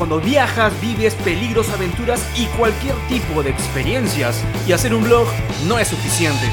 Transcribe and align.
cuando 0.00 0.18
viajas, 0.18 0.72
vives 0.80 1.14
peligros, 1.14 1.68
aventuras 1.68 2.26
y 2.34 2.46
cualquier 2.56 2.94
tipo 3.06 3.42
de 3.42 3.50
experiencias. 3.50 4.40
Y 4.66 4.72
hacer 4.72 4.94
un 4.94 5.04
blog 5.04 5.28
no 5.68 5.78
es 5.78 5.88
suficiente. 5.88 6.46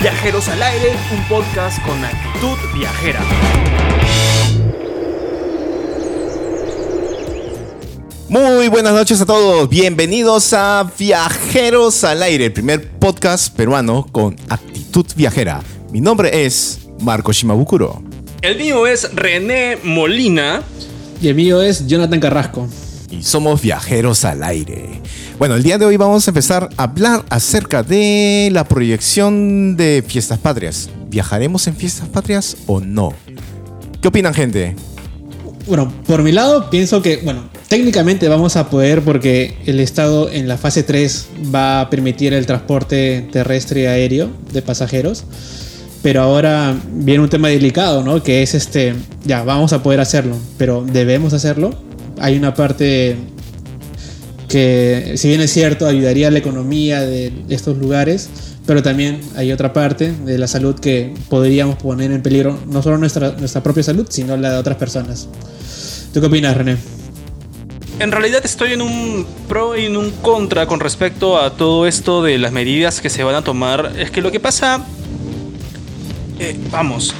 Viajeros 0.00 0.48
al 0.48 0.62
aire, 0.62 0.96
un 1.12 1.22
podcast 1.28 1.78
con 1.84 2.02
actitud 2.02 2.56
viajera. 2.74 3.20
Muy 8.30 8.68
buenas 8.68 8.94
noches 8.94 9.20
a 9.20 9.26
todos, 9.26 9.68
bienvenidos 9.68 10.54
a 10.54 10.90
Viajeros 10.98 12.02
al 12.04 12.22
Aire, 12.22 12.46
el 12.46 12.52
primer 12.54 12.88
podcast 12.92 13.54
peruano 13.54 14.06
con 14.10 14.36
actitud 14.48 15.04
viajera. 15.16 15.60
Mi 15.90 16.00
nombre 16.00 16.46
es 16.46 16.78
Marco 16.98 17.30
Shimabukuro. 17.30 18.02
El 18.40 18.56
mío 18.56 18.86
es 18.86 19.14
René 19.14 19.76
Molina. 19.82 20.62
Y 21.20 21.28
el 21.28 21.34
mío 21.34 21.60
es 21.60 21.86
Jonathan 21.86 22.20
Carrasco. 22.20 22.68
Y 23.10 23.22
somos 23.22 23.60
Viajeros 23.60 24.24
al 24.24 24.42
Aire. 24.42 25.00
Bueno, 25.38 25.56
el 25.56 25.62
día 25.62 25.78
de 25.78 25.84
hoy 25.84 25.96
vamos 25.96 26.28
a 26.28 26.30
empezar 26.30 26.68
a 26.76 26.82
hablar 26.84 27.24
acerca 27.30 27.82
de 27.82 28.50
la 28.52 28.64
proyección 28.64 29.76
de 29.76 30.04
Fiestas 30.06 30.38
Patrias. 30.38 30.90
¿Viajaremos 31.08 31.66
en 31.66 31.74
Fiestas 31.74 32.08
Patrias 32.08 32.56
o 32.66 32.80
no? 32.80 33.14
¿Qué 34.00 34.08
opinan, 34.08 34.34
gente? 34.34 34.76
Bueno, 35.66 35.92
por 36.06 36.22
mi 36.22 36.32
lado 36.32 36.70
pienso 36.70 37.02
que, 37.02 37.18
bueno, 37.18 37.48
técnicamente 37.68 38.28
vamos 38.28 38.56
a 38.56 38.70
poder 38.70 39.02
porque 39.02 39.58
el 39.66 39.80
Estado 39.80 40.30
en 40.30 40.46
la 40.46 40.56
fase 40.56 40.82
3 40.82 41.26
va 41.54 41.80
a 41.80 41.90
permitir 41.90 42.32
el 42.32 42.46
transporte 42.46 43.28
terrestre 43.32 43.82
y 43.82 43.86
aéreo 43.86 44.30
de 44.52 44.62
pasajeros. 44.62 45.24
Pero 46.02 46.22
ahora 46.22 46.76
viene 46.92 47.22
un 47.22 47.28
tema 47.28 47.48
delicado, 47.48 48.02
¿no? 48.02 48.22
Que 48.22 48.42
es 48.42 48.54
este, 48.54 48.94
ya, 49.24 49.42
vamos 49.42 49.72
a 49.72 49.82
poder 49.82 50.00
hacerlo, 50.00 50.36
pero 50.56 50.84
debemos 50.84 51.32
hacerlo. 51.32 51.74
Hay 52.20 52.36
una 52.36 52.54
parte 52.54 53.16
que, 54.48 55.14
si 55.16 55.28
bien 55.28 55.40
es 55.40 55.52
cierto, 55.52 55.86
ayudaría 55.86 56.28
a 56.28 56.30
la 56.30 56.38
economía 56.38 57.00
de 57.00 57.32
estos 57.48 57.76
lugares, 57.78 58.28
pero 58.68 58.82
también 58.82 59.20
hay 59.34 59.50
otra 59.50 59.72
parte 59.72 60.12
de 60.12 60.36
la 60.36 60.46
salud 60.46 60.78
que 60.78 61.14
podríamos 61.30 61.76
poner 61.76 62.12
en 62.12 62.22
peligro 62.22 62.58
no 62.66 62.82
solo 62.82 62.98
nuestra, 62.98 63.30
nuestra 63.32 63.62
propia 63.62 63.82
salud, 63.82 64.06
sino 64.10 64.36
la 64.36 64.52
de 64.52 64.58
otras 64.58 64.76
personas. 64.76 65.26
¿Tú 66.12 66.20
qué 66.20 66.26
opinas, 66.26 66.54
René? 66.54 66.76
En 67.98 68.12
realidad 68.12 68.42
estoy 68.44 68.74
en 68.74 68.82
un 68.82 69.26
pro 69.48 69.74
y 69.74 69.86
en 69.86 69.96
un 69.96 70.10
contra 70.10 70.66
con 70.66 70.80
respecto 70.80 71.38
a 71.38 71.54
todo 71.54 71.86
esto 71.86 72.22
de 72.22 72.36
las 72.36 72.52
medidas 72.52 73.00
que 73.00 73.08
se 73.08 73.24
van 73.24 73.36
a 73.36 73.42
tomar. 73.42 73.94
Es 73.98 74.10
que 74.10 74.20
lo 74.20 74.30
que 74.30 74.38
pasa, 74.38 74.84
vamos, 76.70 77.14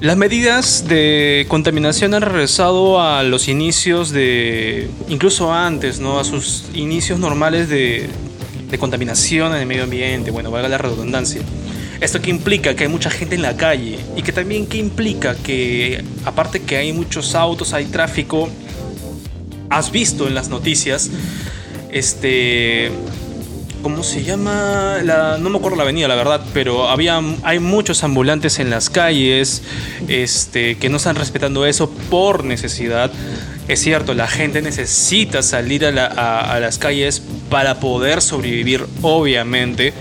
las 0.00 0.16
medidas 0.16 0.86
de 0.88 1.46
contaminación 1.48 2.14
han 2.14 2.22
regresado 2.22 3.00
a 3.00 3.22
los 3.22 3.48
inicios 3.48 4.10
de, 4.10 4.88
incluso 5.08 5.52
antes, 5.52 6.00
¿no? 6.00 6.20
A 6.20 6.24
sus 6.24 6.64
inicios 6.74 7.18
normales 7.18 7.68
de, 7.68 8.08
de 8.70 8.78
contaminación 8.78 9.54
en 9.54 9.62
el 9.62 9.66
medio 9.66 9.84
ambiente, 9.84 10.30
bueno, 10.30 10.50
valga 10.50 10.68
la 10.68 10.78
redundancia. 10.78 11.40
¿Esto 12.00 12.20
que 12.20 12.28
implica? 12.28 12.74
Que 12.74 12.84
hay 12.84 12.90
mucha 12.90 13.08
gente 13.08 13.36
en 13.36 13.42
la 13.42 13.56
calle 13.56 13.98
y 14.16 14.22
que 14.22 14.32
también 14.32 14.66
que 14.66 14.76
implica 14.76 15.34
que 15.34 16.04
aparte 16.24 16.60
que 16.60 16.76
hay 16.76 16.92
muchos 16.92 17.34
autos, 17.34 17.72
hay 17.72 17.86
tráfico, 17.86 18.50
has 19.70 19.90
visto 19.90 20.28
en 20.28 20.34
las 20.34 20.48
noticias, 20.48 21.10
este, 21.90 22.90
¿cómo 23.86 24.02
se 24.02 24.24
llama? 24.24 24.98
La, 25.04 25.38
no 25.38 25.48
me 25.48 25.58
acuerdo 25.58 25.76
la 25.76 25.84
avenida, 25.84 26.08
la 26.08 26.16
verdad, 26.16 26.44
pero 26.52 26.88
había, 26.88 27.22
hay 27.44 27.60
muchos 27.60 28.02
ambulantes 28.02 28.58
en 28.58 28.68
las 28.68 28.90
calles 28.90 29.62
este, 30.08 30.76
que 30.76 30.88
no 30.88 30.96
están 30.96 31.14
respetando 31.14 31.64
eso 31.66 31.88
por 32.10 32.42
necesidad. 32.42 33.12
Es 33.68 33.78
cierto, 33.78 34.12
la 34.12 34.26
gente 34.26 34.60
necesita 34.60 35.40
salir 35.44 35.86
a, 35.86 36.40
a 36.40 36.58
las 36.58 36.78
calles 36.78 37.22
para 37.48 37.78
poder 37.78 38.22
sobrevivir, 38.22 38.84
obviamente. 39.02 39.92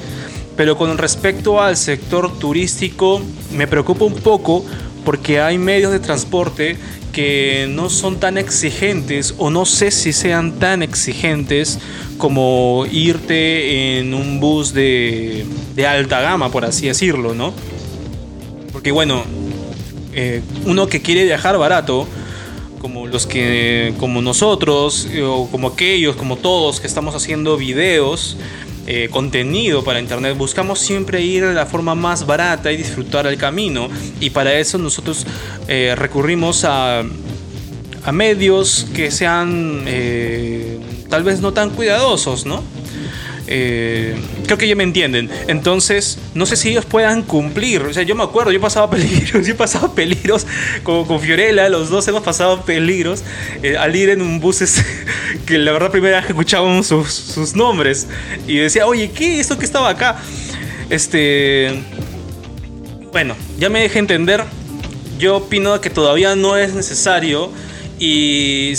Pero 0.58 0.80
con 0.80 0.98
respecto 0.98 1.62
al 1.62 1.78
sector 1.78 2.40
turístico, 2.40 3.22
me 3.52 3.68
preocupa 3.68 4.04
un 4.06 4.16
poco 4.16 4.66
porque 5.04 5.40
hay 5.40 5.60
medios 5.60 5.92
de 5.92 6.00
transporte 6.00 6.76
que 7.16 7.66
no 7.70 7.90
son 7.90 8.20
tan 8.20 8.38
exigentes 8.38 9.36
o 9.38 9.50
no 9.50 9.64
sé 9.64 9.90
si 9.90 10.12
sean 10.12 10.60
tan 10.60 10.84
exigentes 10.84 11.80
como 12.18 12.86
irte 12.92 14.00
en 14.00 14.14
un 14.14 14.42
bus 14.42 14.74
de, 14.74 15.46
alta 15.88 16.20
gama, 16.20 16.52
por 16.52 16.66
así 16.66 16.88
decirlo, 16.88 17.34
¿no? 17.34 17.54
Porque 18.74 18.92
bueno, 18.92 19.24
eh, 20.14 20.42
uno 20.66 20.88
que 20.88 21.02
quiere 21.02 21.24
viajar 21.24 21.58
barato, 21.58 22.06
como 22.80 23.08
los 23.08 23.26
que, 23.26 23.94
como 23.98 24.22
nosotros, 24.22 25.08
o 25.24 25.48
como 25.50 25.70
aquellos, 25.70 26.18
como 26.18 26.36
todos 26.36 26.82
que 26.82 26.88
estamos 26.88 27.16
haciendo 27.16 27.56
videos, 27.56 28.36
eh, 28.88 29.10
contenido 29.10 29.84
para 29.84 30.00
internet, 30.00 30.38
buscamos 30.38 30.80
siempre 30.80 31.22
ir 31.22 31.46
de 31.46 31.54
la 31.56 31.66
forma 31.66 31.96
más 31.96 32.28
barata 32.28 32.72
y 32.72 32.78
disfrutar 32.78 33.26
el 33.26 33.38
camino. 33.38 33.90
Y 34.20 34.30
para 34.30 34.54
eso 34.54 34.78
nosotros 34.78 35.26
eh, 35.68 35.96
recurrimos 35.98 36.64
a, 36.66 37.04
medios 38.14 38.86
que 38.94 39.10
sean 39.10 39.84
eh, 39.88 40.80
tal 41.10 41.24
vez 41.24 41.42
no 41.42 41.54
tan 41.54 41.72
cuidadosos, 41.72 42.46
¿no? 42.46 42.62
Eh, 43.48 44.16
creo 44.46 44.58
que 44.58 44.68
ya 44.68 44.76
me 44.76 44.84
entienden. 44.84 45.30
Entonces, 45.48 46.18
no 46.34 46.46
sé 46.46 46.56
si 46.56 46.70
ellos 46.70 46.86
puedan 46.86 47.22
cumplir. 47.22 47.82
O 47.84 47.94
sea, 47.94 48.04
yo 48.04 48.16
me 48.16 48.24
acuerdo, 48.24 48.52
yo 48.52 48.60
pasaba 48.60 48.90
peligros, 48.96 49.46
yo 49.46 49.54
he 49.54 49.56
pasado 49.56 49.94
peligros 49.94 50.46
con, 50.84 51.06
con 51.06 51.20
Fiorella, 51.20 51.70
los 51.70 51.90
dos 51.90 52.08
hemos 52.08 52.24
pasado 52.24 52.62
peligros 52.64 53.24
eh, 53.64 53.78
al 53.78 53.96
ir 53.96 54.10
en 54.10 54.22
un 54.22 54.40
bus 54.40 54.56
que 55.46 55.58
la 55.58 55.72
verdad 55.72 55.92
primera 55.92 56.18
vez 56.18 56.26
que 56.26 56.32
escuchábamos 56.32 56.88
sus, 56.88 57.12
sus, 57.14 57.56
nombres 57.56 58.08
y 58.48 58.58
decía, 58.58 58.88
oye, 58.88 59.12
¿qué? 59.12 59.40
¿Esto 59.40 59.58
que 59.58 59.66
estaba 59.66 59.90
acá? 59.90 60.18
Este... 60.90 61.84
Bueno, 63.12 63.36
ya 63.58 63.70
me 63.70 63.82
dejé 63.82 64.00
entender. 64.00 64.44
Yo 65.18 65.38
opino 65.38 65.80
que 65.80 65.90
todavía 65.90 66.36
no 66.36 66.58
es 66.58 66.74
necesario 66.74 67.50
y 67.98 68.74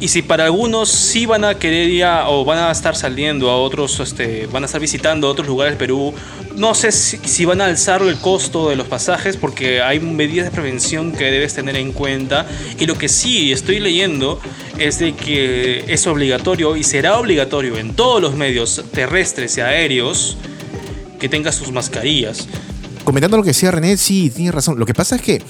y 0.00 0.08
si 0.08 0.22
para 0.22 0.46
algunos 0.46 0.88
sí 0.88 1.26
van 1.26 1.44
a 1.44 1.58
querer 1.58 1.90
ir 1.90 2.06
o 2.26 2.44
van 2.44 2.58
a 2.58 2.70
estar 2.72 2.96
saliendo 2.96 3.50
a 3.50 3.56
otros, 3.56 4.00
este, 4.00 4.46
van 4.46 4.62
a 4.62 4.66
estar 4.66 4.80
visitando 4.80 5.28
otros 5.28 5.46
lugares 5.46 5.74
de 5.74 5.78
Perú, 5.78 6.14
no 6.56 6.74
sé 6.74 6.90
si, 6.90 7.18
si, 7.18 7.44
van 7.44 7.60
a 7.60 7.66
alzar 7.66 8.00
el 8.02 8.16
costo 8.16 8.70
de 8.70 8.76
los 8.76 8.86
pasajes 8.86 9.36
porque 9.36 9.82
hay 9.82 10.00
medidas 10.00 10.46
de 10.46 10.50
prevención 10.50 11.12
que 11.12 11.24
debes 11.24 11.54
tener 11.54 11.76
en 11.76 11.92
cuenta. 11.92 12.46
Y 12.78 12.86
lo 12.86 12.96
que 12.96 13.08
sí 13.08 13.52
estoy 13.52 13.78
leyendo 13.78 14.40
es 14.78 14.98
de 14.98 15.12
que 15.14 15.84
es 15.86 16.06
obligatorio 16.06 16.76
y 16.76 16.82
será 16.82 17.18
obligatorio 17.18 17.76
en 17.76 17.94
todos 17.94 18.22
los 18.22 18.34
medios 18.34 18.82
terrestres 18.92 19.58
y 19.58 19.60
aéreos 19.60 20.38
que 21.18 21.28
tengas 21.28 21.54
sus 21.54 21.70
mascarillas. 21.70 22.48
Comentando 23.04 23.36
lo 23.36 23.42
que 23.42 23.50
decía 23.50 23.70
René, 23.70 23.96
sí, 23.98 24.30
tiene 24.30 24.50
razón. 24.50 24.78
Lo 24.78 24.86
que 24.86 24.94
pasa 24.94 25.16
es 25.16 25.22
que 25.22 25.42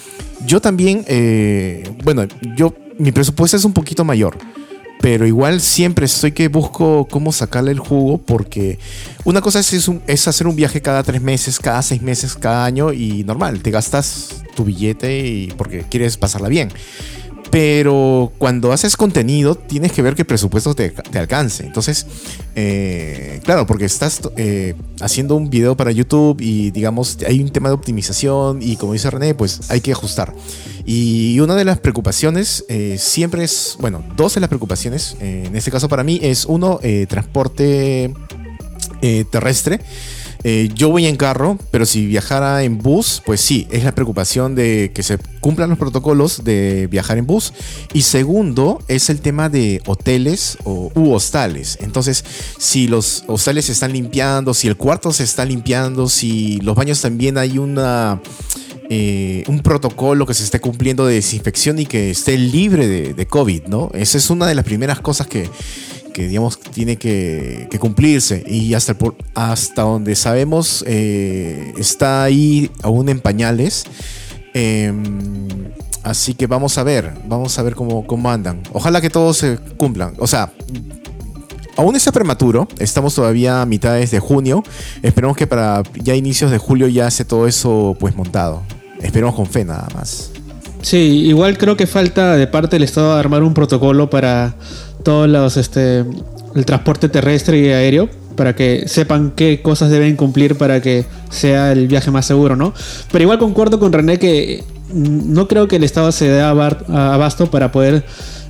yo 0.44 0.60
también, 0.60 1.04
eh, 1.06 1.88
bueno, 2.02 2.26
yo 2.56 2.74
mi 3.00 3.12
presupuesto 3.12 3.56
es 3.56 3.64
un 3.64 3.72
poquito 3.72 4.04
mayor. 4.04 4.36
Pero 5.00 5.26
igual 5.26 5.62
siempre 5.62 6.04
estoy 6.04 6.32
que 6.32 6.48
busco 6.48 7.08
cómo 7.10 7.32
sacarle 7.32 7.70
el 7.70 7.78
jugo 7.78 8.18
porque 8.18 8.78
una 9.24 9.40
cosa 9.40 9.60
es, 9.60 9.90
es, 10.06 10.28
hacer 10.28 10.46
un 10.46 10.54
viaje 10.54 10.82
cada 10.82 11.02
tres 11.02 11.22
meses, 11.22 11.58
cada 11.58 11.80
seis 11.80 12.02
meses, 12.02 12.34
cada 12.34 12.66
año 12.66 12.92
y 12.92 13.24
normal, 13.24 13.62
te 13.62 13.70
gastas 13.70 14.42
tu 14.54 14.64
billete 14.64 15.26
y 15.26 15.54
porque 15.56 15.84
quieres 15.88 16.18
pasarla 16.18 16.48
bien. 16.48 16.68
Pero 17.50 18.32
cuando 18.38 18.72
haces 18.72 18.96
contenido, 18.96 19.56
tienes 19.56 19.92
que 19.92 20.02
ver 20.02 20.14
el 20.16 20.24
presupuesto 20.24 20.74
te, 20.74 20.90
te 20.90 21.18
alcance. 21.18 21.66
Entonces, 21.66 22.06
eh, 22.54 23.40
claro, 23.44 23.66
porque 23.66 23.84
estás 23.84 24.20
eh, 24.36 24.74
haciendo 25.00 25.34
un 25.34 25.50
video 25.50 25.76
para 25.76 25.90
YouTube 25.90 26.40
y 26.40 26.70
digamos, 26.70 27.18
hay 27.26 27.40
un 27.40 27.50
tema 27.50 27.68
de 27.68 27.74
optimización 27.74 28.62
y 28.62 28.76
como 28.76 28.92
dice 28.92 29.10
René, 29.10 29.34
pues 29.34 29.70
hay 29.70 29.80
que 29.80 29.92
ajustar. 29.92 30.32
Y 30.84 31.40
una 31.40 31.56
de 31.56 31.64
las 31.64 31.78
preocupaciones 31.80 32.64
eh, 32.68 32.96
siempre 32.98 33.44
es, 33.44 33.76
bueno, 33.80 34.04
dos 34.16 34.34
de 34.34 34.40
las 34.40 34.48
preocupaciones, 34.48 35.16
eh, 35.20 35.44
en 35.46 35.56
este 35.56 35.70
caso 35.70 35.88
para 35.88 36.04
mí, 36.04 36.20
es 36.22 36.44
uno, 36.44 36.78
eh, 36.82 37.06
transporte 37.08 38.14
eh, 39.02 39.24
terrestre. 39.30 39.80
Eh, 40.42 40.70
yo 40.74 40.88
voy 40.88 41.06
en 41.06 41.16
carro, 41.16 41.58
pero 41.70 41.84
si 41.84 42.06
viajara 42.06 42.62
en 42.62 42.78
bus, 42.78 43.22
pues 43.24 43.40
sí, 43.40 43.66
es 43.70 43.84
la 43.84 43.94
preocupación 43.94 44.54
de 44.54 44.90
que 44.94 45.02
se 45.02 45.18
cumplan 45.40 45.68
los 45.68 45.78
protocolos 45.78 46.44
de 46.44 46.86
viajar 46.90 47.18
en 47.18 47.26
bus. 47.26 47.52
Y 47.92 48.02
segundo, 48.02 48.82
es 48.88 49.10
el 49.10 49.20
tema 49.20 49.48
de 49.48 49.82
hoteles 49.86 50.56
o, 50.64 50.90
u 50.94 51.12
hostales. 51.12 51.78
Entonces, 51.80 52.24
si 52.58 52.88
los 52.88 53.24
hostales 53.26 53.66
se 53.66 53.72
están 53.72 53.92
limpiando, 53.92 54.54
si 54.54 54.68
el 54.68 54.76
cuarto 54.76 55.12
se 55.12 55.24
está 55.24 55.44
limpiando, 55.44 56.08
si 56.08 56.58
los 56.60 56.74
baños 56.74 57.00
también 57.00 57.38
hay 57.38 57.58
una... 57.58 58.20
Eh, 58.92 59.44
un 59.46 59.60
protocolo 59.60 60.26
que 60.26 60.34
se 60.34 60.42
esté 60.42 60.58
cumpliendo 60.58 61.06
de 61.06 61.14
desinfección 61.14 61.78
y 61.78 61.86
que 61.86 62.10
esté 62.10 62.36
libre 62.36 62.88
de, 62.88 63.14
de 63.14 63.26
COVID, 63.28 63.66
¿no? 63.68 63.88
Esa 63.94 64.18
es 64.18 64.30
una 64.30 64.48
de 64.48 64.56
las 64.56 64.64
primeras 64.64 64.98
cosas 64.98 65.28
que, 65.28 65.48
que 66.12 66.28
digamos 66.28 66.58
tiene 66.60 66.96
que, 66.96 67.68
cumplirse 67.78 68.44
y 68.46 68.74
hasta, 68.74 68.94
por, 68.94 69.16
hasta 69.34 69.82
donde 69.82 70.14
sabemos 70.14 70.84
eh, 70.86 71.72
está 71.78 72.24
ahí 72.24 72.70
aún 72.82 73.08
en 73.08 73.20
pañales. 73.20 73.84
Eh, 74.54 74.92
Así 76.02 76.34
que 76.34 76.46
vamos 76.46 76.78
a 76.78 76.82
ver, 76.82 77.12
vamos 77.26 77.58
a 77.58 77.62
ver 77.62 77.74
cómo, 77.74 78.06
cómo 78.06 78.30
andan. 78.30 78.62
Ojalá 78.72 79.00
que 79.00 79.10
todos 79.10 79.36
se 79.36 79.58
cumplan. 79.76 80.14
O 80.18 80.26
sea, 80.26 80.50
aún 81.76 81.94
está 81.94 82.10
prematuro, 82.10 82.68
estamos 82.78 83.14
todavía 83.14 83.60
a 83.60 83.66
mitades 83.66 84.10
de 84.10 84.18
junio. 84.18 84.62
Esperemos 85.02 85.36
que 85.36 85.46
para 85.46 85.82
ya 86.02 86.14
inicios 86.14 86.50
de 86.50 86.58
julio 86.58 86.88
ya 86.88 87.06
esté 87.06 87.24
todo 87.24 87.46
eso 87.46 87.96
pues 88.00 88.16
montado. 88.16 88.62
Esperemos 89.00 89.34
con 89.34 89.46
fe 89.46 89.64
nada 89.64 89.88
más. 89.94 90.30
Sí, 90.80 91.26
igual 91.26 91.58
creo 91.58 91.76
que 91.76 91.86
falta 91.86 92.36
de 92.36 92.46
parte 92.46 92.76
del 92.76 92.84
Estado 92.84 93.12
armar 93.12 93.42
un 93.42 93.52
protocolo 93.52 94.08
para 94.08 94.54
todos 95.02 95.28
los 95.28 95.56
este 95.56 96.04
el 96.54 96.64
transporte 96.64 97.08
terrestre 97.08 97.58
y 97.58 97.68
aéreo 97.68 98.08
para 98.36 98.54
que 98.54 98.84
sepan 98.86 99.32
qué 99.36 99.60
cosas 99.62 99.90
deben 99.90 100.16
cumplir 100.16 100.56
para 100.56 100.80
que 100.80 101.04
sea 101.30 101.72
el 101.72 101.88
viaje 101.88 102.10
más 102.10 102.26
seguro, 102.26 102.56
¿no? 102.56 102.72
Pero 103.12 103.22
igual 103.22 103.38
concuerdo 103.38 103.78
con 103.78 103.92
René 103.92 104.18
que 104.18 104.64
mm, 104.92 105.32
no 105.32 105.46
creo 105.46 105.68
que 105.68 105.76
el 105.76 105.84
Estado 105.84 106.10
se 106.12 106.28
dé 106.28 106.40
abasto 106.40 107.50
para 107.50 107.70
poder 107.70 108.04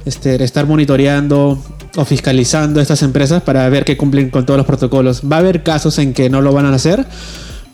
este, 0.04 0.42
estar 0.42 0.66
monitoreando 0.66 1.58
o 1.96 2.04
fiscalizando 2.04 2.80
estas 2.80 3.02
empresas 3.02 3.42
para 3.42 3.68
ver 3.68 3.84
que 3.84 3.96
cumplen 3.96 4.30
con 4.30 4.46
todos 4.46 4.58
los 4.58 4.66
protocolos. 4.66 5.22
Va 5.30 5.36
a 5.36 5.38
haber 5.40 5.62
casos 5.62 5.98
en 5.98 6.14
que 6.14 6.30
no 6.30 6.40
lo 6.40 6.52
van 6.52 6.66
a 6.66 6.74
hacer, 6.74 7.04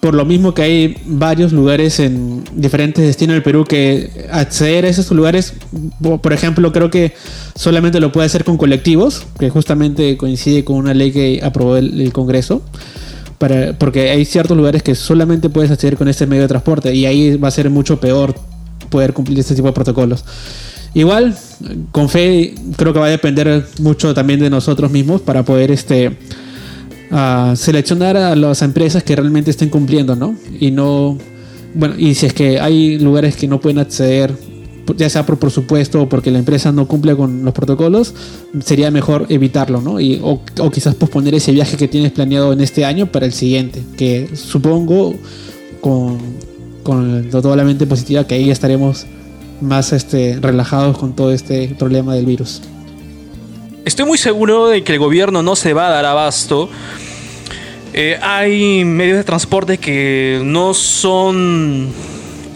por 0.07 0.15
lo 0.15 0.25
mismo 0.25 0.55
que 0.55 0.63
hay 0.63 0.97
varios 1.05 1.51
lugares 1.51 1.99
en 1.99 2.45
diferentes 2.55 3.05
destinos 3.05 3.35
del 3.35 3.43
Perú 3.43 3.65
que 3.65 4.29
acceder 4.31 4.85
a 4.85 4.89
esos 4.89 5.11
lugares, 5.11 5.55
por 6.01 6.33
ejemplo, 6.33 6.73
creo 6.73 6.93
que 6.93 7.13
solamente 7.57 7.99
lo 7.99 8.13
puede 8.13 8.27
hacer 8.27 8.45
con 8.45 8.57
colectivos, 8.57 9.27
que 9.37 9.51
justamente 9.51 10.17
coincide 10.17 10.65
con 10.65 10.77
una 10.77 10.95
ley 10.95 11.11
que 11.11 11.41
aprobó 11.43 11.77
el, 11.77 12.13
Congreso. 12.13 12.63
Para, 13.39 13.77
porque 13.77 14.11
hay 14.11 14.25
ciertos 14.25 14.57
lugares 14.57 14.85
que 14.85 14.95
solamente 14.95 15.51
puedes 15.51 15.73
acceder 15.73 15.97
con 15.97 16.07
este 16.07 16.25
medio 16.29 16.43
de 16.43 16.49
transporte 16.51 16.95
y 16.95 17.05
ahí 17.05 17.37
va 17.37 17.49
a 17.49 17.51
ser 17.51 17.69
mucho 17.69 17.99
peor 17.99 18.37
poder 18.91 19.13
cumplir 19.13 19.41
este 19.41 19.57
tipo 19.57 19.67
de 19.67 19.73
protocolos. 19.73 20.25
Igual, 20.95 21.37
con 21.91 22.09
fe, 22.09 22.55
creo 22.77 22.93
que 22.93 23.01
va 23.01 23.07
a 23.07 23.11
depender 23.11 23.67
mucho 23.81 24.15
también 24.15 24.39
de 24.39 24.51
nosotros 24.51 24.93
mismos 24.93 25.21
para 25.21 25.43
poder 25.43 25.73
este, 25.73 26.17
a 27.11 27.55
seleccionar 27.57 28.17
a 28.17 28.35
las 28.35 28.63
empresas 28.63 29.03
que 29.03 29.17
realmente 29.17 29.51
estén 29.51 29.69
cumpliendo, 29.69 30.17
¿no? 30.17 30.35
Y 30.59 30.71
no, 30.71 31.19
bueno, 31.75 31.95
y 31.99 32.15
si 32.15 32.27
es 32.27 32.33
que 32.33 32.61
hay 32.61 32.99
lugares 32.99 33.37
que 33.37 33.47
no 33.47 33.61
pueden 33.61 33.79
acceder, 33.79 34.35
ya 34.97 35.11
sea 35.11 35.27
por 35.27 35.39
presupuesto 35.39 36.03
o 36.03 36.09
porque 36.09 36.31
la 36.31 36.39
empresa 36.39 36.71
no 36.73 36.87
cumple 36.87 37.17
con 37.17 37.45
los 37.45 37.53
protocolos, 37.55 38.15
sería 38.65 38.91
mejor 38.91 39.27
evitarlo, 39.29 39.81
¿no? 39.81 40.01
Y, 40.01 40.21
o, 40.23 40.41
quizás 40.71 40.95
posponer 40.95 41.35
ese 41.35 41.53
viaje 41.53 41.77
que 41.77 41.89
tienes 41.89 42.13
planeado 42.13 42.53
en 42.53 42.61
este 42.61 42.85
año 42.85 43.07
para 43.07 43.27
el 43.27 43.33
siguiente, 43.33 43.83
que 43.97 44.29
supongo 44.35 45.15
con, 45.81 46.19
con 46.83 47.29
toda 47.31 47.57
la 47.57 47.65
mente 47.65 47.87
positiva 47.87 48.27
que 48.27 48.37
ahí 48.37 48.51
estaremos 48.51 49.07
más 49.61 49.93
este, 49.93 50.39
relajados 50.41 50.99
con 50.99 51.15
todo 51.15 51.33
este 51.33 51.69
problema 51.79 52.15
del 52.15 52.27
virus. 52.27 52.61
Estoy 53.87 54.05
muy 54.05 54.19
seguro 54.19 54.67
de 54.67 54.83
que 54.83 54.95
el 54.95 54.99
gobierno 54.99 55.45
no 55.45 55.55
se 55.55 55.73
va 55.73 55.87
a 55.87 55.91
dar 55.91 56.05
abasto. 56.07 56.69
Eh, 57.93 58.19
hay 58.21 58.85
medios 58.85 59.17
de 59.17 59.23
transporte 59.23 59.79
que 59.79 60.41
no 60.43 60.75
son... 60.75 61.93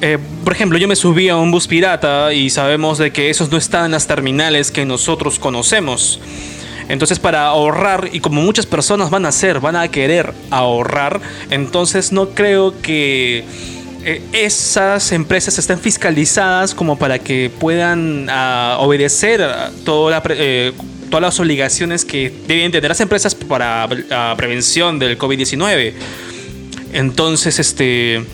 Eh, 0.00 0.18
por 0.42 0.52
ejemplo, 0.52 0.76
yo 0.76 0.88
me 0.88 0.96
subí 0.96 1.28
a 1.28 1.36
un 1.36 1.52
bus 1.52 1.68
pirata 1.68 2.32
y 2.34 2.50
sabemos 2.50 2.98
de 2.98 3.12
que 3.12 3.30
esos 3.30 3.48
no 3.48 3.58
están 3.58 3.84
en 3.84 3.90
las 3.92 4.08
terminales 4.08 4.72
que 4.72 4.84
nosotros 4.84 5.38
conocemos. 5.38 6.18
Entonces 6.88 7.20
para 7.20 7.46
ahorrar, 7.46 8.08
y 8.10 8.18
como 8.18 8.42
muchas 8.42 8.66
personas 8.66 9.08
van 9.10 9.24
a 9.24 9.28
hacer, 9.28 9.60
van 9.60 9.76
a 9.76 9.86
querer 9.86 10.34
ahorrar, 10.50 11.20
entonces 11.50 12.10
no 12.10 12.30
creo 12.30 12.74
que 12.82 13.44
eh, 14.02 14.20
esas 14.32 15.12
empresas 15.12 15.56
estén 15.60 15.78
fiscalizadas 15.78 16.74
como 16.74 16.98
para 16.98 17.20
que 17.20 17.52
puedan 17.60 18.26
ah, 18.28 18.78
obedecer 18.80 19.48
toda 19.84 20.10
la, 20.10 20.22
todas 21.10 21.22
las 21.22 21.40
obligaciones 21.40 22.04
que 22.04 22.32
deben 22.46 22.72
tener 22.72 22.88
las 22.88 23.00
empresas 23.00 23.34
para 23.34 23.86
la 24.08 24.34
prevención 24.36 24.98
del 24.98 25.18
COVID-19. 25.18 25.92
Entonces, 26.92 27.58
este... 27.58 28.24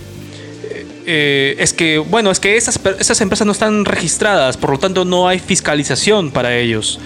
Eh, 1.09 1.55
es 1.61 1.73
que, 1.73 1.99
bueno, 1.99 2.33
es 2.33 2.41
que 2.41 2.57
esas, 2.57 2.81
esas 2.99 3.21
empresas 3.21 3.47
no 3.47 3.53
están 3.53 3.85
registradas, 3.85 4.57
por 4.57 4.71
lo 4.71 4.79
tanto 4.79 5.05
no 5.05 5.29
hay 5.29 5.39
fiscalización 5.39 6.33
para 6.33 6.57
ellos, 6.57 6.99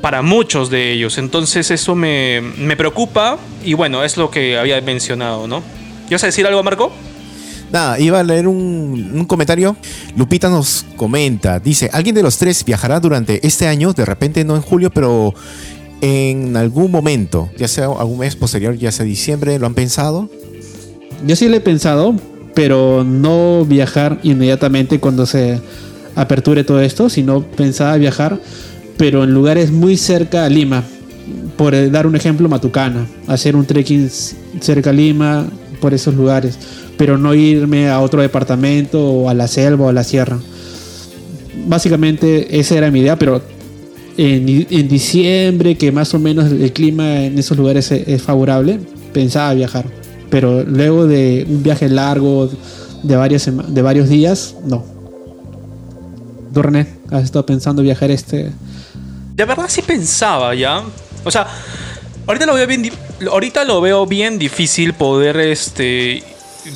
para 0.00 0.22
muchos 0.22 0.70
de 0.70 0.92
ellos. 0.92 1.18
Entonces 1.18 1.72
eso 1.72 1.96
me, 1.96 2.40
me 2.56 2.76
preocupa 2.76 3.36
y 3.64 3.74
bueno, 3.74 4.04
es 4.04 4.16
lo 4.16 4.30
que 4.30 4.56
había 4.58 4.80
mencionado, 4.80 5.48
¿no? 5.48 5.60
¿Ibas 6.08 6.22
a 6.22 6.26
decir 6.26 6.46
algo, 6.46 6.62
Marco? 6.62 6.92
Nada, 7.72 7.98
iba 7.98 8.20
a 8.20 8.22
leer 8.22 8.46
un, 8.46 9.24
comentario. 9.26 9.76
Lupita 10.16 10.48
nos 10.48 10.84
comenta, 10.96 11.58
dice, 11.58 11.90
¿alguien 11.92 12.14
de 12.14 12.22
los 12.22 12.38
tres 12.38 12.64
viajará 12.64 13.00
durante 13.00 13.46
este 13.46 13.66
año? 13.66 13.92
De 13.92 14.04
repente 14.04 14.44
no 14.44 14.54
en 14.56 14.62
julio, 14.62 14.90
pero 14.90 15.34
en 16.00 16.56
algún 16.56 16.90
momento, 16.90 17.50
ya 17.56 17.66
sea 17.66 17.86
algún 17.86 18.18
mes 18.18 18.36
posterior, 18.36 18.76
ya 18.76 18.92
sea 18.92 19.04
diciembre, 19.04 19.58
¿lo 19.58 19.66
han 19.66 19.74
pensado? 19.74 20.28
Yo 21.26 21.34
sí 21.36 21.48
lo 21.48 21.56
he 21.56 21.60
pensado, 21.60 22.14
pero 22.54 23.04
no 23.04 23.64
viajar 23.64 24.20
inmediatamente 24.22 25.00
cuando 25.00 25.26
se 25.26 25.60
aperture 26.14 26.64
todo 26.64 26.80
esto, 26.80 27.08
sino 27.08 27.42
pensaba 27.42 27.96
viajar, 27.96 28.38
pero 28.96 29.24
en 29.24 29.32
lugares 29.32 29.70
muy 29.70 29.96
cerca 29.96 30.44
a 30.44 30.48
Lima. 30.48 30.84
Por 31.56 31.90
dar 31.90 32.06
un 32.06 32.16
ejemplo, 32.16 32.48
Matucana, 32.48 33.06
hacer 33.26 33.56
un 33.56 33.64
trekking 33.64 34.10
cerca 34.60 34.90
a 34.90 34.92
Lima, 34.92 35.46
por 35.80 35.94
esos 35.94 36.14
lugares 36.14 36.58
pero 36.96 37.18
no 37.18 37.34
irme 37.34 37.88
a 37.88 38.00
otro 38.00 38.22
departamento 38.22 39.04
o 39.04 39.28
a 39.28 39.34
la 39.34 39.48
selva 39.48 39.86
o 39.86 39.88
a 39.88 39.92
la 39.92 40.04
sierra. 40.04 40.38
Básicamente 41.66 42.58
esa 42.58 42.76
era 42.76 42.90
mi 42.90 43.00
idea, 43.00 43.18
pero 43.18 43.42
en, 44.16 44.46
diciembre, 44.88 45.76
que 45.76 45.90
más 45.90 46.14
o 46.14 46.18
menos 46.18 46.50
el 46.52 46.72
clima 46.72 47.24
en 47.24 47.38
esos 47.38 47.56
lugares 47.56 47.90
es, 47.90 48.22
favorable, 48.22 48.80
pensaba 49.12 49.54
viajar. 49.54 49.86
Pero 50.30 50.64
luego 50.64 51.06
de 51.06 51.46
un 51.48 51.62
viaje 51.62 51.88
largo 51.88 52.50
de, 53.02 53.16
varios, 53.16 53.48
de 53.68 53.82
varios 53.82 54.08
días, 54.08 54.56
no. 54.64 54.84
¿Tú, 56.52 56.62
has 57.10 57.24
estado 57.24 57.44
pensando 57.44 57.82
viajar 57.82 58.10
este...? 58.10 58.52
De 59.34 59.44
verdad 59.44 59.64
sí 59.68 59.82
pensaba, 59.82 60.54
¿ya? 60.54 60.82
O 61.24 61.30
sea, 61.30 61.46
ahorita 62.26 62.46
lo 62.46 62.54
veo 62.54 62.66
bien, 62.68 62.88
ahorita 63.30 63.64
lo 63.64 63.80
veo 63.80 64.06
bien 64.06 64.38
difícil 64.38 64.94
poder 64.94 65.36
este, 65.38 66.22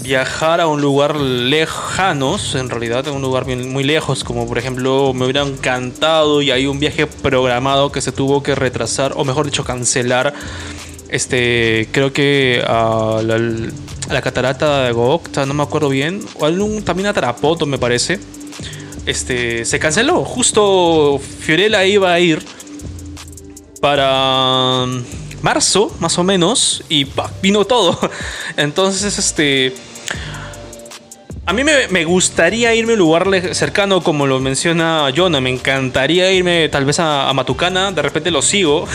viajar 0.03 0.61
a 0.61 0.67
un 0.67 0.81
lugar 0.81 1.17
lejanos, 1.17 2.55
en 2.55 2.69
realidad 2.69 3.07
a 3.09 3.13
un 3.13 3.23
lugar 3.23 3.47
muy 3.47 3.85
lejos, 3.85 4.25
como 4.25 4.47
por 4.47 4.59
ejemplo 4.59 5.13
me 5.15 5.25
hubiera 5.25 5.43
encantado 5.43 6.43
y 6.43 6.51
hay 6.51 6.67
un 6.67 6.79
viaje 6.79 7.07
programado 7.07 7.91
que 7.91 8.01
se 8.01 8.13
tuvo 8.13 8.43
que 8.43 8.55
retrasar, 8.55 9.13
o 9.17 9.25
mejor 9.25 9.47
dicho, 9.47 9.65
cancelar. 9.65 10.35
Este, 11.09 11.89
creo 11.91 12.13
que 12.13 12.63
a 12.67 13.23
la, 13.23 14.23
catarata 14.23 14.85
de 14.85 14.93
Gokta, 14.93 15.47
no 15.47 15.55
me 15.55 15.63
acuerdo 15.63 15.89
bien, 15.89 16.21
o 16.39 16.51
también 16.83 17.07
a 17.07 17.15
Tarapoto 17.15 17.65
me 17.67 17.79
parece. 17.79 18.21
Este, 19.07 19.65
se 19.65 19.79
canceló. 19.79 20.23
Justo 20.23 21.19
Fiorella 21.19 21.87
iba 21.87 22.13
a 22.13 22.21
ir 22.21 22.43
para 23.81 24.85
marzo, 25.43 25.95
más 26.01 26.19
o 26.19 26.25
menos, 26.25 26.85
y 26.89 27.07
vino 27.43 27.65
todo. 27.65 27.99
Entonces, 28.57 29.19
este... 29.19 29.75
A 31.49 31.55
mí 31.55 31.65
me, 31.65 32.05
gustaría 32.05 32.75
irme 32.75 32.93
a 32.93 32.97
un 32.97 32.99
lugar 32.99 33.55
cercano, 33.55 34.03
como 34.03 34.27
lo 34.27 34.39
menciona 34.39 35.11
Jonah. 35.17 35.41
Me 35.41 35.49
encantaría 35.49 36.31
irme 36.31 36.69
tal 36.69 36.85
vez 36.85 37.01
a, 37.01 37.33
Matucana. 37.33 37.91
De 37.91 38.03
repente 38.03 38.31
lo 38.31 38.43
sigo. 38.43 38.87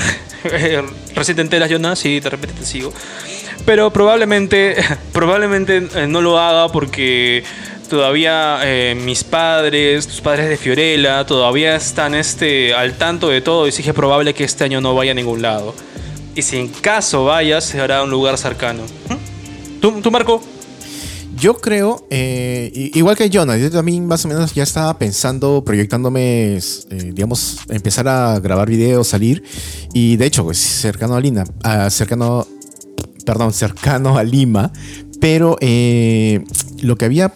Recién 1.16 1.50
te 1.50 1.68
Jonah. 1.68 1.96
Sí, 1.96 2.20
de 2.20 2.30
repente 2.30 2.60
te 2.60 2.66
sigo. 2.68 2.94
Pero 3.66 3.92
probablemente, 3.92 4.76
probablemente 5.14 5.88
eh, 5.96 6.06
no 6.06 6.22
lo 6.22 6.38
haga 6.38 6.72
porque 6.72 7.44
todavía 7.90 8.60
eh, 8.64 8.96
mis 9.04 9.24
padres, 9.24 10.08
tus 10.08 10.22
padres 10.22 10.48
de 10.48 10.58
Fiorella, 10.58 11.26
todavía 11.26 11.76
están 11.76 12.14
este, 12.14 12.76
al 12.76 12.94
tanto 13.00 13.30
de 13.30 13.42
todo. 13.42 13.68
Y 13.68 13.72
sí 13.72 13.82
que 13.82 13.90
es 13.90 13.96
probable 13.96 14.36
que 14.36 14.44
este 14.44 14.64
año 14.64 14.80
no 14.80 14.94
vaya 14.94 15.14
a 15.14 15.16
ningún 15.16 15.42
lado. 15.42 15.74
Y 16.36 16.42
si 16.42 16.58
en 16.58 16.68
caso 16.68 17.25
vayas, 17.25 17.63
se 17.63 17.80
hará 17.80 18.04
un 18.04 18.10
lugar 18.10 18.38
cercano. 18.38 18.84
¿Mm? 19.10 20.02
¿Tú, 20.02 20.12
Marco? 20.12 20.42
Yo 21.36 21.58
creo, 21.60 22.08
eh, 22.10 22.72
igual 22.94 23.18
que 23.18 23.30
Jonah, 23.32 23.58
yo 23.58 23.70
también 23.70 24.06
más 24.06 24.24
o 24.24 24.28
menos 24.30 24.54
ya 24.54 24.63
estaba 24.63 24.98
pensando, 24.98 25.63
proyectándome, 25.66 26.56
eh, 26.56 26.62
digamos, 27.13 27.58
empezar 27.70 28.08
a 28.08 28.40
grabar 28.40 28.70
videos, 28.70 29.10
salir. 29.10 29.44
Y 29.94 30.16
de 30.16 30.25
hecho, 30.25 30.44
pues 30.44 30.58
cercano 30.58 31.16
a 31.16 31.20
Lima, 31.20 31.44
cercano, 31.90 32.48
perdón, 33.25 33.52
cercano 33.52 34.18
a 34.18 34.24
Lima. 34.24 34.72
Pero 35.20 35.58
eh, 35.60 36.44
lo 36.82 36.98
que 36.98 37.06
había 37.06 37.34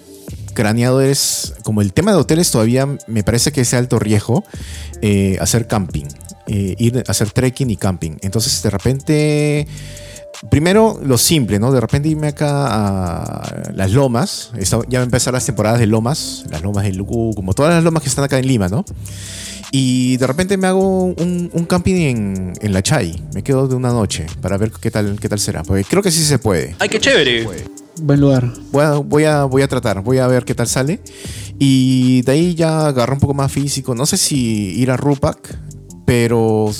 craneado 0.54 1.02
es, 1.02 1.54
como 1.64 1.82
el 1.82 1.92
tema 1.92 2.12
de 2.12 2.18
hoteles 2.18 2.50
todavía 2.50 2.88
me 3.08 3.24
parece 3.24 3.52
que 3.52 3.62
es 3.62 3.74
alto 3.74 4.00
riesgo, 4.00 4.46
hacer 5.40 5.68
camping. 5.68 6.06
Eh, 6.48 6.76
ir 6.78 7.04
a 7.06 7.12
hacer 7.12 7.32
trekking 7.32 7.70
y 7.70 7.78
camping. 7.78 8.12
Entonces, 8.22 8.62
de 8.64 8.70
repente, 8.70 9.68
primero 10.50 11.00
lo 11.04 11.18
simple, 11.18 11.60
¿no? 11.60 11.72
De 11.72 11.82
repente 11.82 12.10
irme 12.10 12.28
acá 12.28 12.68
a 12.68 13.72
las 13.74 13.92
lomas. 13.92 14.52
Está- 14.58 14.80
ya 14.88 15.00
van 15.00 15.02
a 15.02 15.04
empezar 15.06 15.34
las 15.34 15.46
temporadas 15.46 15.80
de 15.80 15.88
lomas, 15.88 16.46
las 16.50 16.62
lomas 16.62 16.84
del 16.86 16.96
Lugu, 16.98 17.34
como 17.36 17.54
todas 17.54 17.74
las 17.74 17.84
lomas 17.84 18.04
que 18.04 18.10
están 18.10 18.24
acá 18.24 18.40
en 18.40 18.48
Lima, 18.48 18.68
¿no? 18.70 18.86
Y 19.72 20.16
de 20.16 20.26
repente 20.28 20.56
me 20.56 20.68
hago 20.68 21.04
un, 21.06 21.50
un 21.52 21.66
camping 21.66 21.96
en, 21.96 22.54
en 22.62 22.74
la 22.74 22.82
Chay. 22.82 23.22
Me 23.34 23.44
quedo 23.44 23.68
de 23.68 23.76
una 23.76 23.90
noche 23.90 24.26
para 24.42 24.58
ver 24.58 24.72
qué 24.72 24.90
tal, 24.90 25.20
qué 25.20 25.28
tal 25.28 25.40
será. 25.40 25.64
Porque 25.64 25.84
creo 25.84 26.02
que 26.02 26.12
sí 26.12 26.24
se 26.24 26.40
puede. 26.40 26.76
Ay, 26.80 26.88
qué 26.88 27.00
chévere. 27.02 27.46
Buen 28.00 28.22
lugar. 28.22 28.54
Voy 28.72 28.84
a, 28.84 28.92
voy, 28.92 29.24
a, 29.26 29.44
voy 29.44 29.62
a 29.64 29.68
tratar, 29.68 30.02
voy 30.02 30.20
a 30.20 30.28
ver 30.28 30.46
qué 30.46 30.56
tal 30.56 30.68
sale. 30.68 31.02
Y 31.60 32.22
de 32.22 32.32
ahí 32.32 32.56
ya 32.56 32.88
agarrar 32.88 33.16
un 33.16 33.20
poco 33.20 33.34
más 33.34 33.52
físico. 33.52 33.94
No 33.94 34.06
sé 34.06 34.16
si 34.16 34.70
ir 34.80 34.90
a 34.90 34.96
Rupak, 34.96 35.58
pero 36.08 36.72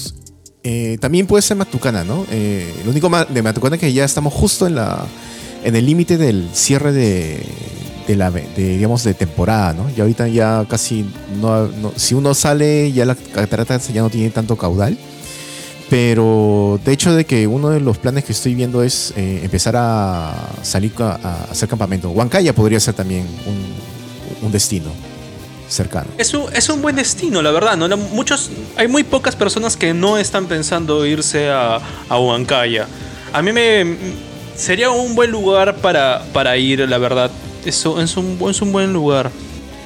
eh, 0.64 0.98
también 1.02 1.28
puede 1.28 1.42
ser 1.42 1.58
Matucana, 1.58 2.06
¿no? 2.06 2.26
Eh, 2.32 2.74
lo 2.86 2.92
único 2.92 3.12
de 3.28 3.42
Matucana 3.42 3.76
es 3.76 3.82
que 3.82 3.92
ya 3.92 4.06
estamos 4.06 4.34
justo 4.34 4.68
en, 4.68 4.76
la, 4.76 5.06
en 5.66 5.76
el 5.76 5.86
límite 5.86 6.18
del 6.18 6.48
cierre 6.54 6.94
de, 6.94 8.16
la 8.16 8.32
digamos, 8.32 9.04
de 9.04 9.14
temporada, 9.14 9.74
¿no? 9.74 9.90
Y 9.94 10.00
ahorita 10.00 10.30
ya 10.30 10.66
casi 10.70 11.06
no, 11.42 11.70
Si 11.98 12.16
uno 12.16 12.34
sale, 12.34 12.94
ya 12.94 13.04
la 13.04 13.16
catarata 13.16 13.78
ya 13.80 14.02
no 14.02 14.10
tiene 14.10 14.30
tanto 14.30 14.56
caudal. 14.56 14.98
Pero 15.90 16.80
de 16.86 16.94
hecho 16.94 17.14
de 17.14 17.26
que 17.26 17.48
uno 17.48 17.72
de 17.72 17.82
los 17.82 17.98
planes 17.98 18.24
que 18.24 18.32
estoy 18.32 18.56
viendo 18.56 18.82
es 18.82 19.12
eh, 19.18 19.42
empezar 19.44 19.76
a 19.76 20.52
salir 20.62 20.94
a, 21.00 21.48
hacer 21.52 21.68
campamento. 21.68 22.12
Huancaya 22.12 22.56
podría 22.56 22.80
ser 22.80 22.94
también 22.94 23.26
un 24.42 24.52
destino 24.54 25.17
Es 26.18 26.34
un, 26.34 26.46
es 26.54 26.70
un 26.70 26.82
buen 26.82 26.96
destino, 26.96 27.42
la 27.42 27.52
verdad. 27.52 27.76
¿no? 27.78 27.96
Muchos, 27.98 28.50
hay 28.76 28.88
muy 28.88 29.04
pocas 29.04 29.36
personas 29.36 29.76
que 29.76 29.94
no 29.94 30.18
están 30.18 30.46
pensando 30.46 31.06
irse 31.06 31.50
a, 31.50 31.80
a 32.10 32.20
Huancaya. 32.20 32.88
A 33.34 33.42
mí 33.42 33.52
me 33.52 33.98
sería 34.56 34.90
un 34.90 35.16
buen 35.16 35.32
lugar 35.32 35.76
para, 35.78 36.24
para 36.34 36.58
ir, 36.58 36.88
la 36.88 36.98
verdad. 36.98 37.32
Eso 37.66 38.00
es 38.02 38.16
un, 38.18 38.38
es 38.50 38.62
un 38.62 38.72
buen 38.72 38.94
lugar. 38.94 39.30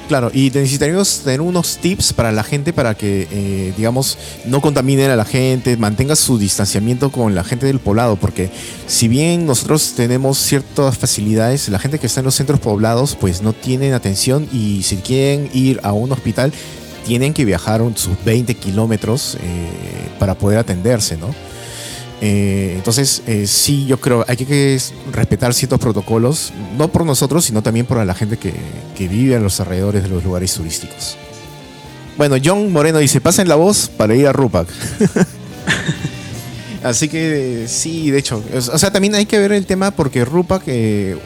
Claro, 0.08 0.30
y 0.34 0.50
necesitaríamos 0.50 1.20
tener 1.20 1.40
unos 1.40 1.78
tips 1.78 2.12
para 2.12 2.32
la 2.32 2.42
gente 2.42 2.72
para 2.72 2.94
que, 2.94 3.28
eh, 3.30 3.72
digamos, 3.76 4.18
no 4.44 4.60
contaminen 4.60 5.10
a 5.10 5.16
la 5.16 5.24
gente, 5.24 5.76
mantenga 5.76 6.16
su 6.16 6.38
distanciamiento 6.38 7.10
con 7.10 7.34
la 7.34 7.44
gente 7.44 7.66
del 7.66 7.78
poblado, 7.78 8.16
porque 8.16 8.50
si 8.86 9.08
bien 9.08 9.46
nosotros 9.46 9.94
tenemos 9.96 10.38
ciertas 10.38 10.98
facilidades, 10.98 11.68
la 11.68 11.78
gente 11.78 11.98
que 11.98 12.06
está 12.06 12.20
en 12.20 12.26
los 12.26 12.34
centros 12.34 12.60
poblados 12.60 13.16
pues 13.18 13.42
no 13.42 13.52
tienen 13.52 13.94
atención 13.94 14.48
y 14.52 14.82
si 14.82 14.96
quieren 14.96 15.48
ir 15.54 15.80
a 15.82 15.92
un 15.92 16.12
hospital 16.12 16.52
tienen 17.06 17.32
que 17.32 17.44
viajar 17.44 17.82
sus 17.94 18.22
20 18.24 18.54
kilómetros 18.54 19.36
eh, 19.36 19.68
para 20.18 20.34
poder 20.34 20.58
atenderse, 20.58 21.16
¿no? 21.16 21.34
Eh, 22.24 22.74
entonces, 22.76 23.20
eh, 23.26 23.48
sí, 23.48 23.84
yo 23.84 23.98
creo 23.98 24.24
hay 24.28 24.36
que, 24.36 24.46
que 24.46 24.80
respetar 25.10 25.52
ciertos 25.54 25.80
protocolos, 25.80 26.52
no 26.78 26.86
por 26.86 27.04
nosotros, 27.04 27.44
sino 27.44 27.62
también 27.62 27.84
por 27.84 28.06
la 28.06 28.14
gente 28.14 28.36
que, 28.36 28.54
que 28.96 29.08
vive 29.08 29.34
en 29.34 29.42
los 29.42 29.58
alrededores 29.58 30.04
de 30.04 30.08
los 30.08 30.22
lugares 30.22 30.54
turísticos. 30.54 31.16
Bueno, 32.16 32.36
John 32.42 32.70
Moreno 32.70 32.98
dice, 32.98 33.20
pasen 33.20 33.48
la 33.48 33.56
voz 33.56 33.88
para 33.88 34.14
ir 34.14 34.28
a 34.28 34.32
Rupak. 34.32 34.68
Así 36.84 37.08
que 37.08 37.66
sí, 37.66 38.12
de 38.12 38.18
hecho, 38.20 38.40
o 38.54 38.78
sea, 38.78 38.92
también 38.92 39.16
hay 39.16 39.26
que 39.26 39.40
ver 39.40 39.50
el 39.50 39.66
tema 39.66 39.90
porque 39.90 40.24
Rupak, 40.24 40.62
eh, 40.66 41.16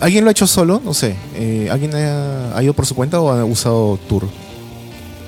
¿alguien 0.00 0.24
lo 0.24 0.30
ha 0.30 0.32
hecho 0.32 0.48
solo? 0.48 0.82
No 0.84 0.92
sé, 0.92 1.14
eh, 1.36 1.68
¿alguien 1.70 1.94
ha, 1.94 2.56
ha 2.56 2.62
ido 2.64 2.72
por 2.72 2.84
su 2.84 2.96
cuenta 2.96 3.20
o 3.20 3.30
ha 3.30 3.44
usado 3.44 3.96
tour? 4.08 4.28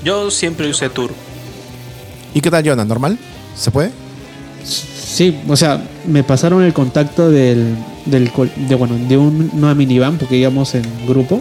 Yo 0.02 0.28
siempre 0.32 0.68
usé 0.68 0.88
tour. 0.90 1.12
¿Y 2.34 2.40
qué 2.40 2.50
tal, 2.50 2.66
Jonah? 2.66 2.84
¿Normal? 2.84 3.16
¿Se 3.56 3.70
puede? 3.70 4.01
Sí, 4.64 5.36
o 5.48 5.56
sea, 5.56 5.82
me 6.06 6.22
pasaron 6.24 6.62
el 6.62 6.72
contacto 6.72 7.30
del, 7.30 7.74
del 8.06 8.30
col- 8.32 8.50
de, 8.68 8.74
bueno, 8.74 8.94
de 9.08 9.16
un, 9.16 9.50
una 9.52 9.74
minivan, 9.74 10.16
porque 10.18 10.36
íbamos 10.36 10.74
en 10.74 10.82
grupo, 11.06 11.40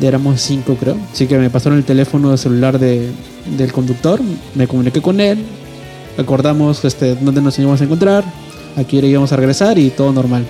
de 0.00 0.06
éramos 0.06 0.40
cinco 0.40 0.76
creo, 0.78 0.96
así 1.12 1.26
que 1.26 1.36
me 1.38 1.50
pasaron 1.50 1.78
el 1.78 1.84
teléfono 1.84 2.36
celular 2.36 2.78
de, 2.78 3.10
del 3.56 3.72
conductor, 3.72 4.20
me 4.54 4.66
comuniqué 4.68 5.00
con 5.02 5.20
él, 5.20 5.38
acordamos 6.16 6.84
este, 6.84 7.14
dónde 7.16 7.40
nos 7.42 7.58
íbamos 7.58 7.80
a 7.80 7.84
encontrar, 7.84 8.24
aquí 8.76 8.98
íbamos 8.98 9.32
a 9.32 9.36
regresar 9.36 9.78
y 9.78 9.90
todo 9.90 10.12
normal. 10.12 10.46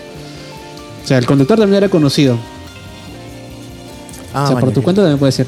O 1.05 1.07
sea, 1.09 1.19
el 1.19 1.27
conductor 1.27 1.59
también 1.59 1.79
era 1.79 1.89
conocido, 1.89 2.37
Ah, 4.35 4.45
o 4.45 4.47
sea, 4.49 4.57
por 4.57 4.69
tu 4.71 4.75
bien. 4.77 4.85
cuenta 4.85 5.03
también 5.03 5.19
puede 5.19 5.33
ser. 5.33 5.47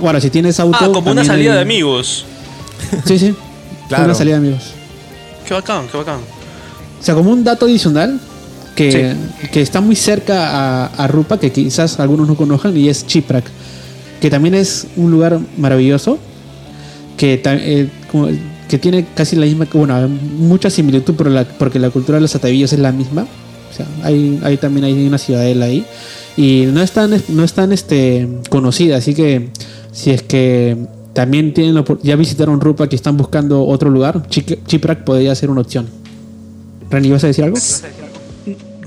Bueno, 0.00 0.20
si 0.20 0.30
tienes 0.30 0.60
auto... 0.60 0.76
Ah, 0.80 0.90
como 0.92 1.10
una 1.10 1.24
salida 1.24 1.52
hay- 1.52 1.56
de 1.56 1.62
amigos. 1.62 2.24
Sí, 3.04 3.18
sí, 3.18 3.34
Claro. 3.88 4.04
una 4.04 4.14
salida 4.14 4.38
de 4.38 4.46
amigos. 4.46 4.62
Qué 5.46 5.54
bacán, 5.54 5.86
qué 5.90 5.96
bacán. 5.96 6.20
O 7.00 7.02
sea, 7.04 7.14
como 7.14 7.30
un 7.30 7.44
dato 7.44 7.66
adicional 7.66 8.18
que, 8.74 9.14
que 9.52 9.62
está 9.62 9.80
muy 9.80 9.96
cerca 9.96 10.50
a, 10.50 10.86
a 10.86 11.06
Rupa, 11.06 11.38
que 11.38 11.50
quizás 11.52 11.98
algunos 12.00 12.26
no 12.28 12.36
conozcan, 12.36 12.76
y 12.76 12.88
es 12.88 13.06
Chiprak, 13.06 13.44
que 14.20 14.30
también 14.30 14.54
es 14.54 14.86
un 14.96 15.10
lugar 15.10 15.38
maravilloso, 15.56 16.18
que, 17.16 17.40
eh, 17.44 17.88
como- 18.10 18.28
que 18.68 18.78
tiene 18.78 19.06
casi 19.14 19.36
la 19.36 19.46
misma, 19.46 19.66
bueno, 19.72 20.08
mucha 20.08 20.68
similitud 20.70 21.14
por 21.14 21.30
la- 21.30 21.44
porque 21.44 21.78
la 21.78 21.90
cultura 21.90 22.16
de 22.16 22.22
los 22.22 22.34
atavillos 22.34 22.72
es 22.72 22.78
la 22.80 22.90
misma. 22.92 23.22
O 23.22 23.74
sea, 23.76 23.86
hay, 24.02 24.40
hay 24.42 24.56
también 24.56 24.84
hay 24.84 25.06
una 25.06 25.18
ciudadela 25.18 25.66
ahí. 25.66 25.84
Y 26.36 26.64
no 26.72 26.82
es 26.82 26.90
tan, 26.92 27.10
no 27.28 27.44
es 27.44 27.52
tan 27.52 27.72
este, 27.72 28.28
conocida, 28.50 28.96
así 28.96 29.14
que 29.14 29.50
si 29.92 30.10
es 30.10 30.22
que 30.22 30.76
también 31.16 31.54
tienen 31.54 31.82
ya 32.02 32.14
visitaron 32.14 32.60
Rupa 32.60 32.88
que 32.88 32.94
están 32.94 33.16
buscando 33.16 33.64
otro 33.66 33.88
lugar, 33.90 34.28
Chiprak 34.28 35.02
podría 35.02 35.34
ser 35.34 35.50
una 35.50 35.62
opción. 35.62 35.88
Rani, 36.90 37.10
¿vas 37.10 37.24
a 37.24 37.28
decir 37.28 37.42
algo? 37.42 37.56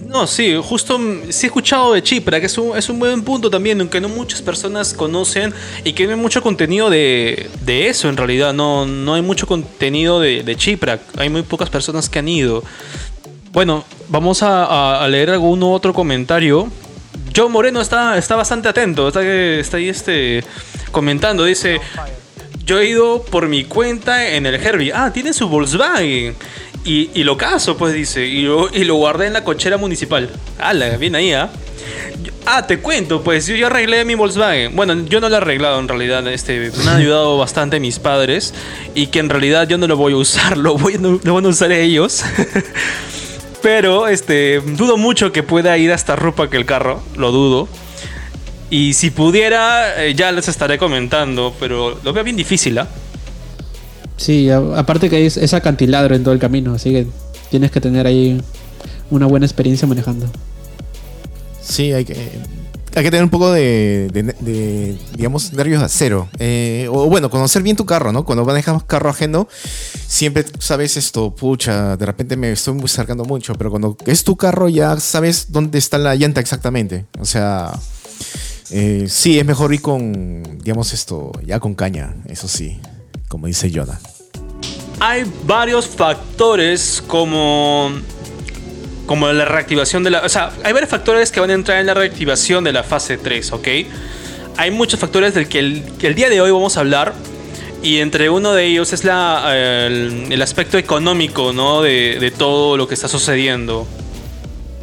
No, 0.08 0.26
sí, 0.26 0.56
justo 0.64 0.98
mm, 0.98 1.30
sí 1.30 1.46
he 1.46 1.48
escuchado 1.48 1.94
de 1.94 2.02
Chipra, 2.02 2.40
que 2.40 2.46
es 2.46 2.58
un, 2.58 2.78
es 2.78 2.88
un 2.90 2.98
buen 3.00 3.22
punto 3.24 3.50
también, 3.50 3.80
aunque 3.80 4.00
no 4.00 4.10
muchas 4.10 4.42
personas 4.42 4.94
conocen 4.94 5.54
y 5.84 5.94
que 5.94 6.06
no 6.06 6.12
hay 6.12 6.18
mucho 6.20 6.42
contenido 6.42 6.90
de, 6.90 7.50
de 7.66 7.90
eso 7.90 8.10
en 8.10 8.18
realidad. 8.18 8.54
No, 8.54 8.86
no 8.86 9.16
hay 9.16 9.22
mucho 9.22 9.46
contenido 9.48 10.20
de, 10.20 10.44
de 10.44 10.56
hay 11.18 11.30
muy 11.30 11.42
pocas 11.44 11.70
personas 11.70 12.10
que 12.10 12.20
han 12.20 12.28
ido. 12.28 12.64
Bueno, 13.52 13.84
vamos 14.08 14.42
a, 14.44 14.66
a- 14.66 15.04
a 15.04 15.08
leer 15.08 15.32
algún 15.32 15.62
otro 15.64 15.94
comentario. 15.94 16.68
John 17.39 17.53
Moreno 17.53 17.79
está, 17.79 18.17
está 18.17 18.36
bastante 18.36 18.67
atento, 18.67 19.08
está, 19.08 19.24
está 19.24 19.77
ahí 19.77 19.88
este, 19.88 20.43
comentando, 20.91 21.46
dice... 21.46 21.79
Yo 22.65 22.79
he 22.79 22.88
ido 22.88 23.24
por 23.24 23.48
mi 23.48 23.63
cuenta 23.63 24.29
en 24.29 24.46
el 24.46 24.53
Herbie. 24.53 24.91
Ah, 24.93 25.12
tiene 25.12 25.34
su 25.34 25.50
Volkswagen. 25.50 26.36
Y, 26.86 27.24
lo 27.24 27.36
caso, 27.36 27.75
pues 27.77 27.96
dice. 27.96 28.27
Y 28.27 28.43
lo, 28.43 28.69
y 28.72 28.88
guardé 28.88 29.25
en 29.25 29.34
la 29.34 29.43
cochera 29.43 29.77
municipal. 29.77 30.29
¡Hala! 30.60 30.96
Bien 30.98 31.15
ahí, 31.15 31.34
¿ah? 31.34 31.50
Yo- 32.22 32.31
Ah, 32.46 32.67
te 32.67 32.77
cuento, 32.79 33.24
pues 33.24 33.48
yo 33.48 33.55
ya 33.55 33.67
arreglé 33.67 34.05
mi 34.05 34.13
Volkswagen. 34.13 34.75
Bueno, 34.75 35.05
yo 35.05 35.19
no 35.19 35.29
lo 35.29 35.36
he 35.36 35.38
arreglado 35.38 35.79
en 35.79 35.88
realidad. 35.88 36.27
Este, 36.27 36.72
me 36.84 36.91
han 36.91 36.98
ayudado 36.98 37.39
bastante 37.39 37.79
mis 37.79 37.98
padres. 37.98 38.53
Y 38.93 39.08
que 39.08 39.17
en 39.17 39.29
realidad 39.29 39.67
yo 39.67 39.79
no 39.79 39.88
lo 39.88 39.98
voy 39.98 40.13
a 40.13 40.17
usar, 40.17 40.55
lo, 40.60 40.77
voy, 40.77 41.00
lo 41.00 41.34
van 41.34 41.46
a 41.46 41.48
usar 41.48 41.72
ellos. 41.72 42.24
Pero 43.62 44.08
este, 44.08 44.62
dudo 44.62 44.98
mucho 44.98 45.32
que 45.32 45.44
pueda 45.44 45.78
ir 45.78 45.92
hasta 45.92 46.16
Rupa 46.16 46.50
que 46.50 46.58
el 46.58 46.66
carro. 46.66 47.01
Lo 47.18 47.32
dudo. 47.32 47.68
Y 48.70 48.94
si 48.94 49.10
pudiera, 49.12 50.04
eh, 50.04 50.13
ya 50.16 50.32
les 50.32 50.48
estaré 50.48 50.78
comentando. 50.78 51.54
Pero 51.60 52.00
lo 52.04 52.13
veo 52.13 52.24
bien 52.24 52.36
difícil, 52.38 52.78
¿ah? 52.78 52.88
Sí, 54.18 54.50
a- 54.50 54.60
aparte 54.78 55.10
que 55.10 55.25
es, 55.25 55.38
es 55.38 55.54
acantilado 55.54 56.13
en 56.13 56.24
todo 56.24 56.34
el 56.34 56.39
camino, 56.39 56.74
así 56.74 56.92
que 56.92 57.08
tienes 57.50 57.72
que 57.72 57.80
tener 57.82 58.06
ahí 58.06 58.42
una 59.10 59.25
buena 59.28 59.46
experiencia 59.46 59.88
manejando. 59.88 60.25
Sí, 61.62 61.94
hay 61.94 62.04
que, 62.06 62.16
hay 63.00 63.03
que 63.06 63.12
tener 63.12 63.24
un 63.24 63.29
poco 63.29 63.51
de, 63.51 64.10
de- 64.12 64.98
digamos, 65.15 65.53
nervios 65.53 65.79
de 65.79 65.86
acero. 65.86 66.29
Eh, 66.38 66.88
o 66.91 67.10
bueno, 67.10 67.29
conocer 67.29 67.63
bien 67.63 67.75
tu 67.75 67.86
carro, 67.86 68.12
¿no? 68.12 68.25
Cuando 68.25 68.46
manejas 68.46 68.84
carro 68.84 69.10
ajeno, 69.10 69.48
siempre 70.08 70.46
sabes 70.60 70.98
esto, 70.98 71.34
pucha, 71.34 71.96
de 71.98 72.06
repente 72.06 72.36
me 72.38 72.51
estoy 72.51 72.74
muy 72.74 72.86
acercando 72.86 73.24
mucho, 73.25 73.53
pero 73.56 73.70
cuando 73.70 73.98
es 74.06 74.24
tu 74.24 74.36
carro 74.36 74.70
ya 74.70 75.00
sabes 75.00 75.51
dónde 75.51 75.77
está 75.79 75.98
la 75.98 76.15
llanta 76.15 76.41
exactamente. 76.41 77.06
O 77.20 77.25
sea, 77.25 77.72
eh, 78.72 79.06
sí, 79.10 79.39
es 79.39 79.46
mejor 79.46 79.74
ir 79.74 79.82
con, 79.82 80.60
digamos, 80.62 80.94
esto, 80.94 81.32
ya 81.46 81.60
con 81.60 81.75
caña, 81.75 82.15
eso 82.27 82.48
sí, 82.48 82.79
como 83.27 83.48
dice 83.48 83.72
Yoda. 83.72 84.00
Hay 85.00 85.24
varios 85.48 85.88
factores 85.88 87.01
como 87.08 87.89
como 89.10 89.28
la 89.32 89.44
reactivación 89.44 90.04
de 90.04 90.12
la, 90.12 90.20
o 90.20 90.30
sea, 90.30 90.51
hay 90.63 90.72
varios 90.72 90.92
factores 90.92 91.32
que 91.32 91.39
van 91.39 91.50
a 91.50 91.54
entrar 91.54 91.80
en 91.80 91.88
la 91.88 91.96
reactivación 91.96 92.63
de 92.63 92.72
la 92.72 92.84
fase 92.84 93.18
3, 93.18 93.54
¿ok? 93.54 93.68
Hay 94.56 94.70
muchos 94.70 95.00
factores 95.00 95.34
del 95.34 95.50
que 95.50 95.58
el, 95.58 95.84
el 96.00 96.13
día 96.13 96.30
de 96.30 96.39
hoy 96.42 96.51
vamos 96.51 96.78
a 96.78 96.82
hablar 96.82 97.16
y 97.82 98.01
entre 98.01 98.30
uno 98.30 98.54
de 98.54 98.68
ellos 98.68 98.94
es 98.94 99.04
la, 99.06 99.46
el, 99.88 100.28
el 100.30 100.42
aspecto 100.44 100.78
económico, 100.78 101.54
¿no? 101.54 101.82
De, 101.82 102.20
de 102.20 102.30
todo 102.30 102.78
lo 102.78 102.88
que 102.88 102.94
está 102.94 103.08
sucediendo. 103.08 103.88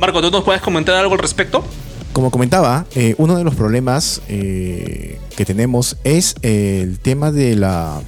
Marco, 0.00 0.21
¿tú 0.21 0.33
nos 0.33 0.42
puedes 0.42 0.61
comentar 0.61 0.97
algo 0.97 1.12
al 1.12 1.21
respecto? 1.21 1.64
Como 2.12 2.33
comentaba, 2.33 2.85
eh, 2.97 3.14
uno 3.18 3.38
de 3.38 3.45
los 3.45 3.54
problemas 3.54 4.23
eh, 4.28 5.21
que 5.37 5.45
tenemos 5.45 5.99
es 6.02 6.35
el 6.42 6.99
tema 6.99 7.30
de 7.30 7.54
la 7.54 8.00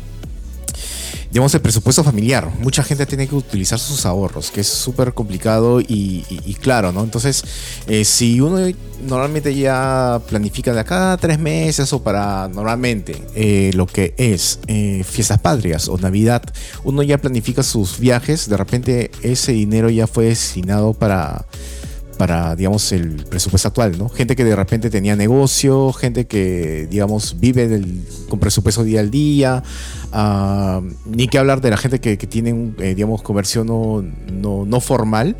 digamos, 1.30 1.54
el 1.54 1.60
presupuesto 1.60 2.02
familiar. 2.02 2.50
Mucha 2.60 2.82
gente 2.82 3.06
tiene 3.06 3.26
que 3.26 3.34
utilizar 3.34 3.78
sus 3.78 4.06
ahorros, 4.06 4.50
que 4.50 4.62
es 4.62 4.66
súper 4.66 5.12
complicado 5.14 5.80
y, 5.80 6.22
claro, 6.60 6.92
¿no? 6.92 7.02
Entonces, 7.04 7.44
eh, 7.86 8.04
si 8.04 8.40
uno 8.40 8.58
normalmente 9.06 9.54
ya 9.54 10.20
planifica 10.28 10.72
de 10.72 10.80
acá 10.80 11.16
tres 11.20 11.38
meses 11.38 11.92
o 11.92 12.02
para 12.02 12.48
normalmente 12.48 13.22
eh, 13.34 13.70
lo 13.74 13.86
que 13.86 14.14
es 14.16 14.58
eh, 14.66 15.04
fiestas 15.08 15.38
patrias 15.38 15.88
o 15.88 15.98
Navidad, 15.98 16.42
uno 16.84 17.02
ya 17.02 17.18
planifica 17.18 17.62
sus 17.62 17.98
viajes, 17.98 18.48
de 18.48 18.56
repente 18.56 19.10
ese 19.22 19.52
dinero 19.52 19.90
ya 19.90 20.06
fue 20.06 20.26
destinado 20.26 20.94
para 20.94 21.46
para, 22.18 22.56
digamos, 22.56 22.92
el 22.92 23.24
presupuesto 23.30 23.68
actual, 23.68 23.96
¿no? 23.96 24.08
Gente 24.08 24.34
que 24.36 24.44
de 24.44 24.56
repente 24.56 24.90
tenía 24.90 25.14
negocio, 25.16 25.92
gente 25.92 26.26
que, 26.26 26.86
digamos, 26.90 27.36
vive 27.38 27.80
con 28.28 28.40
presupuesto 28.40 28.82
día 28.84 29.00
al 29.00 29.10
día, 29.10 29.62
ah, 30.12 30.82
ni 31.06 31.28
que 31.28 31.38
hablar 31.38 31.60
de 31.60 31.70
la 31.70 31.76
gente 31.76 32.00
que, 32.00 32.16
tiene, 32.16 32.72
eh, 32.80 32.94
digamos, 32.94 33.22
comercio 33.22 33.64
no, 33.64 34.02
no, 34.32 34.66
no 34.66 34.80
formal. 34.80 35.36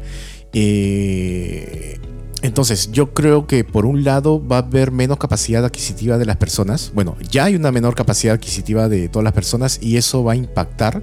Eh, 0.53 1.99
entonces, 2.43 2.93
yo 2.93 3.13
creo 3.13 3.49
que 3.49 3.65
por 3.65 3.85
un 3.85 4.05
lado 4.05 4.41
va 4.47 4.59
a 4.59 4.61
haber 4.61 4.93
menos 4.93 5.19
capacidad 5.19 5.65
adquisitiva 5.65 6.19
de 6.19 6.27
las 6.27 6.37
personas. 6.37 6.93
Bueno, 6.95 7.17
ya 7.29 7.45
hay 7.47 7.57
una 7.57 7.73
menor 7.73 7.97
capacidad 7.97 8.35
adquisitiva 8.35 8.89
de 8.89 9.09
todas 9.09 9.25
las 9.25 9.33
personas 9.33 9.81
y 9.83 9.97
eso 9.97 10.23
va 10.23 10.35
a 10.35 10.37
impactar, 10.37 11.03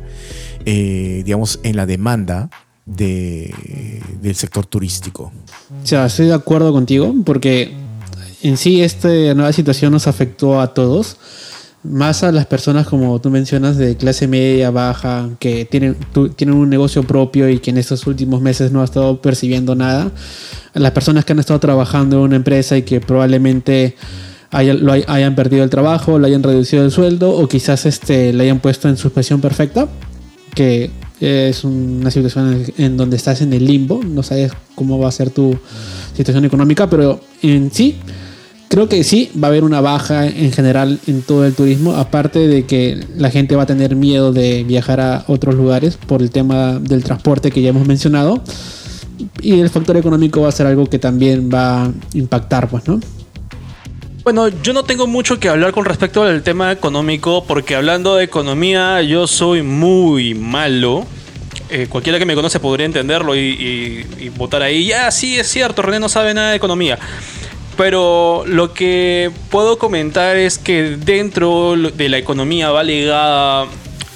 eh, 0.66 1.24
digamos, 1.26 1.60
en 1.64 1.76
la 1.76 1.86
demanda 1.86 2.50
de- 2.86 4.02
del 4.28 4.36
sector 4.36 4.66
turístico. 4.66 5.32
O 5.84 5.86
sea, 5.86 6.06
estoy 6.06 6.28
de 6.28 6.34
acuerdo 6.34 6.72
contigo 6.72 7.14
porque 7.26 7.74
en 8.42 8.58
sí 8.58 8.82
esta 8.82 9.10
nueva 9.34 9.54
situación 9.54 9.92
nos 9.92 10.08
afectó 10.08 10.60
a 10.60 10.74
todos, 10.74 11.18
más 11.84 12.24
a 12.24 12.32
las 12.32 12.48
personas 12.48 12.88
como 12.88 13.20
tú 13.22 13.30
mencionas 13.30 13.78
de 13.78 13.96
clase 13.96 14.28
media, 14.28 14.72
baja, 14.72 15.30
que 15.40 15.66
tienen, 15.66 15.96
tienen 16.36 16.56
un 16.56 16.70
negocio 16.70 17.04
propio 17.04 17.48
y 17.50 17.60
que 17.60 17.70
en 17.70 17.78
estos 17.78 18.08
últimos 18.08 18.42
meses 18.42 18.72
no 18.72 18.82
ha 18.82 18.86
estado 18.86 19.22
percibiendo 19.22 19.76
nada, 19.76 20.12
las 20.74 20.92
personas 20.92 21.26
que 21.26 21.34
han 21.34 21.40
estado 21.40 21.60
trabajando 21.60 22.18
en 22.18 22.24
una 22.24 22.36
empresa 22.36 22.78
y 22.78 22.82
que 22.82 23.02
probablemente 23.02 23.96
hayan 24.52 25.36
perdido 25.36 25.64
el 25.64 25.70
trabajo, 25.70 26.18
lo 26.18 26.26
hayan 26.26 26.42
reducido 26.42 26.84
el 26.84 26.92
sueldo 26.92 27.32
o 27.32 27.48
quizás 27.48 27.86
este, 27.86 28.34
le 28.34 28.44
hayan 28.46 28.60
puesto 28.60 28.88
en 28.88 28.98
suspensión 28.98 29.42
perfecta, 29.42 29.88
que 30.54 30.90
es 31.20 31.64
una 31.64 32.12
situación 32.12 32.66
en, 32.78 32.98
donde 32.98 33.18
estás 33.18 33.42
en 33.42 33.54
el 33.54 33.66
limbo, 33.66 34.02
no 34.04 34.24
sabes 34.24 34.52
cómo 34.76 35.00
va 35.00 35.08
a 35.08 35.12
ser 35.12 35.30
tu 35.30 35.58
situación 36.16 36.46
económica, 36.46 36.90
pero 36.90 37.22
en 37.42 37.72
sí, 37.72 37.96
creo 38.68 38.90
que 38.90 39.04
sí, 39.04 39.32
va 39.42 39.48
a 39.48 39.52
haber 39.52 39.64
una 39.64 39.82
baja 39.82 40.28
en 40.28 40.52
general 40.52 41.00
en 41.08 41.22
todo 41.22 41.46
el 41.46 41.54
turismo, 41.54 41.94
aparte 41.94 42.48
de 42.48 42.66
que 42.66 43.06
la 43.16 43.32
gente 43.32 43.56
va 43.56 43.64
a 43.64 43.68
tener 43.68 43.96
miedo 43.96 44.34
de 44.34 44.64
viajar 44.64 45.00
a 45.00 45.24
otros 45.28 45.56
lugares 45.56 45.98
por 45.98 46.22
el 46.22 46.32
tema 46.32 46.80
del 46.80 47.04
transporte 47.04 47.52
que 47.52 47.62
ya 47.62 47.70
hemos 47.70 47.88
mencionado, 47.88 48.42
y 49.42 49.60
el 49.60 49.70
factor 49.70 49.96
económico 49.98 50.42
va 50.42 50.50
a 50.50 50.52
ser 50.52 50.68
algo 50.68 50.86
que 50.88 51.00
también 51.00 51.50
va 51.54 51.86
a 51.86 51.92
impactar, 52.14 52.68
pues, 52.68 52.88
¿no? 52.88 53.00
Bueno, 54.26 54.48
yo 54.48 54.74
no 54.74 54.82
tengo 54.84 55.06
mucho 55.06 55.40
que 55.40 55.50
hablar 55.50 55.72
con 55.72 55.86
respecto 55.86 56.24
al 56.24 56.42
tema 56.42 56.72
económico, 56.72 57.44
porque 57.46 57.76
hablando 57.76 58.16
de 58.16 58.24
economía, 58.24 59.04
yo 59.04 59.28
soy 59.28 59.62
muy 59.62 60.34
malo. 60.34 61.06
Eh, 61.70 61.86
cualquiera 61.88 62.18
que 62.18 62.26
me 62.26 62.34
conoce 62.34 62.60
podría 62.60 62.88
entenderlo 62.88 63.36
y, 63.36 63.40
y- 63.40 64.06
y 64.26 64.30
votar 64.30 64.64
ahí. 64.64 64.88
Ya, 64.88 65.12
sí, 65.12 65.38
es 65.38 65.48
cierto, 65.48 65.84
René 65.84 66.00
no 66.00 66.10
sabe 66.10 66.34
nada 66.34 66.50
de 66.50 66.56
economía. 66.58 66.98
Pero 67.78 68.44
lo 68.48 68.74
que 68.74 69.30
puedo 69.52 69.78
comentar 69.78 70.38
es 70.38 70.58
que 70.58 70.98
dentro 70.98 71.76
de 71.76 72.10
la 72.10 72.18
economía 72.18 72.72
va 72.72 72.82
ligada 72.82 73.68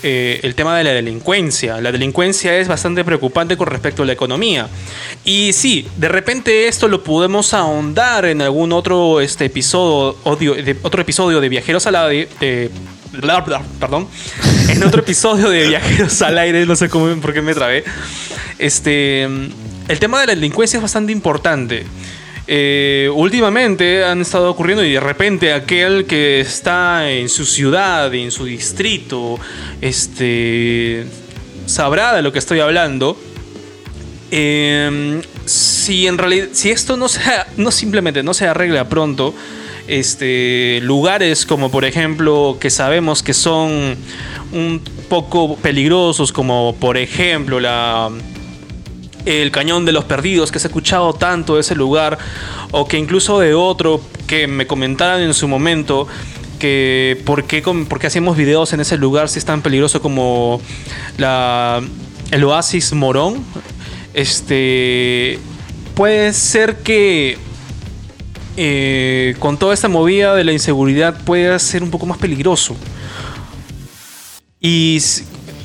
eh, 0.04 0.40
el 0.44 0.56
tema 0.56 0.78
de 0.78 0.84
la 0.84 0.92
delincuencia. 0.92 1.80
La 1.82 1.92
delincuencia 1.92 2.58
es 2.58 2.68
bastante 2.68 3.04
preocupante 3.04 3.58
con 3.58 3.68
respecto 3.68 4.04
a 4.04 4.06
la 4.06 4.14
economía. 4.14 4.68
Y 5.26 5.54
sí, 5.54 5.88
de 5.98 6.08
repente 6.10 6.68
esto 6.68 6.88
lo 6.88 7.04
podemos 7.04 7.54
ahondar 7.54 8.26
en 8.26 8.42
algún 8.42 8.72
otro 8.72 9.20
este, 9.22 9.46
episodio, 9.46 10.16
odio- 10.24 10.56
de, 10.56 10.76
otro 10.82 11.02
episodio 11.02 11.42
de 11.42 11.50
Viajeros 11.50 11.86
al 11.88 11.96
aire. 11.96 12.28
perdón. 13.80 14.08
En 14.70 14.84
otro 14.84 15.02
episodio 15.02 15.50
de 15.50 15.68
Viajeros 15.68 16.22
al 16.22 16.38
aire, 16.38 16.66
no 16.66 16.76
sé 16.76 16.90
cómo, 16.90 17.14
por 17.22 17.34
qué 17.34 17.42
me 17.42 17.54
trabé. 17.54 17.84
Este, 18.58 19.24
el 19.24 20.00
tema 20.00 20.20
de 20.22 20.28
la 20.28 20.36
delincuencia 20.36 20.78
es 20.78 20.82
bastante 20.84 21.12
importante. 21.12 21.86
Eh, 22.52 23.12
últimamente 23.14 24.04
han 24.04 24.22
estado 24.22 24.50
ocurriendo 24.50 24.84
y 24.84 24.94
de 24.94 25.00
repente 25.00 25.54
aquel 25.54 26.06
que 26.06 26.40
está 26.40 27.08
en 27.12 27.30
su 27.30 27.46
ciudad, 27.46 28.12
en 28.12 28.32
su 28.32 28.46
distrito, 28.46 29.38
este, 29.82 31.06
sabrá 31.68 32.16
de 32.16 32.24
lo 32.24 32.34
que 32.34 32.40
estoy 32.40 32.60
hablando. 32.60 33.16
Eh, 34.32 35.22
si 35.46 36.08
en 36.08 36.18
realidad, 36.18 36.48
si 36.52 36.72
esto 36.72 36.98
no 36.98 37.08
se, 37.08 37.22
no 37.58 37.70
simplemente 37.70 38.24
no 38.24 38.34
se 38.34 38.48
arregla 38.48 38.90
pronto, 38.90 39.36
este, 39.88 40.80
lugares 40.82 41.46
como 41.46 41.70
por 41.70 41.86
ejemplo 41.86 42.58
que 42.60 42.72
sabemos 42.72 43.22
que 43.22 43.36
son 43.36 43.96
un 44.52 44.82
poco 45.08 45.56
peligrosos, 45.58 46.32
como 46.32 46.76
por 46.80 46.98
ejemplo 46.98 47.60
la 47.60 48.10
el 49.26 49.52
cañón 49.52 49.86
de 49.86 49.92
los 49.92 50.06
perdidos, 50.06 50.52
que 50.52 50.60
se 50.60 50.68
ha 50.68 50.70
escuchado 50.70 51.14
tanto 51.14 51.56
de 51.56 51.62
ese 51.62 51.76
lugar, 51.76 52.18
o 52.72 52.88
que 52.88 52.98
incluso 52.98 53.40
de 53.40 53.54
otro 53.54 54.02
que 54.28 54.48
me 54.48 54.68
comentaran 54.68 55.22
en 55.22 55.34
su 55.34 55.48
momento 55.48 56.08
que 56.60 57.22
por 57.26 57.46
qué, 57.46 57.62
por 57.62 58.00
qué 58.00 58.08
hacemos 58.08 58.38
videos 58.38 58.74
en 58.74 58.82
ese 58.82 58.98
lugar 58.98 59.30
si 59.30 59.40
es 59.40 59.46
tan 59.46 59.62
peligroso 59.62 60.02
como 60.02 60.62
la, 61.18 61.82
el 62.32 62.44
oasis 62.44 62.94
Morón. 62.94 63.44
Este 64.14 65.40
puede 65.96 66.34
ser 66.34 66.78
que 66.78 67.38
eh, 68.58 69.36
con 69.40 69.58
toda 69.58 69.74
esta 69.74 69.88
movida 69.88 70.36
de 70.36 70.44
la 70.44 70.52
inseguridad 70.52 71.22
pueda 71.24 71.58
ser 71.60 71.82
un 71.82 71.90
poco 71.90 72.06
más 72.06 72.18
peligroso. 72.18 72.76
Y 74.60 75.02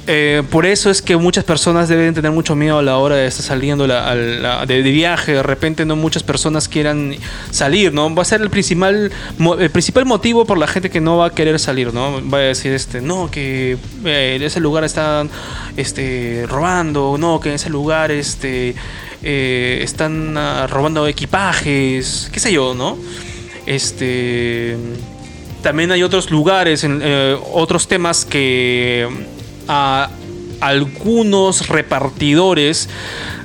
eh, 0.07 0.43
por 0.51 0.67
eso 0.67 0.91
es 0.91 1.01
que 1.01 1.17
muchas 1.17 1.45
personas 1.45 1.89
deben 1.89 2.13
tener 2.13 2.31
mucho 2.31 2.55
miedo 2.55 2.79
a 2.79 2.83
la 2.83 2.99
hora 2.99 3.17
de 3.17 3.27
estar 3.27 3.45
saliendo 3.45 3.87
de, 3.87 4.83
viaje. 4.83 5.33
De 5.33 5.43
repente 5.43 5.85
no 5.87 5.97
muchas 5.97 6.23
personas 6.23 6.69
quieran 6.69 7.17
salir, 7.51 7.93
¿no? 7.93 8.15
Va 8.15 8.23
a 8.23 8.25
ser 8.25 8.43
el 8.43 8.51
principal, 8.51 9.11
el 9.59 9.71
principal 9.71 10.05
motivo 10.05 10.45
por 10.45 10.59
la 10.59 10.67
gente 10.67 10.91
que 10.91 11.01
no 11.01 11.19
va 11.19 11.27
a 11.27 11.31
querer 11.31 11.59
salir, 11.59 11.95
¿no? 11.95 12.21
Va 12.29 12.39
a 12.39 12.41
decir, 12.43 12.73
este, 12.73 13.01
no, 13.01 13.31
que 13.31 13.79
eh, 14.05 14.35
en 14.37 14.43
ese 14.43 14.61
lugar 14.61 14.85
están 14.85 15.31
este, 15.77 16.45
robando, 16.49 17.17
no, 17.19 17.41
que 17.41 17.49
en 17.49 17.55
ese 17.55 17.71
lugar 17.71 18.11
este, 18.11 18.75
eh, 19.23 19.81
están 19.83 20.37
ah, 20.37 20.67
robando 20.67 21.07
equipajes, 21.07 22.29
qué 22.31 22.41
sé 22.41 22.53
yo, 22.53 22.75
¿no? 22.75 22.99
Este 23.65 24.77
también 25.63 25.91
hay 25.91 26.03
otros 26.03 26.31
lugares, 26.31 26.85
eh, 26.85 27.39
otros 27.55 27.89
temas 27.89 28.27
que 28.27 29.09
a 29.69 30.11
algunos 30.61 31.69
repartidores, 31.69 32.89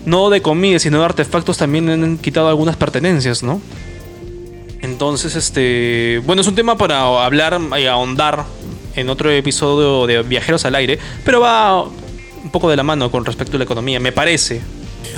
no 0.06 0.30
de 0.30 0.42
comida, 0.42 0.80
sino 0.80 1.00
de 1.00 1.06
artefactos, 1.06 1.58
también 1.58 1.90
han 1.90 2.18
quitado 2.18 2.48
algunas 2.48 2.76
pertenencias, 2.78 3.44
¿no? 3.44 3.62
Entonces, 4.82 5.36
este, 5.36 6.22
bueno, 6.26 6.42
es 6.42 6.48
un 6.48 6.56
tema 6.56 6.78
para 6.78 7.26
hablar 7.26 7.60
y 7.78 7.86
ahondar 7.86 8.46
en 8.96 9.10
otro 9.10 9.30
episodio 9.30 10.08
de 10.08 10.24
Viajeros 10.24 10.66
al 10.66 10.76
Aire, 10.76 10.98
pero 11.26 11.42
va 11.42 11.84
un 11.84 12.52
poco 12.52 12.70
de 12.70 12.78
la 12.78 12.84
mano 12.84 13.12
con 13.12 13.26
respecto 13.26 13.58
a 13.58 13.60
la 13.60 13.66
economía, 13.66 14.00
me 14.00 14.12
parece. 14.12 14.62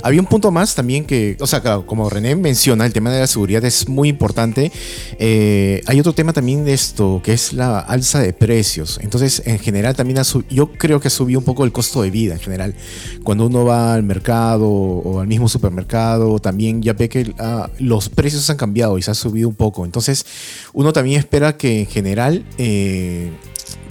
Había 0.03 0.19
un 0.19 0.25
punto 0.25 0.51
más 0.51 0.73
también 0.73 1.05
que, 1.05 1.37
o 1.39 1.47
sea, 1.47 1.61
claro, 1.61 1.85
como 1.85 2.09
René 2.09 2.35
menciona, 2.35 2.85
el 2.85 2.93
tema 2.93 3.11
de 3.11 3.19
la 3.19 3.27
seguridad 3.27 3.63
es 3.65 3.87
muy 3.87 4.09
importante. 4.09 4.71
Eh, 5.19 5.81
hay 5.85 5.99
otro 5.99 6.13
tema 6.13 6.33
también 6.33 6.65
de 6.65 6.73
esto, 6.73 7.21
que 7.23 7.33
es 7.33 7.53
la 7.53 7.79
alza 7.79 8.19
de 8.19 8.33
precios. 8.33 8.99
Entonces, 9.01 9.43
en 9.45 9.59
general 9.59 9.95
también 9.95 10.19
ha 10.19 10.23
sub- 10.23 10.45
yo 10.49 10.71
creo 10.71 10.99
que 10.99 11.07
ha 11.07 11.11
subido 11.11 11.39
un 11.39 11.45
poco 11.45 11.65
el 11.65 11.71
costo 11.71 12.01
de 12.01 12.09
vida 12.09 12.33
en 12.33 12.39
general. 12.39 12.75
Cuando 13.23 13.45
uno 13.45 13.65
va 13.65 13.93
al 13.93 14.03
mercado 14.03 14.67
o 14.69 15.19
al 15.19 15.27
mismo 15.27 15.47
supermercado, 15.47 16.39
también 16.39 16.81
ya 16.81 16.93
ve 16.93 17.09
que 17.09 17.33
ah, 17.37 17.69
los 17.79 18.09
precios 18.09 18.49
han 18.49 18.57
cambiado 18.57 18.97
y 18.97 19.01
se 19.01 19.11
ha 19.11 19.15
subido 19.15 19.47
un 19.49 19.55
poco. 19.55 19.85
Entonces, 19.85 20.25
uno 20.73 20.93
también 20.93 21.19
espera 21.19 21.57
que 21.57 21.81
en 21.81 21.85
general 21.87 22.45
eh, 22.57 23.29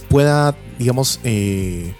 pueda, 0.09 0.55
digamos, 0.77 1.19
eh, 1.23 1.93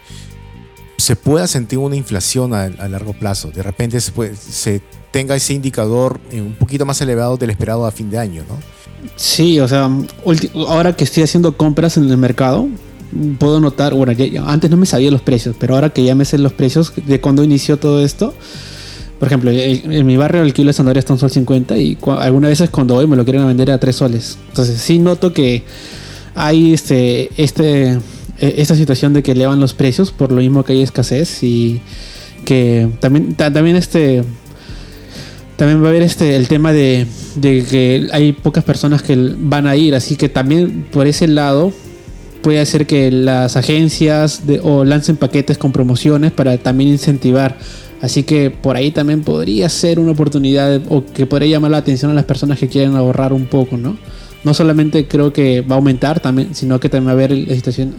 se 1.02 1.16
pueda 1.16 1.48
sentir 1.48 1.80
una 1.80 1.96
inflación 1.96 2.54
a, 2.54 2.70
largo 2.88 3.14
plazo. 3.14 3.52
De 3.52 3.64
repente 3.64 4.00
se, 4.00 4.82
tenga 5.12 5.36
ese 5.36 5.54
indicador 5.54 6.20
un 6.32 6.56
poquito 6.56 6.86
más 6.86 7.02
elevado 7.02 7.38
del 7.38 7.50
esperado 7.50 7.86
a 7.86 7.92
fin 7.92 8.10
de 8.10 8.20
año, 8.20 8.44
¿no? 8.48 8.58
Sí, 9.16 9.60
o 9.60 9.68
sea, 9.68 9.90
ahora 10.68 10.96
que 10.96 11.04
estoy 11.04 11.24
haciendo 11.24 11.58
compras 11.58 11.98
en 11.98 12.10
el 12.10 12.18
mercado, 12.18 12.70
puedo 13.40 13.60
notar, 13.60 13.94
bueno, 13.96 14.14
antes 14.46 14.70
no 14.70 14.78
me 14.78 14.86
sabía 14.86 15.10
los 15.10 15.22
precios, 15.22 15.56
pero 15.60 15.74
ahora 15.74 15.90
que 15.90 16.04
ya 16.04 16.14
me 16.14 16.24
sé 16.24 16.38
los 16.38 16.54
precios 16.54 16.94
de 16.96 17.20
cuando 17.20 17.44
inició 17.44 17.78
todo 17.78 18.04
esto, 18.06 18.34
por 19.20 19.28
ejemplo, 19.28 19.52
en 19.52 20.06
mi 20.06 20.18
barrio 20.18 20.44
el 20.44 20.54
kilo 20.54 20.68
de 20.68 20.74
zanahoria 20.74 21.00
está 21.00 21.14
un 21.14 21.20
sol 21.20 21.30
50 21.30 21.78
y 21.78 21.98
algunas 22.20 22.50
veces 22.50 22.70
cuando 22.70 22.96
voy 22.96 23.08
me 23.08 23.16
lo 23.16 23.24
quieren 23.24 23.46
vender 23.46 23.70
a 23.72 23.80
3 23.80 23.96
soles. 23.96 24.38
Entonces 24.50 24.80
sí 24.82 24.98
noto 24.98 25.34
que 25.34 25.64
hay 26.34 26.74
este, 26.74 27.30
este, 27.38 28.00
esta 28.42 28.76
situación 28.76 29.14
de 29.14 29.24
que 29.24 29.32
elevan 29.32 29.60
los 29.60 29.74
precios 29.74 30.12
por 30.12 30.32
lo 30.32 30.42
mismo 30.42 30.64
que 30.64 30.74
hay 30.74 30.82
escasez 30.82 31.44
y 31.44 31.82
que 32.46 32.90
también, 33.00 33.36
también 33.36 33.76
este 33.76 34.24
también 35.62 35.84
va 35.84 35.88
a 35.88 35.90
haber 35.92 36.02
este 36.02 36.36
el 36.36 36.48
tema 36.48 36.74
de, 36.74 37.06
que 37.40 38.08
hay 38.12 38.34
pocas 38.34 38.64
personas 38.64 39.04
que 39.04 39.16
van 39.38 39.68
a 39.68 39.76
ir, 39.76 39.94
así 39.94 40.16
que 40.16 40.28
también 40.28 40.88
por 40.92 41.06
ese 41.06 41.28
lado 41.28 41.72
puede 42.42 42.60
hacer 42.60 42.88
que 42.88 43.12
las 43.12 43.56
agencias 43.58 44.42
o 44.64 44.84
lancen 44.84 45.18
paquetes 45.18 45.60
con 45.60 45.72
promociones 45.72 46.32
para 46.32 46.58
también 46.58 46.90
incentivar. 46.90 47.60
Así 48.02 48.24
que 48.24 48.50
por 48.50 48.76
ahí 48.76 48.90
también 48.90 49.22
podría 49.22 49.70
ser 49.70 50.00
una 50.00 50.14
oportunidad 50.14 50.82
o 50.90 51.06
que 51.06 51.28
podría 51.28 51.50
llamar 51.50 51.70
la 51.70 51.78
atención 51.78 52.10
a 52.10 52.16
las 52.16 52.26
personas 52.26 52.58
que 52.58 52.68
quieren 52.68 52.96
ahorrar 52.96 53.32
un 53.32 53.46
poco, 53.46 53.78
¿no? 53.78 53.96
No 54.44 54.56
solamente 54.56 55.08
creo 55.08 55.32
que 55.32 55.62
va 55.62 55.76
a 55.76 55.78
aumentar, 55.78 56.20
también, 56.20 56.56
sino 56.56 56.80
que 56.80 56.90
también 56.90 57.10
va 57.10 57.12
a 57.12 57.14
haber 57.14 57.32
la 57.32 57.54
situación 57.54 57.94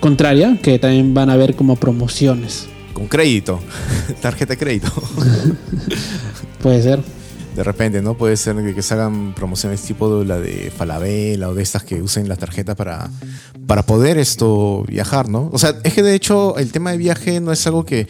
contraria, 0.00 0.58
que 0.62 0.78
también 0.78 1.14
van 1.14 1.30
a 1.30 1.34
haber 1.34 1.54
como 1.54 1.76
promociones. 1.76 2.66
Con 2.92 3.06
crédito, 3.08 3.60
tarjeta 4.20 4.54
de 4.54 4.58
crédito. 4.58 4.92
Puede 6.62 6.82
ser. 6.82 7.00
De 7.54 7.64
repente, 7.64 8.02
¿no? 8.02 8.14
Puede 8.18 8.36
ser 8.36 8.56
que, 8.74 8.82
se 8.82 8.94
hagan 8.94 9.34
promociones 9.34 9.80
tipo 9.80 10.22
la 10.24 10.38
de 10.38 10.70
Falabella 10.76 11.48
o 11.48 11.54
de 11.54 11.62
estas 11.62 11.84
que 11.84 12.02
usen 12.02 12.28
las 12.28 12.38
tarjetas 12.38 12.76
para, 12.76 13.08
para 13.66 13.82
poder 13.82 14.18
esto 14.18 14.84
viajar, 14.86 15.30
¿no? 15.30 15.48
O 15.52 15.58
sea, 15.58 15.74
es 15.82 15.94
que 15.94 16.02
de 16.02 16.14
hecho 16.14 16.58
el 16.58 16.70
tema 16.70 16.90
de 16.90 16.98
viaje 16.98 17.40
no 17.40 17.52
es 17.52 17.66
algo 17.66 17.86
que, 17.86 18.08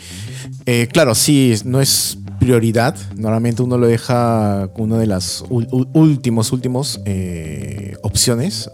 eh, 0.67 0.89
claro, 0.93 1.15
sí, 1.15 1.55
no 1.65 1.81
es 1.81 2.19
prioridad. 2.39 2.97
Normalmente 3.17 3.63
uno 3.63 3.79
lo 3.79 3.87
deja 3.87 4.69
una 4.77 4.99
de 4.99 5.07
las 5.07 5.45
últimos, 5.49 6.53
últimos 6.53 7.01
eh, 7.05 7.97
opciones. 8.03 8.71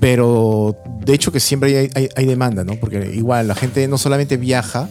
Pero 0.00 0.76
de 1.04 1.14
hecho 1.14 1.32
que 1.32 1.40
siempre 1.40 1.90
hay, 1.94 2.26
demanda, 2.26 2.64
¿no? 2.64 2.74
Porque 2.76 3.12
igual 3.14 3.48
la 3.48 3.54
gente 3.54 3.86
no 3.88 3.98
solamente 3.98 4.36
viaja 4.36 4.88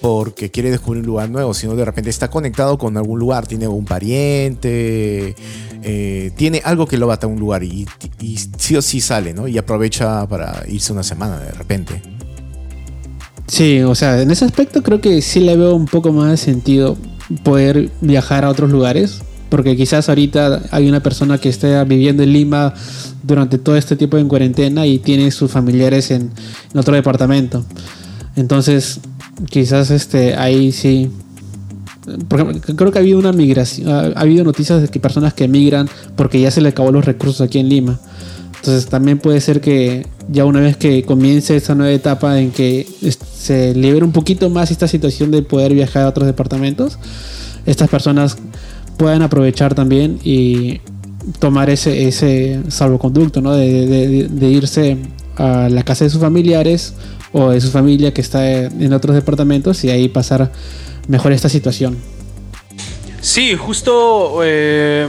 porque 0.00 0.50
quiere 0.50 0.70
descubrir 0.70 1.02
un 1.02 1.06
lugar 1.06 1.30
nuevo, 1.30 1.54
sino 1.54 1.76
de 1.76 1.84
repente 1.84 2.10
está 2.10 2.28
conectado 2.28 2.76
con 2.76 2.96
algún 2.96 3.20
lugar, 3.20 3.46
tiene 3.46 3.68
un 3.68 3.84
pariente, 3.84 5.36
eh, 5.82 6.32
tiene 6.36 6.60
algo 6.64 6.86
que 6.86 6.98
lo 6.98 7.06
bata 7.06 7.26
a 7.26 7.30
un 7.30 7.38
lugar 7.38 7.62
y, 7.62 7.86
sí 8.58 8.76
o 8.76 8.82
sí 8.82 9.00
sale, 9.00 9.32
¿no? 9.32 9.46
Y 9.46 9.58
aprovecha 9.58 10.26
para 10.26 10.64
irse 10.68 10.92
una 10.92 11.04
semana 11.04 11.38
de 11.38 11.52
repente. 11.52 12.02
Sí, 13.46 13.80
o 13.80 13.94
sea, 13.94 14.20
en 14.20 14.30
ese 14.30 14.44
aspecto 14.44 14.82
creo 14.82 15.00
que 15.00 15.22
sí 15.22 15.40
le 15.40 15.56
veo 15.56 15.74
un 15.74 15.86
poco 15.86 16.12
más 16.12 16.30
de 16.30 16.36
sentido 16.36 16.96
poder 17.42 17.90
viajar 18.00 18.44
a 18.44 18.50
otros 18.50 18.70
lugares, 18.70 19.20
porque 19.48 19.76
quizás 19.76 20.08
ahorita 20.08 20.62
hay 20.70 20.88
una 20.88 21.00
persona 21.00 21.38
que 21.38 21.48
esté 21.48 21.82
viviendo 21.84 22.22
en 22.22 22.32
Lima 22.32 22.74
durante 23.22 23.58
todo 23.58 23.76
este 23.76 23.96
tiempo 23.96 24.18
en 24.18 24.28
cuarentena 24.28 24.86
y 24.86 24.98
tiene 24.98 25.30
sus 25.30 25.50
familiares 25.50 26.10
en, 26.10 26.30
otro 26.74 26.94
departamento. 26.94 27.64
Entonces, 28.34 29.00
quizás 29.50 29.90
este 29.90 30.34
ahí 30.36 30.72
sí 30.72 31.10
porque 32.28 32.74
creo 32.74 32.90
que 32.90 32.98
ha 32.98 33.00
habido 33.02 33.18
una 33.18 33.32
migración 33.32 33.88
ha, 33.88 34.20
habido 34.20 34.42
noticias 34.42 34.82
de 34.82 34.88
que 34.88 34.98
personas 34.98 35.34
que 35.34 35.44
emigran 35.44 35.88
porque 36.16 36.40
ya 36.40 36.50
se 36.50 36.60
le 36.60 36.70
acabó 36.70 36.90
los 36.90 37.04
recursos 37.04 37.40
aquí 37.40 37.60
en 37.60 37.68
Lima 37.68 38.00
entonces 38.56 38.86
también 38.86 39.18
puede 39.18 39.40
ser 39.40 39.60
que 39.60 40.06
ya 40.28 40.44
una 40.44 40.60
vez 40.60 40.76
que 40.76 41.02
comience 41.04 41.56
esta 41.56 41.74
nueva 41.74 41.92
etapa 41.92 42.40
en 42.40 42.50
que 42.50 42.86
se 43.36 43.74
libere 43.74 44.04
un 44.04 44.12
poquito 44.12 44.50
más 44.50 44.70
esta 44.70 44.88
situación 44.88 45.30
de 45.30 45.42
poder 45.42 45.74
viajar 45.74 46.04
a 46.04 46.08
otros 46.08 46.26
departamentos 46.26 46.98
estas 47.66 47.88
personas 47.88 48.36
puedan 48.96 49.22
aprovechar 49.22 49.74
también 49.74 50.18
y 50.22 50.80
tomar 51.38 51.70
ese, 51.70 52.08
ese 52.08 52.60
salvoconducto 52.68 53.40
¿no? 53.40 53.54
de, 53.54 54.28
de 54.28 54.48
irse 54.48 54.98
a 55.36 55.68
la 55.68 55.82
casa 55.82 56.04
de 56.04 56.10
sus 56.10 56.20
familiares 56.20 56.94
o 57.32 57.50
de 57.50 57.60
su 57.60 57.70
familia 57.70 58.12
que 58.12 58.20
está 58.20 58.46
en 58.48 58.92
otros 58.92 59.14
departamentos 59.14 59.84
y 59.84 59.90
ahí 59.90 60.08
pasar 60.08 60.52
mejor 61.08 61.32
esta 61.32 61.48
situación. 61.48 61.96
Sí, 63.20 63.54
justo 63.56 64.40
eh, 64.44 65.08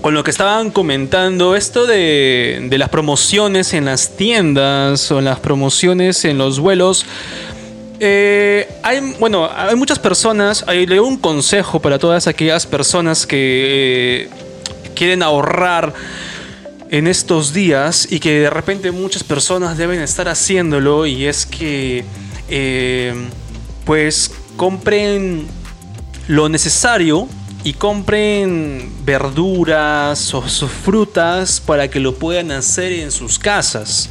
con 0.00 0.14
lo 0.14 0.24
que 0.24 0.30
estaban 0.30 0.70
comentando, 0.70 1.54
esto 1.54 1.86
de, 1.86 2.68
las 2.70 2.88
promociones 2.88 3.74
en 3.74 3.84
las 3.84 4.16
tiendas 4.16 5.10
o 5.10 5.20
las 5.20 5.40
promociones 5.40 6.24
en 6.24 6.38
los 6.38 6.58
vuelos. 6.58 7.04
Eh, 7.98 8.66
hay, 8.82 9.14
bueno, 9.18 9.50
hay 9.54 9.76
muchas 9.76 9.98
personas, 9.98 10.64
hay 10.66 10.86
un 10.98 11.18
consejo 11.18 11.80
para 11.80 11.98
todas 11.98 12.26
aquellas 12.26 12.66
personas 12.66 13.26
que 13.26 14.28
eh, 14.28 14.30
quieren 14.94 15.22
ahorrar 15.22 15.92
en 16.90 17.06
estos 17.06 17.52
días 17.52 18.08
y 18.10 18.20
que 18.20 18.40
de 18.40 18.50
repente 18.50 18.90
muchas 18.90 19.22
personas 19.22 19.76
deben 19.76 20.00
estar 20.00 20.28
haciéndolo 20.28 21.06
y 21.06 21.26
es 21.26 21.44
que 21.44 22.04
eh, 22.48 23.14
pues 23.84 24.32
compren 24.56 25.46
lo 26.26 26.48
necesario 26.48 27.28
y 27.64 27.74
compren 27.74 28.90
verduras 29.04 30.32
o 30.34 30.42
frutas 30.42 31.60
para 31.60 31.88
que 31.88 32.00
lo 32.00 32.14
puedan 32.14 32.50
hacer 32.50 32.92
en 32.92 33.10
sus 33.10 33.38
casas. 33.38 34.10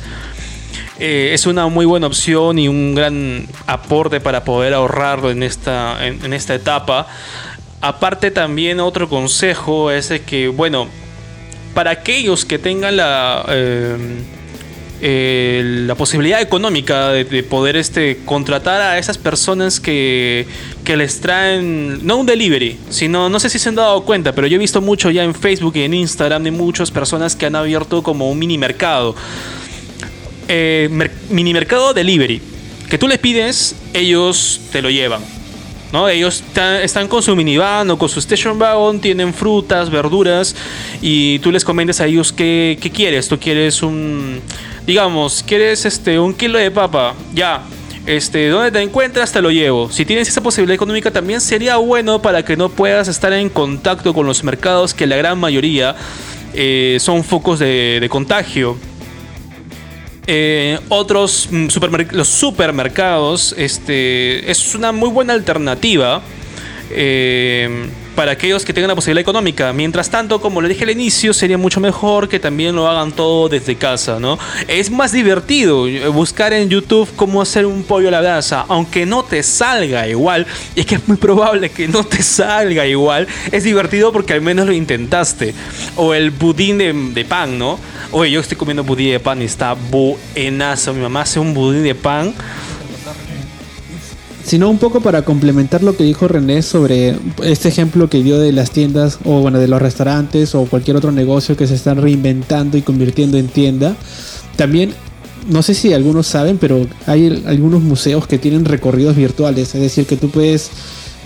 Eh, 0.99 1.31
es 1.33 1.45
una 1.45 1.67
muy 1.67 1.85
buena 1.85 2.07
opción 2.07 2.59
y 2.59 2.67
un 2.67 2.93
gran 2.93 3.47
aporte 3.65 4.19
para 4.19 4.43
poder 4.43 4.73
ahorrarlo 4.73 5.31
en 5.31 5.43
esta, 5.43 6.05
en 6.05 6.33
esta 6.33 6.55
etapa. 6.55 7.07
Aparte 7.81 8.31
también 8.31 8.79
otro 8.81 9.07
consejo 9.07 9.89
es 9.89 10.09
que, 10.25 10.49
bueno, 10.49 10.88
para 11.73 11.91
aquellos 11.91 12.43
que 12.43 12.59
tengan 12.59 12.97
la, 12.97 13.45
eh, 13.47 13.97
eh, 15.01 15.83
la 15.88 15.95
posibilidad 15.95 16.41
económica 16.41 17.09
de, 17.09 17.43
poder 17.43 17.77
este, 17.77 18.19
contratar 18.25 18.81
a 18.81 18.97
esas 18.97 19.17
personas 19.17 19.79
que, 19.79 20.45
que, 20.83 20.97
les 20.97 21.21
traen, 21.21 22.05
no 22.05 22.17
un 22.17 22.25
delivery, 22.25 22.77
sino, 22.89 23.29
no 23.29 23.39
sé 23.39 23.49
si 23.49 23.59
se 23.59 23.69
han 23.69 23.75
dado 23.75 24.03
cuenta, 24.03 24.33
pero 24.33 24.47
yo 24.47 24.55
he 24.55 24.59
visto 24.59 24.81
mucho 24.81 25.09
ya 25.09 25.23
en 25.23 25.33
Facebook 25.33 25.73
y 25.75 25.81
en 25.83 25.93
Instagram 25.93 26.43
de 26.43 26.51
muchas 26.51 26.91
personas 26.91 27.35
que 27.35 27.45
han 27.45 27.55
abierto 27.55 28.03
como 28.03 28.29
un 28.29 28.38
mini 28.38 28.57
mercado. 28.57 29.15
Eh, 30.47 30.89
mini 31.29 31.53
mercado 31.53 31.93
delivery, 31.93 32.41
que 32.89 32.97
tú 32.97 33.07
les 33.07 33.19
pides, 33.19 33.75
ellos 33.93 34.59
te 34.71 34.81
lo 34.81 34.89
llevan 34.89 35.21
¿no? 35.91 36.07
Ellos 36.07 36.43
están 36.83 37.07
con 37.07 37.23
su 37.23 37.35
minivan 37.35 37.89
o 37.89 37.97
con 37.97 38.09
su 38.09 38.19
station 38.19 38.59
wagon, 38.59 38.99
tienen 38.99 39.33
frutas, 39.33 39.89
verduras 39.89 40.55
y 41.01 41.39
tú 41.39 41.51
les 41.51 41.63
comentas 41.63 41.99
a 42.01 42.05
ellos 42.05 42.31
qué, 42.31 42.77
quieres. 42.93 43.27
Tú 43.27 43.39
quieres 43.39 43.81
un, 43.81 44.41
digamos, 44.89 45.43
quieres 45.45 45.86
este, 45.86 46.19
un 46.19 46.34
kilo 46.34 46.58
de 46.58 46.71
papa, 46.71 47.13
ya. 47.32 47.62
Este, 48.08 48.47
¿Dónde 48.47 48.71
te 48.71 48.82
encuentras? 48.82 49.32
Te 49.32 49.39
lo 49.39 49.52
llevo. 49.52 49.91
Si 49.91 50.04
tienes 50.04 50.28
esa 50.28 50.41
posibilidad 50.41 50.73
económica, 50.73 51.12
también 51.12 51.41
sería 51.41 51.78
bueno 51.78 52.23
para 52.23 52.43
que 52.43 52.58
no 52.58 52.69
puedas 52.69 53.08
estar 53.08 53.32
en 53.34 53.49
contacto 53.49 54.15
con 54.15 54.25
los 54.25 54.43
mercados, 54.43 54.95
que 54.95 55.06
la 55.06 55.15
gran 55.15 55.38
mayoría 55.38 55.95
eh, 56.56 56.97
son 56.99 57.23
focos 57.23 57.60
de 57.60 58.08
contagio. 58.10 58.78
Eh, 60.25 60.80
otros 60.89 61.49
mm, 61.52 61.67
los 62.12 62.28
supermercados 62.28 63.56
este, 63.58 64.49
es 64.49 64.75
una 64.75 64.91
muy 64.91 65.10
buena 65.10 65.34
alternativa 65.34 66.21
eh, 66.91 67.89
para 68.19 68.34
aquellos 68.34 68.65
que 68.65 68.73
tengan 68.73 68.89
la 68.89 68.95
posibilidad 68.95 69.21
económica. 69.21 69.71
Mientras 69.71 70.10
tanto, 70.10 70.41
como 70.41 70.60
le 70.60 70.67
dije 70.67 70.84
al 70.84 70.89
inicio, 70.89 71.34
sería 71.34 71.58
mucho 71.58 71.79
mejor 71.79 72.27
que 72.27 72.38
también 72.38 72.75
lo 72.75 72.86
hagan 72.86 73.13
todo 73.13 73.47
desde 73.47 73.77
casa, 73.77 74.19
¿no? 74.19 74.38
Es 74.67 74.91
más 74.91 75.13
divertido 75.13 75.86
buscar 76.12 76.51
en 76.51 76.67
YouTube 76.67 77.08
cómo 77.15 77.41
hacer 77.41 77.65
un 77.65 77.84
pollo 77.84 78.10
a 78.10 78.12
la 78.12 78.19
brasa, 78.19 78.65
aunque 78.67 79.05
no 79.05 79.23
te 79.23 79.41
salga 79.41 80.05
igual, 80.05 80.45
y 80.75 80.82
es 80.82 80.86
que 80.86 80.95
es 80.95 81.08
muy 81.08 81.15
probable 81.15 81.69
que 81.69 81.88
no 81.88 82.03
te 82.03 82.21
salga 82.21 82.86
igual, 82.86 83.25
es 83.53 83.63
divertido 83.63 84.12
porque 84.12 84.34
al 84.34 84.41
menos 84.41 84.65
lo 84.65 84.73
intentaste. 84.73 85.53
O 85.95 86.13
el 86.13 86.32
budín 86.32 86.77
de, 86.77 86.91
de 86.91 87.23
pan, 87.23 87.58
¿no? 87.58 87.79
Oye, 88.12 88.32
yo 88.32 88.41
estoy 88.41 88.58
comiendo 88.58 88.84
budín 88.84 89.12
de 89.12 89.21
pan 89.21 89.41
y 89.41 89.45
está 89.45 89.75
buenazo. 89.75 90.93
Mi 90.93 90.99
mamá 90.99 91.21
hace 91.21 91.39
un 91.39 91.53
budín 91.53 91.84
de 91.84 91.95
pan 91.95 92.34
sino 94.49 94.67
un 94.67 94.79
poco 94.79 94.99
para 94.99 95.21
complementar 95.21 95.83
lo 95.83 95.95
que 95.95 96.03
dijo 96.03 96.27
René 96.27 96.63
sobre 96.63 97.15
este 97.43 97.69
ejemplo 97.69 98.09
que 98.09 98.23
dio 98.23 98.39
de 98.39 98.51
las 98.51 98.71
tiendas 98.71 99.19
o 99.23 99.41
bueno 99.41 99.59
de 99.59 99.67
los 99.67 99.79
restaurantes 99.79 100.55
o 100.55 100.65
cualquier 100.65 100.97
otro 100.97 101.12
negocio 101.12 101.55
que 101.55 101.67
se 101.67 101.75
están 101.75 102.01
reinventando 102.01 102.75
y 102.75 102.81
convirtiendo 102.81 103.38
en 103.38 103.47
tienda. 103.47 103.95
También 104.55 104.95
no 105.47 105.62
sé 105.62 105.75
si 105.75 105.93
algunos 105.93 106.25
saben, 106.25 106.57
pero 106.57 106.88
hay 107.05 107.43
algunos 107.45 107.83
museos 107.83 108.25
que 108.25 108.39
tienen 108.39 108.65
recorridos 108.65 109.15
virtuales, 109.15 109.75
es 109.75 109.81
decir, 109.81 110.07
que 110.07 110.17
tú 110.17 110.31
puedes 110.31 110.71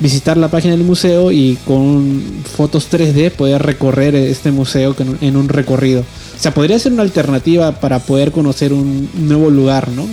visitar 0.01 0.35
la 0.35 0.49
página 0.49 0.75
del 0.75 0.83
museo 0.83 1.31
y 1.31 1.57
con 1.65 2.21
fotos 2.43 2.91
3D 2.91 3.31
poder 3.31 3.63
recorrer 3.63 4.15
este 4.15 4.51
museo 4.51 4.97
en 5.21 5.37
un 5.37 5.47
recorrido. 5.47 6.01
O 6.01 6.41
sea, 6.41 6.53
podría 6.53 6.77
ser 6.77 6.91
una 6.91 7.03
alternativa 7.03 7.71
para 7.79 7.99
poder 7.99 8.33
conocer 8.33 8.73
un 8.73 9.07
nuevo 9.13 9.49
lugar, 9.49 9.87
¿no? 9.87 10.09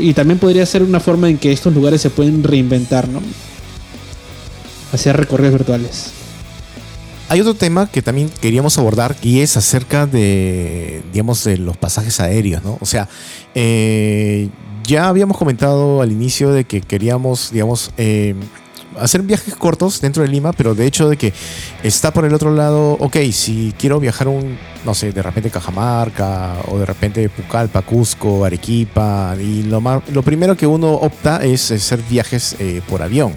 Y 0.00 0.14
también 0.14 0.38
podría 0.38 0.66
ser 0.66 0.82
una 0.82 1.00
forma 1.00 1.28
en 1.28 1.38
que 1.38 1.52
estos 1.52 1.72
lugares 1.74 2.00
se 2.00 2.10
pueden 2.10 2.42
reinventar, 2.42 3.08
¿no? 3.08 3.20
Hacer 4.92 5.16
recorridos 5.16 5.54
virtuales. 5.54 6.12
hay 7.28 7.40
otro 7.40 7.54
tema 7.54 7.90
que 7.90 8.02
también 8.02 8.30
queríamos 8.40 8.78
abordar 8.78 9.16
y 9.20 9.40
es 9.40 9.56
acerca 9.56 10.06
de, 10.06 11.02
digamos, 11.12 11.42
de 11.44 11.58
los 11.58 11.76
pasajes 11.76 12.20
aéreos, 12.20 12.62
¿no? 12.62 12.78
O 12.80 12.86
sea, 12.86 13.08
eh, 13.54 14.48
ya 14.84 15.08
habíamos 15.08 15.36
comentado 15.36 16.02
al 16.02 16.12
inicio 16.12 16.52
de 16.52 16.64
que 16.64 16.80
queríamos, 16.80 17.50
digamos, 17.52 17.90
eh, 17.96 18.34
hacer 18.98 19.22
viajes 19.22 19.54
cortos 19.54 20.00
dentro 20.00 20.22
de 20.22 20.28
Lima, 20.28 20.52
pero 20.52 20.74
de 20.74 20.86
hecho 20.86 21.08
de 21.08 21.16
que 21.16 21.32
está 21.82 22.12
por 22.12 22.24
el 22.24 22.34
otro 22.34 22.54
lado, 22.54 22.92
ok, 22.92 23.16
si 23.32 23.74
quiero 23.78 24.00
viajar 24.00 24.28
un, 24.28 24.58
no 24.84 24.94
sé, 24.94 25.12
de 25.12 25.22
repente 25.22 25.50
Cajamarca 25.50 26.56
o 26.68 26.78
de 26.78 26.86
repente 26.86 27.28
Pucallpa, 27.28 27.82
Cusco, 27.82 28.44
Arequipa, 28.44 29.36
y 29.40 29.62
lo, 29.64 29.80
más, 29.80 30.02
lo 30.10 30.22
primero 30.22 30.56
que 30.56 30.66
uno 30.66 30.92
opta 30.92 31.44
es 31.44 31.70
hacer 31.70 32.00
viajes 32.08 32.56
eh, 32.58 32.82
por 32.88 33.02
avión. 33.02 33.32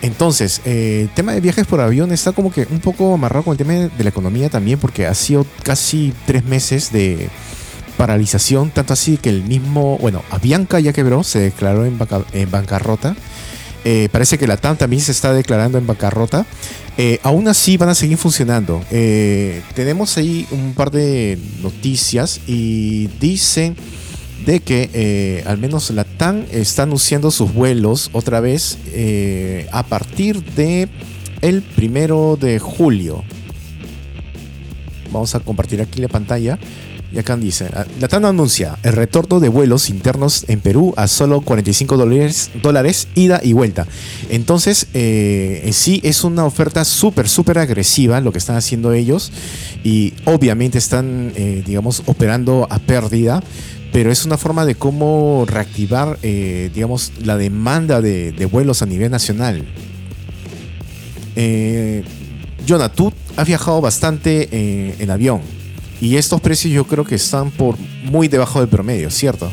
Entonces, 0.00 0.60
eh, 0.64 1.00
el 1.02 1.08
tema 1.08 1.32
de 1.32 1.40
viajes 1.40 1.66
por 1.66 1.80
avión 1.80 2.12
está 2.12 2.32
como 2.32 2.52
que 2.52 2.66
un 2.70 2.78
poco 2.78 3.14
amarrado 3.14 3.44
con 3.44 3.52
el 3.52 3.58
tema 3.58 3.72
de 3.72 4.04
la 4.04 4.10
economía 4.10 4.48
también, 4.48 4.78
porque 4.78 5.06
ha 5.06 5.14
sido 5.14 5.44
casi 5.64 6.12
tres 6.24 6.44
meses 6.44 6.92
de 6.92 7.28
paralización, 7.96 8.70
tanto 8.70 8.92
así 8.92 9.16
que 9.16 9.28
el 9.28 9.42
mismo, 9.42 9.98
bueno, 9.98 10.22
Avianca 10.30 10.78
ya 10.78 10.92
quebró, 10.92 11.24
se 11.24 11.40
declaró 11.40 11.84
en, 11.84 11.98
en 12.32 12.50
bancarrota. 12.50 13.16
Eh, 13.90 14.10
parece 14.12 14.36
que 14.36 14.46
la 14.46 14.58
TAM 14.58 14.76
también 14.76 15.00
se 15.00 15.12
está 15.12 15.32
declarando 15.32 15.78
en 15.78 15.86
bancarrota. 15.86 16.44
Eh, 16.98 17.20
aún 17.22 17.48
así 17.48 17.78
van 17.78 17.88
a 17.88 17.94
seguir 17.94 18.18
funcionando. 18.18 18.82
tenemos 19.74 20.18
ahí 20.18 20.46
un 20.50 20.74
par 20.74 20.90
de 20.90 21.38
noticias 21.62 22.40
y 22.46 23.06
dicen 23.18 23.76
de 24.44 24.60
que 24.60 24.90
eh, 24.92 25.44
al 25.46 25.58
menos 25.58 25.90
la 25.90 26.04
TAN 26.04 26.46
está 26.50 26.84
anunciando 26.84 27.30
sus 27.30 27.52
vuelos 27.52 28.10
otra 28.12 28.40
vez 28.40 28.78
eh, 28.92 29.66
a 29.72 29.82
partir 29.82 30.42
de 30.54 30.88
el 31.40 31.62
primero 31.62 32.38
de 32.40 32.58
julio. 32.58 33.24
Vamos 35.12 35.34
a 35.34 35.40
compartir 35.40 35.80
aquí 35.80 36.00
la 36.00 36.08
pantalla. 36.08 36.58
Y 37.12 37.18
acá 37.18 37.36
dice, 37.36 37.70
ah, 37.74 37.86
la 38.00 38.08
TAN 38.08 38.24
anuncia 38.26 38.78
el 38.82 38.92
retorno 38.92 39.40
de 39.40 39.48
vuelos 39.48 39.88
internos 39.88 40.44
en 40.48 40.60
Perú 40.60 40.92
a 40.96 41.08
solo 41.08 41.40
45 41.40 41.96
dólares, 41.96 42.50
dólares 42.62 43.08
ida 43.14 43.40
y 43.42 43.54
vuelta. 43.54 43.86
Entonces, 44.28 44.88
eh, 44.94 45.70
sí 45.72 46.00
es 46.04 46.24
una 46.24 46.44
oferta 46.44 46.84
súper, 46.84 47.28
súper 47.28 47.58
agresiva 47.58 48.20
lo 48.20 48.32
que 48.32 48.38
están 48.38 48.56
haciendo 48.56 48.92
ellos. 48.92 49.32
Y 49.84 50.12
obviamente 50.26 50.76
están, 50.76 51.32
digamos, 51.64 52.02
operando 52.06 52.66
a 52.68 52.78
pérdida 52.78 53.42
pero 53.92 54.12
es 54.12 54.24
una 54.24 54.36
forma 54.36 54.64
de 54.64 54.74
cómo 54.74 55.44
reactivar, 55.46 56.18
eh, 56.22 56.70
digamos, 56.74 57.12
la 57.24 57.36
demanda 57.36 58.00
de, 58.00 58.48
vuelos 58.50 58.82
a 58.82 58.86
nivel 58.86 59.10
nacional. 59.10 59.64
Eh, 61.36 62.02
Jonah, 62.66 62.90
tú 62.90 63.12
has 63.36 63.46
viajado 63.46 63.80
bastante 63.80 64.48
eh, 64.50 64.94
en 64.98 65.10
avión 65.10 65.40
y 66.00 66.16
estos 66.16 66.40
precios 66.40 66.72
yo 66.72 66.84
creo 66.84 67.04
que 67.04 67.16
están 67.16 67.50
por 67.50 67.76
muy 68.04 68.28
debajo 68.28 68.60
del 68.60 68.68
promedio, 68.68 69.10
¿cierto? 69.10 69.50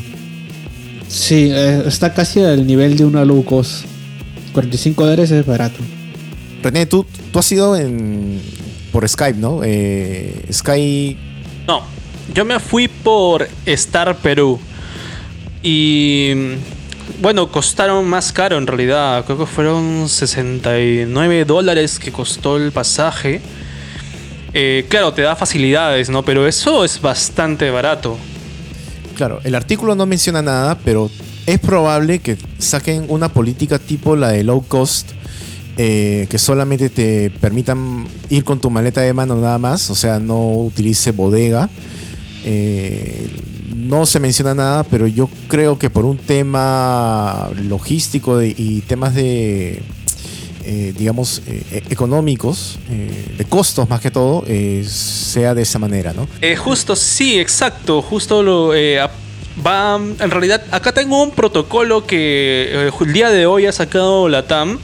Sí, 1.08 1.50
está 1.50 2.12
casi 2.14 2.40
al 2.40 2.66
nivel 2.66 2.96
de 2.96 3.04
una 3.04 3.24
low 3.24 3.44
cost. 3.44 3.84
45 4.52 5.02
dólares 5.02 5.30
es 5.30 5.44
barato. 5.44 5.78
René, 6.62 6.86
tú, 6.86 7.06
tú 7.32 7.38
has 7.38 7.52
ido 7.52 7.76
en, 7.76 8.40
por 8.92 9.08
Skype, 9.08 9.38
¿no? 9.38 9.60
Sky... 10.50 11.16
No, 11.66 11.82
yo 12.34 12.44
me 12.44 12.58
fui 12.58 12.88
por 12.88 13.48
Star 13.66 14.16
Perú. 14.16 14.58
Y 15.62 16.32
bueno, 17.20 17.50
costaron 17.50 18.06
más 18.06 18.32
caro 18.32 18.58
en 18.58 18.66
realidad. 18.66 19.24
Creo 19.24 19.38
que 19.38 19.46
fueron 19.46 20.08
69 20.08 21.44
dólares 21.44 21.98
que 21.98 22.12
costó 22.12 22.56
el 22.56 22.72
pasaje. 22.72 23.40
Eh, 24.58 24.86
claro, 24.88 25.12
te 25.12 25.20
da 25.20 25.36
facilidades, 25.36 26.08
¿no? 26.08 26.24
Pero 26.24 26.46
eso 26.46 26.82
es 26.82 26.98
bastante 26.98 27.70
barato. 27.70 28.16
Claro, 29.14 29.38
el 29.44 29.54
artículo 29.54 29.94
no 29.94 30.06
menciona 30.06 30.40
nada, 30.40 30.78
pero 30.82 31.10
es 31.44 31.58
probable 31.58 32.20
que 32.20 32.38
saquen 32.58 33.04
una 33.08 33.28
política 33.28 33.78
tipo 33.78 34.16
la 34.16 34.30
de 34.30 34.44
low 34.44 34.64
cost. 34.66 35.10
Eh, 35.78 36.26
que 36.30 36.38
solamente 36.38 36.88
te 36.88 37.28
permitan 37.28 38.06
ir 38.30 38.44
con 38.44 38.58
tu 38.58 38.70
maleta 38.70 39.02
de 39.02 39.12
mano 39.12 39.36
nada 39.36 39.58
más, 39.58 39.90
o 39.90 39.94
sea, 39.94 40.18
no 40.18 40.52
utilice 40.52 41.10
bodega 41.10 41.68
eh, 42.46 43.28
no 43.74 44.06
se 44.06 44.20
menciona 44.20 44.54
nada, 44.54 44.84
pero 44.84 45.06
yo 45.06 45.28
creo 45.48 45.78
que 45.78 45.90
por 45.90 46.04
un 46.04 46.16
tema 46.16 47.50
logístico 47.68 48.40
y 48.42 48.82
temas 48.86 49.14
de, 49.14 49.82
eh, 50.66 50.92
digamos, 50.96 51.42
eh, 51.46 51.82
económicos, 51.90 52.78
de 52.88 53.44
costos 53.44 53.88
más 53.88 54.00
que 54.00 54.10
todo, 54.10 54.44
sea 54.84 55.54
de 55.54 55.62
esa 55.62 55.78
manera, 55.78 56.12
¿no? 56.12 56.28
justo, 56.56 56.96
sí, 56.96 57.38
exacto, 57.38 58.02
justo 58.02 58.42
lo... 58.42 58.70
va, 59.64 59.96
en 59.96 60.30
realidad, 60.30 60.62
acá 60.70 60.92
tengo 60.92 61.22
un 61.22 61.30
protocolo 61.30 62.06
que 62.06 62.90
el 63.00 63.12
día 63.12 63.30
de 63.30 63.46
hoy 63.46 63.66
ha 63.66 63.72
sacado 63.72 64.28
la 64.28 64.46
TAM 64.46 64.78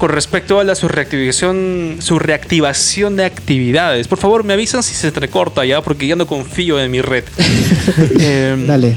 con 0.00 0.08
respecto 0.08 0.58
a 0.58 0.64
la 0.64 0.74
su 0.74 0.88
reactivación, 0.88 1.98
su 2.00 2.18
reactivación 2.18 3.16
de 3.16 3.26
actividades. 3.26 4.08
Por 4.08 4.18
favor, 4.18 4.44
me 4.44 4.54
avisan 4.54 4.82
si 4.82 4.94
se 4.94 5.08
entrecorta 5.08 5.66
ya, 5.66 5.82
porque 5.82 6.06
ya 6.06 6.16
no 6.16 6.26
confío 6.26 6.80
en 6.80 6.90
mi 6.90 7.02
red. 7.02 7.24
Em, 8.18 8.66
Dale. 8.66 8.96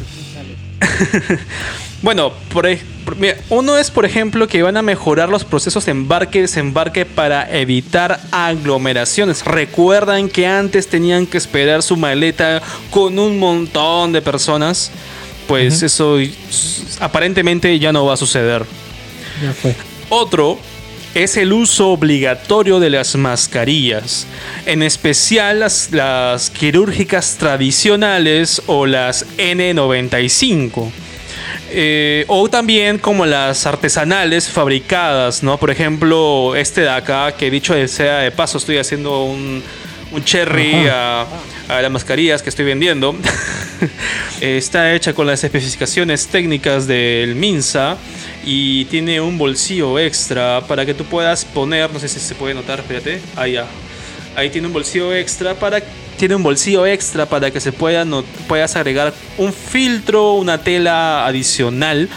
bueno, 2.03 2.33
por, 2.51 2.67
uno 3.49 3.77
es, 3.77 3.89
por 3.89 4.05
ejemplo, 4.05 4.47
que 4.47 4.61
van 4.61 4.77
a 4.77 4.81
mejorar 4.81 5.29
los 5.29 5.43
procesos 5.43 5.85
de 5.85 5.91
embarque 5.91 6.39
y 6.39 6.41
desembarque 6.41 7.05
para 7.05 7.49
evitar 7.49 8.19
aglomeraciones. 8.31 9.43
Recuerdan 9.45 10.29
que 10.29 10.45
antes 10.45 10.87
tenían 10.87 11.25
que 11.25 11.37
esperar 11.37 11.81
su 11.81 11.97
maleta 11.97 12.61
con 12.91 13.17
un 13.17 13.39
montón 13.39 14.11
de 14.11 14.21
personas. 14.21 14.91
Pues 15.47 15.81
eso 15.81 16.17
aparentemente 16.99 17.77
ya 17.79 17.91
no 17.91 18.05
va 18.05 18.13
a 18.13 18.17
suceder. 18.17 18.63
Ya 19.41 19.53
fue. 19.53 19.75
Otro 20.09 20.59
es 21.15 21.37
el 21.37 21.53
uso 21.53 21.89
obligatorio 21.89 22.79
de 22.79 22.89
las 22.89 23.15
mascarillas, 23.15 24.25
en 24.65 24.81
especial 24.81 25.59
las, 25.59 26.49
quirúrgicas 26.49 27.37
tradicionales 27.37 28.61
o 28.65 28.85
las 28.85 29.25
N95. 29.37 30.91
Eh, 31.75 32.25
o 32.27 32.47
también 32.49 32.99
como 32.99 33.25
las 33.25 33.65
artesanales 33.65 34.47
fabricadas, 34.47 35.41
¿no? 35.41 35.57
Por 35.57 35.71
ejemplo, 35.71 36.55
este 36.55 36.81
de 36.81 36.89
acá, 36.89 37.31
que 37.31 37.49
dicho 37.49 37.73
sea 37.87 38.19
de 38.19 38.29
paso, 38.29 38.59
estoy 38.59 38.77
haciendo 38.77 39.23
un, 39.23 39.63
cherry 40.23 40.85
a, 40.87 41.25
a, 41.67 41.81
las 41.81 41.89
mascarillas 41.89 42.43
que 42.43 42.49
estoy 42.49 42.65
vendiendo. 42.65 43.15
Está 44.41 44.93
hecha 44.93 45.13
con 45.13 45.25
las 45.25 45.43
especificaciones 45.43 46.27
técnicas 46.27 46.85
del 46.85 47.33
Minsa 47.33 47.97
y 48.45 48.85
tiene 48.85 49.19
un 49.19 49.39
bolsillo 49.39 49.97
extra 49.97 50.61
para 50.67 50.85
que 50.85 50.93
tú 50.93 51.05
puedas 51.05 51.43
poner, 51.43 51.91
no 51.91 51.99
sé 51.99 52.07
si 52.07 52.19
se 52.19 52.35
puede 52.35 52.53
notar, 52.53 52.81
espérate, 52.81 53.19
ahí 53.35 53.53
ya. 53.53 53.65
Ahí 54.35 54.51
tiene 54.51 54.67
un 54.67 54.73
bolsillo 54.73 55.11
extra 55.11 55.55
para 55.55 55.81
tiene 56.23 56.35
un 56.35 56.43
bolsillo 56.43 56.85
extra 56.85 57.25
para 57.25 57.51
que 57.51 57.59
se 57.59 57.73
pueda 57.73 58.05
no, 58.05 58.23
puedas 58.47 58.77
agregar 58.77 59.13
un 59.37 59.51
filtro, 59.51 60.35
una 60.35 60.57
tela 60.57 61.25
adicional 61.25 62.07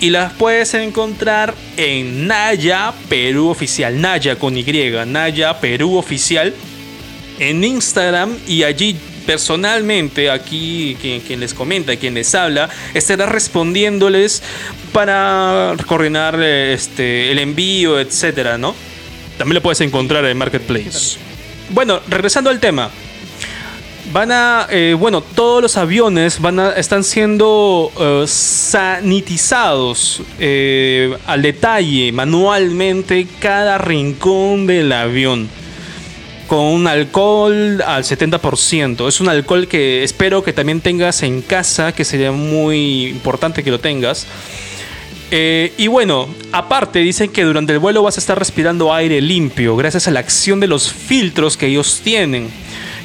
y 0.00 0.10
las 0.10 0.32
puedes 0.34 0.74
encontrar 0.74 1.52
en 1.76 2.28
Naya 2.28 2.92
Perú 3.08 3.48
oficial, 3.48 4.00
Naya 4.00 4.36
con 4.36 4.56
Y, 4.56 4.64
Naya 5.08 5.58
Perú 5.58 5.96
oficial 5.96 6.54
en 7.40 7.64
Instagram 7.64 8.38
y 8.46 8.62
allí 8.62 8.96
personalmente 9.26 10.30
aquí 10.30 10.96
quien, 11.00 11.40
les 11.40 11.52
comenta, 11.52 11.96
quien 11.96 12.14
les 12.14 12.32
habla, 12.36 12.68
estará 12.94 13.26
respondiéndoles 13.26 14.40
para 14.92 15.74
coordinar 15.88 16.40
este, 16.40 17.32
el 17.32 17.40
envío, 17.40 17.98
etcétera, 17.98 18.56
¿no? 18.56 18.76
También 19.36 19.56
lo 19.56 19.62
puedes 19.62 19.80
encontrar 19.80 20.24
en 20.26 20.38
Marketplace. 20.38 21.18
Bueno, 21.70 21.98
regresando 22.08 22.50
al 22.50 22.60
tema. 22.60 22.88
Van 24.12 24.32
a, 24.32 24.66
eh, 24.70 24.96
bueno, 24.98 25.20
todos 25.20 25.60
los 25.60 25.76
aviones 25.76 26.40
van 26.40 26.58
a, 26.58 26.70
están 26.72 27.04
siendo 27.04 27.92
eh, 28.00 28.24
sanitizados 28.26 30.22
eh, 30.38 31.14
al 31.26 31.42
detalle, 31.42 32.10
manualmente, 32.12 33.26
cada 33.38 33.76
rincón 33.76 34.66
del 34.66 34.92
avión 34.92 35.50
con 36.46 36.60
un 36.60 36.86
alcohol 36.86 37.82
al 37.86 38.04
70%. 38.04 39.06
Es 39.06 39.20
un 39.20 39.28
alcohol 39.28 39.68
que 39.68 40.02
espero 40.02 40.42
que 40.42 40.54
también 40.54 40.80
tengas 40.80 41.22
en 41.22 41.42
casa, 41.42 41.92
que 41.92 42.06
sería 42.06 42.32
muy 42.32 43.08
importante 43.08 43.62
que 43.62 43.70
lo 43.70 43.78
tengas. 43.78 44.26
Y 45.30 45.86
bueno, 45.88 46.26
aparte 46.52 47.00
dicen 47.00 47.28
que 47.30 47.44
durante 47.44 47.74
el 47.74 47.78
vuelo 47.78 48.02
vas 48.02 48.16
a 48.16 48.20
estar 48.20 48.38
respirando 48.38 48.94
aire 48.94 49.20
limpio 49.20 49.76
gracias 49.76 50.08
a 50.08 50.10
la 50.10 50.20
acción 50.20 50.58
de 50.58 50.68
los 50.68 50.90
filtros 50.90 51.58
que 51.58 51.66
ellos 51.66 52.00
tienen, 52.02 52.48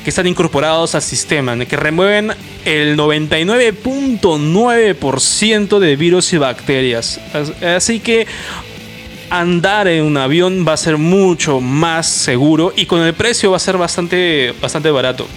que 0.03 0.09
están 0.09 0.27
incorporados 0.27 0.95
al 0.95 1.01
sistema, 1.01 1.57
que 1.65 1.77
remueven 1.77 2.33
el 2.65 2.97
99.9% 2.97 5.79
de 5.79 5.95
virus 5.95 6.33
y 6.33 6.37
bacterias. 6.37 7.19
Así 7.61 7.99
que 7.99 8.27
andar 9.29 9.87
en 9.87 10.03
un 10.03 10.17
avión 10.17 10.65
va 10.67 10.73
a 10.73 10.77
ser 10.77 10.97
mucho 10.97 11.61
más 11.61 12.07
seguro 12.07 12.73
y 12.75 12.85
con 12.85 13.01
el 13.01 13.13
precio 13.13 13.51
va 13.51 13.57
a 13.57 13.59
ser 13.59 13.77
bastante, 13.77 14.53
bastante 14.61 14.91
barato. 14.91 15.27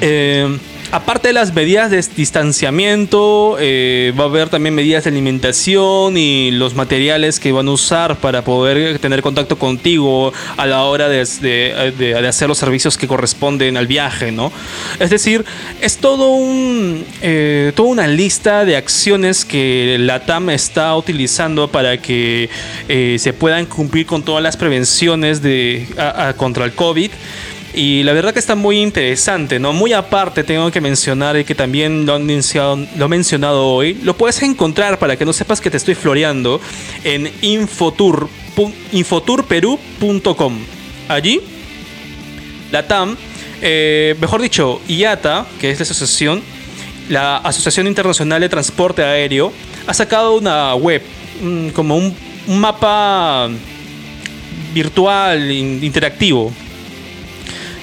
Eh, 0.00 0.58
aparte 0.92 1.28
de 1.28 1.34
las 1.34 1.54
medidas 1.54 1.90
de 1.90 2.04
distanciamiento, 2.16 3.56
eh, 3.60 4.12
va 4.18 4.24
a 4.24 4.26
haber 4.26 4.48
también 4.48 4.74
medidas 4.74 5.04
de 5.04 5.10
alimentación 5.10 6.16
y 6.16 6.50
los 6.50 6.74
materiales 6.74 7.38
que 7.38 7.52
van 7.52 7.68
a 7.68 7.72
usar 7.72 8.16
para 8.16 8.42
poder 8.42 8.98
tener 8.98 9.22
contacto 9.22 9.58
contigo 9.58 10.32
a 10.56 10.66
la 10.66 10.84
hora 10.84 11.08
de, 11.08 12.24
hacer 12.28 12.48
los 12.48 12.58
servicios 12.58 12.96
que 12.96 13.06
corresponden 13.06 13.76
al 13.76 13.86
viaje, 13.86 14.32
¿no? 14.32 14.52
Es 14.98 15.10
decir, 15.10 15.44
es 15.80 15.98
todo 15.98 16.28
un, 16.28 17.04
eh, 17.22 17.72
toda 17.74 17.88
una 17.88 18.06
lista 18.06 18.64
de 18.64 18.76
acciones 18.76 19.44
que 19.44 19.96
la 19.98 20.24
TAM 20.24 20.50
está 20.50 20.96
utilizando 20.96 21.68
para 21.68 21.98
que 21.98 22.48
eh, 22.88 23.16
se 23.18 23.32
puedan 23.32 23.66
cumplir 23.66 24.06
con 24.06 24.22
todas 24.22 24.42
las 24.42 24.56
prevenciones 24.56 25.42
de, 25.42 25.86
contra 26.36 26.64
el 26.64 26.72
COVID. 26.72 27.10
Y 27.72 28.02
la 28.02 28.12
verdad 28.12 28.32
que 28.32 28.40
está 28.40 28.56
muy 28.56 28.80
interesante, 28.80 29.60
¿no? 29.60 29.72
Muy 29.72 29.92
aparte 29.92 30.42
tengo 30.42 30.70
que 30.72 30.80
mencionar 30.80 31.44
que 31.44 31.54
también 31.54 32.04
lo 32.04 32.14
han 32.14 32.26
lo 32.26 33.04
he 33.04 33.08
mencionado 33.08 33.68
hoy, 33.68 33.94
lo 34.02 34.16
puedes 34.16 34.42
encontrar 34.42 34.98
para 34.98 35.16
que 35.16 35.24
no 35.24 35.32
sepas 35.32 35.60
que 35.60 35.70
te 35.70 35.76
estoy 35.76 35.94
floreando 35.94 36.60
en 37.04 37.30
infotour. 37.42 38.28
Allí, 41.08 41.40
la 42.72 42.86
TAM, 42.86 43.16
eh, 43.62 44.16
mejor 44.20 44.42
dicho, 44.42 44.80
IATA, 44.88 45.46
que 45.60 45.70
es 45.70 45.78
la 45.78 45.84
asociación, 45.84 46.42
la 47.08 47.36
Asociación 47.38 47.86
Internacional 47.86 48.40
de 48.40 48.48
Transporte 48.48 49.04
Aéreo, 49.04 49.52
ha 49.86 49.94
sacado 49.94 50.36
una 50.36 50.74
web, 50.74 51.02
como 51.74 51.96
un 51.96 52.14
mapa 52.48 53.48
virtual, 54.74 55.50
interactivo, 55.50 56.52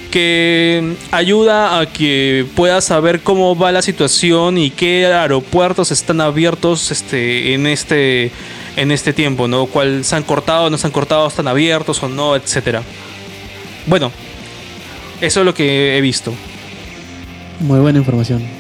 que 0.08 0.96
ayuda 1.12 1.80
a 1.80 1.86
que 1.86 2.46
puedas 2.56 2.86
saber 2.86 3.22
cómo 3.22 3.56
va 3.56 3.72
la 3.72 3.82
situación 3.82 4.58
y 4.58 4.70
qué 4.70 5.06
aeropuertos 5.06 5.92
están 5.92 6.22
abiertos 6.22 6.92
este, 6.92 7.54
en, 7.54 7.68
este, 7.68 8.32
en 8.76 8.92
este 8.92 9.14
tiempo, 9.14 9.48
¿no? 9.48 9.66
¿Cuál 9.66 10.04
se 10.04 10.16
han 10.16 10.24
cortado, 10.24 10.70
no 10.70 10.78
se 10.78 10.88
han 10.88 10.94
cortado, 10.94 11.28
están 11.28 11.48
abiertos 11.48 12.02
o 12.04 12.10
no, 12.10 12.36
etcétera. 12.36 12.82
Bueno, 13.86 14.12
eso 15.22 15.40
es 15.40 15.46
lo 15.46 15.54
que 15.54 15.98
he 15.98 16.02
visto. 16.02 16.34
Muy 17.60 17.80
buena 17.80 18.00
información. 18.00 18.57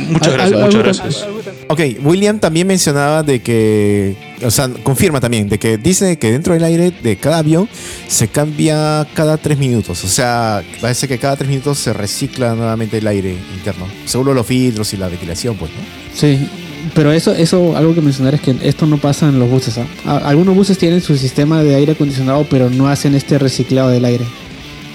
Muchas 0.00 0.32
gracias, 0.32 0.60
muchas 0.60 0.82
gracias. 0.82 1.26
Ok, 1.68 1.80
William 2.02 2.38
también 2.38 2.66
mencionaba 2.66 3.22
de 3.22 3.40
que, 3.40 4.16
o 4.42 4.50
sea, 4.50 4.68
confirma 4.82 5.20
también, 5.20 5.48
de 5.48 5.58
que 5.58 5.78
dice 5.78 6.18
que 6.18 6.30
dentro 6.30 6.54
del 6.54 6.64
aire 6.64 6.92
de 7.02 7.16
cada 7.16 7.38
avión 7.38 7.68
se 8.06 8.28
cambia 8.28 9.06
cada 9.14 9.36
tres 9.36 9.58
minutos. 9.58 10.04
O 10.04 10.08
sea, 10.08 10.62
parece 10.80 11.08
que 11.08 11.18
cada 11.18 11.36
tres 11.36 11.48
minutos 11.48 11.78
se 11.78 11.92
recicla 11.92 12.54
nuevamente 12.54 12.98
el 12.98 13.06
aire 13.06 13.36
interno. 13.54 13.86
Seguro 14.04 14.34
los 14.34 14.46
filtros 14.46 14.92
y 14.94 14.96
la 14.96 15.08
ventilación, 15.08 15.56
pues, 15.56 15.70
¿no? 15.70 15.78
Sí, 16.14 16.48
pero 16.94 17.12
eso, 17.12 17.32
eso, 17.32 17.76
algo 17.76 17.94
que 17.94 18.00
mencionar 18.00 18.34
es 18.34 18.40
que 18.40 18.54
esto 18.62 18.86
no 18.86 18.98
pasa 18.98 19.28
en 19.28 19.38
los 19.38 19.48
buses. 19.48 19.78
¿ah? 19.78 20.20
Algunos 20.24 20.54
buses 20.54 20.76
tienen 20.76 21.00
su 21.00 21.16
sistema 21.16 21.62
de 21.62 21.74
aire 21.74 21.92
acondicionado, 21.92 22.46
pero 22.50 22.68
no 22.68 22.88
hacen 22.88 23.14
este 23.14 23.38
reciclado 23.38 23.90
del 23.90 24.04
aire. 24.04 24.24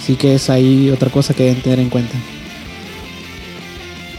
Así 0.02 0.16
que 0.16 0.36
es 0.36 0.50
ahí 0.50 0.90
otra 0.92 1.10
cosa 1.10 1.34
que 1.34 1.44
deben 1.44 1.62
tener 1.62 1.80
en 1.80 1.90
cuenta 1.90 2.16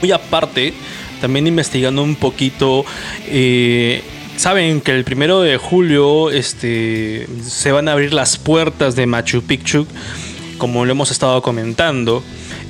muy 0.00 0.12
aparte, 0.12 0.74
también 1.20 1.46
investigando 1.46 2.02
un 2.02 2.16
poquito, 2.16 2.84
eh, 3.26 4.02
saben 4.36 4.80
que 4.80 4.92
el 4.92 5.04
primero 5.04 5.40
de 5.42 5.56
julio 5.56 6.30
este, 6.30 7.26
se 7.42 7.72
van 7.72 7.88
a 7.88 7.92
abrir 7.92 8.14
las 8.14 8.38
puertas 8.38 8.96
de 8.96 9.06
Machu 9.06 9.42
Picchu, 9.42 9.86
como 10.58 10.84
lo 10.84 10.92
hemos 10.92 11.10
estado 11.10 11.42
comentando. 11.42 12.22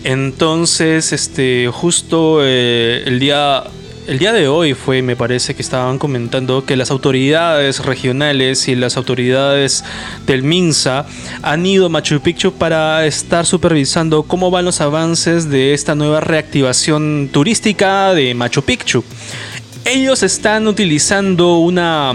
Entonces, 0.02 1.12
este, 1.12 1.68
justo 1.72 2.40
eh, 2.42 3.04
el 3.06 3.20
día 3.20 3.64
el 4.06 4.18
día 4.18 4.32
de 4.32 4.48
hoy 4.48 4.74
fue, 4.74 5.02
me 5.02 5.16
parece 5.16 5.54
que 5.54 5.62
estaban 5.62 5.98
comentando 5.98 6.64
que 6.64 6.76
las 6.76 6.90
autoridades 6.90 7.84
regionales 7.84 8.66
y 8.68 8.74
las 8.74 8.96
autoridades 8.96 9.84
del 10.26 10.42
MINSA 10.42 11.06
han 11.42 11.66
ido 11.66 11.86
a 11.86 11.88
Machu 11.88 12.20
Picchu 12.20 12.52
para 12.52 13.06
estar 13.06 13.46
supervisando 13.46 14.22
cómo 14.22 14.50
van 14.50 14.64
los 14.64 14.80
avances 14.80 15.50
de 15.50 15.74
esta 15.74 15.94
nueva 15.94 16.20
reactivación 16.20 17.28
turística 17.32 18.12
de 18.14 18.34
Machu 18.34 18.62
Picchu. 18.62 19.04
Ellos 19.84 20.22
están 20.22 20.66
utilizando 20.66 21.58
una 21.58 22.14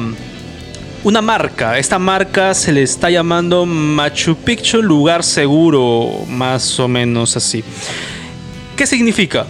una 1.03 1.21
marca. 1.21 1.77
Esta 1.77 1.99
marca 1.99 2.55
se 2.55 2.71
le 2.71 2.81
está 2.81 3.11
llamando 3.11 3.65
Machu 3.67 4.35
Picchu 4.35 4.81
Lugar 4.81 5.23
Seguro, 5.23 6.25
más 6.27 6.79
o 6.79 6.87
menos 6.87 7.37
así. 7.37 7.63
¿Qué 8.75 8.87
significa? 8.87 9.45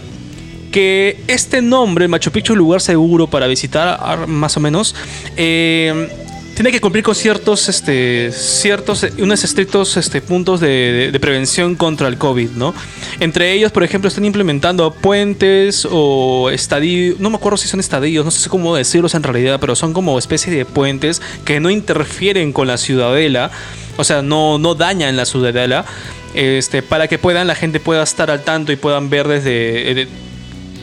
Que 0.76 1.16
este 1.26 1.62
nombre, 1.62 2.06
Machu 2.06 2.30
Picchu, 2.30 2.54
lugar 2.54 2.82
seguro 2.82 3.28
para 3.28 3.46
visitar, 3.46 4.26
más 4.26 4.58
o 4.58 4.60
menos, 4.60 4.94
eh, 5.34 6.06
tiene 6.54 6.70
que 6.70 6.82
cumplir 6.82 7.02
con 7.02 7.14
ciertos, 7.14 7.70
este, 7.70 8.30
ciertos, 8.30 9.06
unos 9.16 9.42
estrictos 9.42 9.96
este, 9.96 10.20
puntos 10.20 10.60
de, 10.60 11.16
prevención 11.18 11.76
contra 11.76 12.08
el 12.08 12.18
COVID, 12.18 12.50
¿no? 12.50 12.74
Entre 13.20 13.54
ellos, 13.54 13.72
por 13.72 13.84
ejemplo, 13.84 14.08
están 14.08 14.26
implementando 14.26 14.92
puentes 14.92 15.88
o 15.90 16.50
estadios, 16.50 17.18
no 17.20 17.30
me 17.30 17.36
acuerdo 17.36 17.56
si 17.56 17.68
son 17.68 17.80
estadios, 17.80 18.22
no 18.26 18.30
sé 18.30 18.46
cómo 18.50 18.76
decirlos 18.76 19.14
en 19.14 19.22
realidad, 19.22 19.58
pero 19.58 19.76
son 19.76 19.94
como 19.94 20.18
especie 20.18 20.52
de 20.52 20.66
puentes 20.66 21.22
que 21.46 21.58
no 21.58 21.70
interfieren 21.70 22.52
con 22.52 22.66
la 22.66 22.76
ciudadela, 22.76 23.50
o 23.96 24.04
sea, 24.04 24.20
no, 24.20 24.58
no 24.58 24.74
dañan 24.74 25.16
la 25.16 25.24
ciudadela, 25.24 25.86
este, 26.34 26.82
para 26.82 27.08
que 27.08 27.16
puedan, 27.16 27.46
la 27.46 27.54
gente 27.54 27.80
pueda 27.80 28.02
estar 28.02 28.30
al 28.30 28.44
tanto 28.44 28.72
y 28.72 28.76
puedan 28.76 29.08
ver 29.08 29.26
desde 29.26 30.06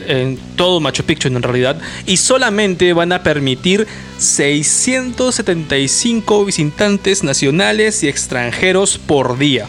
en 0.06 0.38
todo 0.56 0.80
Machu 0.80 1.04
Picchu 1.04 1.28
en 1.28 1.42
realidad, 1.42 1.78
y 2.06 2.16
solamente 2.16 2.92
van 2.92 3.12
a 3.12 3.22
permitir 3.22 3.86
675 4.18 6.44
visitantes 6.44 7.22
nacionales 7.24 8.02
y 8.02 8.08
extranjeros 8.08 8.98
por 8.98 9.38
día. 9.38 9.66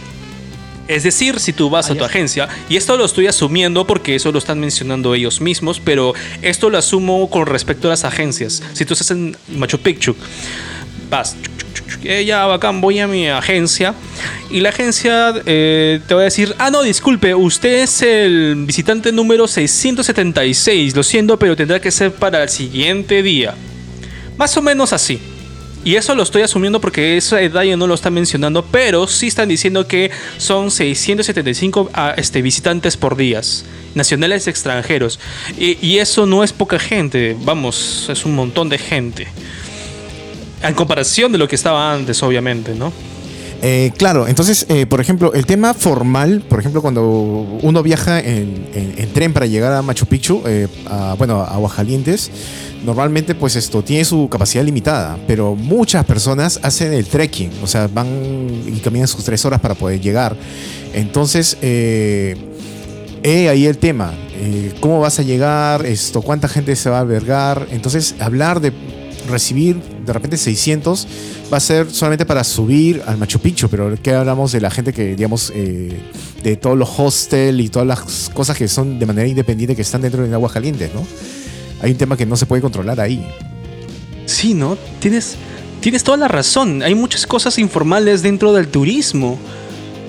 Es 0.88 1.04
decir, 1.04 1.40
si 1.40 1.52
tú 1.52 1.72
vas 1.72 1.90
a 1.90 1.96
tu 1.96 2.04
agencia, 2.04 2.48
y 2.70 2.78
esto 2.78 2.96
lo 2.96 3.06
estoy 3.06 3.26
asumiendo 3.26 3.88
porque 3.88 4.14
eso 4.16 4.32
lo 4.32 4.38
están 4.38 4.60
mencionando 4.60 5.16
ellos 5.16 5.42
mismos, 5.42 5.82
pero 5.84 6.14
esto 6.44 6.70
lo 6.70 6.78
asumo 6.78 7.28
con 7.30 7.48
respecto 7.48 7.88
a 7.88 7.92
las 7.92 8.06
agencias. 8.06 8.62
Si 8.74 8.86
tú 8.86 8.94
estás 8.94 9.10
en 9.10 9.36
Machu 9.48 9.80
Picchu, 9.80 10.16
vas, 11.10 11.36
ya 12.26 12.46
bacán, 12.46 12.82
voy 12.82 13.00
a 13.00 13.08
mi 13.08 13.28
agencia 13.28 13.94
y 14.50 14.60
la 14.60 14.70
agencia 14.70 15.34
eh, 15.46 16.00
te 16.08 16.14
va 16.14 16.22
a 16.22 16.24
decir, 16.26 16.56
ah, 16.58 16.70
no, 16.70 16.84
disculpe, 16.84 17.34
usted 17.36 17.84
es 17.84 18.02
el 18.02 18.56
visitante 18.66 19.12
número 19.12 19.48
676, 19.48 20.96
lo 20.96 21.04
siento, 21.04 21.38
pero 21.40 21.56
tendrá 21.56 21.80
que 21.80 21.92
ser 21.92 22.12
para 22.12 22.44
el 22.44 22.50
siguiente 22.50 23.24
día. 23.24 23.56
Más 24.38 24.56
o 24.58 24.62
menos 24.62 24.94
así. 24.94 25.20
Y 25.84 25.96
eso 25.98 26.16
lo 26.16 26.24
estoy 26.24 26.42
asumiendo 26.42 26.82
porque 26.82 27.16
esa 27.16 27.38
detalle 27.38 27.78
no 27.78 27.86
lo 27.86 27.94
está 27.94 28.10
mencionando, 28.10 28.66
pero 28.66 29.08
sí 29.08 29.28
están 29.28 29.50
diciendo 29.50 29.88
que 29.88 30.10
son 30.38 30.72
675 30.72 31.92
ah, 31.94 32.16
este, 32.18 32.42
visitantes 32.42 32.98
por 32.98 33.16
día, 33.16 33.42
nacionales 33.94 34.48
extranjeros. 34.48 35.20
y 35.58 35.98
eso 35.98 36.26
no 36.26 36.44
es 36.44 36.54
poca 36.54 36.80
gente, 36.80 37.36
vamos, 37.42 38.08
es 38.10 38.26
un 38.26 38.36
montón 38.36 38.70
de 38.70 38.80
gente. 38.80 39.28
En 40.62 40.74
comparación 40.74 41.32
de 41.32 41.38
lo 41.38 41.48
que 41.48 41.56
estaba 41.56 41.94
antes, 41.94 42.22
obviamente, 42.24 42.74
¿no? 42.76 42.92
Eh, 43.62 43.92
claro, 43.98 44.28
entonces, 44.28 44.66
eh, 44.70 44.86
por 44.86 45.02
ejemplo, 45.02 45.34
el 45.34 45.46
tema 45.46 45.74
formal, 45.74 46.42
por 46.48 46.60
ejemplo, 46.60 46.82
cuando 46.82 47.04
uno 47.62 47.82
viaja 47.82 48.20
en, 48.20 48.68
tren 49.14 49.34
para 49.34 49.46
llegar 49.46 49.74
a 49.74 49.82
Machu 49.82 50.06
Picchu, 50.06 50.44
eh, 50.46 50.68
bueno, 51.18 51.42
a 51.42 51.56
Aguascalientes, 51.56 52.30
normalmente 52.84 53.34
pues 53.34 53.56
esto 53.56 53.82
tiene 53.82 54.04
su 54.06 54.28
capacidad 54.30 54.64
limitada, 54.64 55.18
pero 55.26 55.56
muchas 55.56 56.06
personas 56.06 56.60
hacen 56.62 56.94
el 56.94 57.08
trekking, 57.08 57.52
o 57.64 57.68
sea, 57.68 57.88
van 57.88 58.08
y 58.68 58.80
caminan 58.82 59.08
sus 59.08 59.24
tres 59.24 59.44
horas 59.46 59.60
para 59.62 59.74
poder 59.74 60.02
llegar. 60.02 60.36
Entonces, 60.94 61.58
eh, 61.62 62.36
ahí 63.24 63.66
el 63.66 63.78
tema, 63.78 64.14
¿cómo 64.80 65.00
vas 65.00 65.18
a 65.20 65.24
llegar? 65.24 65.86
Esto, 65.86 66.22
¿Cuánta 66.22 66.48
gente 66.48 66.76
se 66.76 66.90
va 66.90 66.98
a 66.98 67.02
albergar? 67.02 67.68
Entonces, 67.72 68.16
hablar 68.20 68.60
de 68.60 68.74
recibir 69.28 69.95
de 70.06 70.14
repente 70.14 70.38
600 70.38 71.08
va 71.52 71.58
a 71.58 71.60
ser 71.60 71.90
solamente 71.90 72.26
para 72.26 72.44
subir 72.44 73.02
al 73.06 73.18
Machu 73.18 73.40
Picchu, 73.40 73.70
pero 73.70 73.98
¿qué 74.02 74.14
hablamos 74.14 74.52
de 74.52 74.62
la 74.62 74.72
gente 74.72 74.94
que, 74.94 75.16
digamos, 75.16 75.52
eh, 75.56 76.00
de 76.44 76.56
todos 76.58 76.78
los 76.78 76.90
hostels 76.98 77.60
y 77.60 77.70
todas 77.70 77.88
las 77.88 78.30
cosas 78.34 78.58
que 78.58 78.68
son 78.68 79.00
de 79.00 79.06
manera 79.06 79.28
independiente 79.28 79.76
que 79.76 79.82
están 79.82 80.02
dentro 80.02 80.26
de 80.26 80.34
agua 80.34 80.52
caliente, 80.52 80.92
¿no? 80.94 81.06
Hay 81.82 81.92
un 81.92 81.98
tema 81.98 82.16
que 82.16 82.26
no 82.26 82.38
se 82.38 82.46
puede 82.46 82.62
controlar 82.62 83.00
ahí. 83.00 83.26
Sí, 84.26 84.54
¿no? 84.54 84.78
Tienes, 85.00 85.36
tienes 85.82 86.04
toda 86.04 86.18
la 86.18 86.28
razón. 86.28 86.82
Hay 86.84 86.96
muchas 86.96 87.28
cosas 87.28 87.58
informales 87.60 88.22
dentro 88.22 88.54
del 88.54 88.68
turismo. 88.68 89.38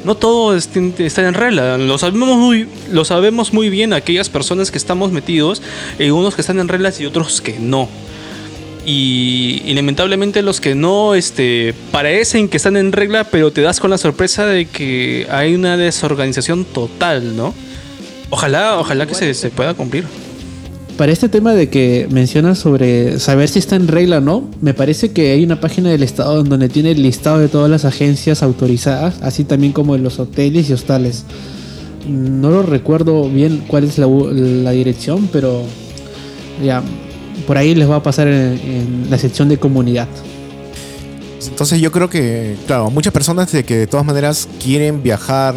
No 0.05 0.15
todo 0.15 0.57
está 0.57 1.27
en 1.27 1.35
regla. 1.35 1.79
Lo 1.79 1.99
sabemos, 1.99 2.37
muy, 2.37 2.69
lo 2.93 3.05
sabemos 3.05 3.53
muy 3.53 3.69
bien 3.69 3.93
aquellas 3.93 4.29
personas 4.29 4.71
que 4.71 4.79
estamos 4.79 5.11
metidos, 5.11 5.63
y 5.99 6.11
unos 6.11 6.35
que 6.35 6.43
están 6.43 6.61
en 6.61 6.69
reglas 6.69 7.01
y 7.01 7.07
otros 7.07 7.41
que 7.41 7.59
no. 7.59 7.89
Y, 8.89 9.63
y 9.67 9.75
lamentablemente 9.75 10.43
los 10.43 10.61
que 10.61 10.77
no 10.77 11.17
este, 11.17 11.75
parecen 11.91 12.49
que 12.49 12.57
están 12.57 12.77
en 12.77 12.93
regla, 12.93 13.25
pero 13.25 13.51
te 13.51 13.61
das 13.61 13.81
con 13.81 13.91
la 13.91 13.99
sorpresa 13.99 14.47
de 14.47 14.67
que 14.67 15.27
hay 15.29 15.57
una 15.57 15.77
desorganización 15.77 16.65
total, 16.65 17.37
¿no? 17.37 17.53
Ojalá, 18.31 18.79
ojalá 18.79 19.07
que 19.07 19.15
se, 19.15 19.35
se 19.35 19.51
pueda 19.51 19.75
cumplir. 19.75 20.05
Para 20.97 21.11
este 21.11 21.29
tema 21.29 21.53
de 21.53 21.69
que 21.69 22.07
mencionas 22.13 22.61
sobre 22.61 23.19
saber 23.19 23.49
si 23.49 23.59
está 23.59 23.75
en 23.75 23.89
regla 23.89 24.19
o 24.19 24.21
no, 24.21 24.49
me 24.61 24.73
parece 24.73 25.11
que 25.11 25.33
hay 25.33 25.43
una 25.43 25.61
página 25.61 25.91
del 25.91 26.05
Estado 26.05 26.45
donde 26.45 26.69
tiene 26.69 26.93
el 26.93 27.03
listado 27.03 27.41
de 27.41 27.49
todas 27.49 27.69
las 27.69 27.85
agencias 27.85 28.41
autorizadas, 28.45 29.21
así 29.21 29.43
también 29.43 29.73
como 29.73 29.95
de 29.95 29.99
los 29.99 30.21
hoteles 30.21 30.71
y 30.71 30.73
hostales. 30.73 31.25
No 32.09 32.51
lo 32.51 32.63
recuerdo 32.63 33.29
bien 33.29 33.65
cuál 33.67 33.83
es 33.83 33.99
la, 33.99 34.07
la 34.07 34.71
dirección, 34.71 35.29
pero 35.33 35.65
ya 36.65 36.85
por 37.47 37.59
ahí 37.59 37.75
les 37.75 37.89
va 37.89 37.97
a 37.97 38.03
pasar 38.03 38.29
en, 38.29 39.07
la 39.11 39.19
sección 39.19 39.49
de 39.49 39.59
comunidad. 39.59 40.09
Entonces 41.47 41.81
yo 41.81 41.93
creo 41.93 42.11
que, 42.11 42.57
claro, 42.67 42.91
muchas 42.91 43.13
personas 43.13 43.51
de 43.53 43.65
que 43.65 43.77
de 43.77 43.87
todas 43.87 44.05
maneras 44.05 44.49
quieren 44.63 45.03
viajar, 45.03 45.55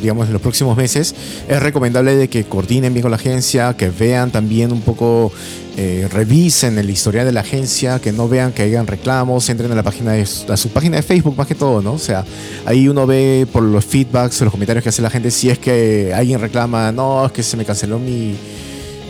digamos, 0.00 0.26
en 0.28 0.32
los 0.32 0.40
próximos 0.40 0.76
meses, 0.76 1.14
es 1.48 1.60
recomendable 1.60 2.14
de 2.14 2.28
que 2.28 2.44
coordinen 2.44 2.94
bien 2.94 3.02
con 3.02 3.10
la 3.10 3.16
agencia, 3.16 3.74
que 3.76 3.90
vean 3.90 4.30
también 4.30 4.72
un 4.72 4.80
poco, 4.80 5.32
eh, 5.76 6.08
revisen 6.10 6.78
el 6.78 6.88
historial 6.88 7.26
de 7.26 7.32
la 7.32 7.40
agencia, 7.40 7.98
que 7.98 8.12
no 8.12 8.28
vean 8.28 8.52
que 8.52 8.62
hayan 8.62 8.86
reclamos, 8.86 9.48
entren 9.48 9.72
a 9.72 9.74
la 9.74 9.82
página 9.82 10.12
de, 10.12 10.22
a 10.22 10.56
su 10.56 10.68
página 10.68 10.96
de 10.96 11.02
Facebook 11.02 11.36
más 11.36 11.46
que 11.46 11.54
todo, 11.54 11.82
¿no? 11.82 11.94
O 11.94 11.98
sea, 11.98 12.24
ahí 12.64 12.86
uno 12.86 13.06
ve 13.06 13.46
por 13.52 13.62
los 13.62 13.84
feedbacks 13.84 14.40
los 14.40 14.52
comentarios 14.52 14.82
que 14.82 14.90
hace 14.90 15.02
la 15.02 15.10
gente 15.10 15.30
si 15.30 15.50
es 15.50 15.58
que 15.58 16.12
alguien 16.14 16.40
reclama, 16.40 16.92
no, 16.92 17.26
es 17.26 17.32
que 17.32 17.42
se 17.42 17.56
me 17.56 17.64
canceló 17.64 17.98
mi 17.98 18.36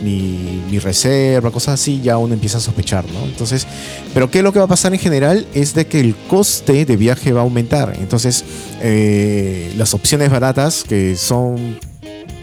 mi, 0.03 0.61
mi 0.69 0.79
reserva, 0.79 1.51
cosas 1.51 1.75
así, 1.75 2.01
ya 2.01 2.17
uno 2.17 2.33
empieza 2.33 2.57
a 2.57 2.61
sospechar, 2.61 3.05
¿no? 3.11 3.25
Entonces, 3.25 3.67
pero 4.13 4.29
¿qué 4.29 4.39
es 4.39 4.43
lo 4.43 4.51
que 4.51 4.59
va 4.59 4.65
a 4.65 4.69
pasar 4.69 4.93
en 4.93 4.99
general? 4.99 5.47
Es 5.53 5.73
de 5.73 5.87
que 5.87 5.99
el 5.99 6.15
coste 6.27 6.85
de 6.85 6.97
viaje 6.97 7.31
va 7.31 7.41
a 7.41 7.43
aumentar. 7.43 7.93
Entonces, 7.99 8.43
eh, 8.81 9.73
las 9.77 9.93
opciones 9.93 10.29
baratas, 10.29 10.83
que 10.83 11.15
son 11.15 11.77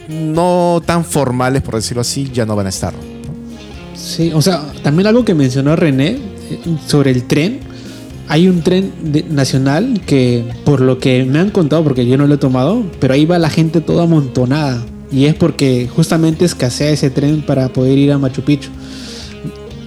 no 0.08 0.82
tan 0.84 1.04
formales, 1.04 1.62
por 1.62 1.74
decirlo 1.74 2.00
así, 2.00 2.30
ya 2.32 2.46
no 2.46 2.56
van 2.56 2.66
a 2.66 2.70
estar. 2.70 2.92
Sí, 3.94 4.32
o 4.34 4.42
sea, 4.42 4.72
también 4.82 5.06
algo 5.06 5.24
que 5.24 5.34
mencionó 5.34 5.76
René 5.76 6.18
eh, 6.50 6.60
sobre 6.86 7.10
el 7.10 7.24
tren. 7.24 7.60
Hay 8.28 8.48
un 8.48 8.62
tren 8.62 8.92
nacional 9.30 10.00
que, 10.06 10.44
por 10.64 10.80
lo 10.80 10.98
que 10.98 11.24
me 11.24 11.38
han 11.38 11.50
contado, 11.50 11.84
porque 11.84 12.06
yo 12.06 12.16
no 12.16 12.26
lo 12.26 12.34
he 12.34 12.38
tomado, 12.38 12.82
pero 12.98 13.14
ahí 13.14 13.26
va 13.26 13.38
la 13.38 13.50
gente 13.50 13.80
toda 13.80 14.04
amontonada. 14.04 14.82
Y 15.12 15.26
es 15.26 15.34
porque 15.34 15.88
justamente 15.94 16.44
escasea 16.44 16.90
ese 16.90 17.10
tren 17.10 17.42
para 17.42 17.68
poder 17.68 17.98
ir 17.98 18.12
a 18.12 18.18
Machu 18.18 18.42
Picchu. 18.42 18.70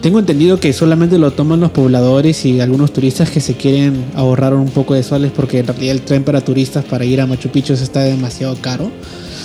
Tengo 0.01 0.19
entendido 0.19 0.59
que 0.59 0.71
solamente 0.71 1.17
lo 1.17 1.31
toman 1.31 1.59
los 1.59 1.71
pobladores 1.71 2.45
y 2.45 2.61
algunos 2.61 2.93
turistas 2.93 3.31
que 3.31 3.41
se 3.41 3.55
quieren 3.55 4.05
ahorrar 4.13 4.53
un 4.53 4.69
poco 4.69 4.93
de 4.93 5.01
soles 5.01 5.31
porque 5.35 5.59
en 5.59 5.67
realidad 5.67 5.95
el 5.95 6.01
tren 6.01 6.23
para 6.23 6.41
turistas 6.41 6.85
para 6.85 7.05
ir 7.05 7.19
a 7.21 7.25
Machu 7.25 7.49
Picchu 7.49 7.73
está 7.73 8.01
demasiado 8.01 8.55
caro. 8.61 8.91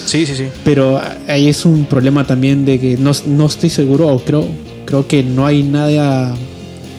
Sí, 0.04 0.26
sí, 0.26 0.34
sí. 0.34 0.48
Pero 0.62 1.00
ahí 1.28 1.48
es 1.48 1.64
un 1.64 1.86
problema 1.86 2.26
también 2.26 2.66
de 2.66 2.78
que 2.78 2.98
no, 2.98 3.12
no 3.26 3.46
estoy 3.46 3.70
seguro 3.70 4.08
o 4.08 4.22
creo, 4.22 4.46
creo 4.84 5.06
que 5.06 5.22
no 5.22 5.46
hay 5.46 5.62
nada 5.62 6.34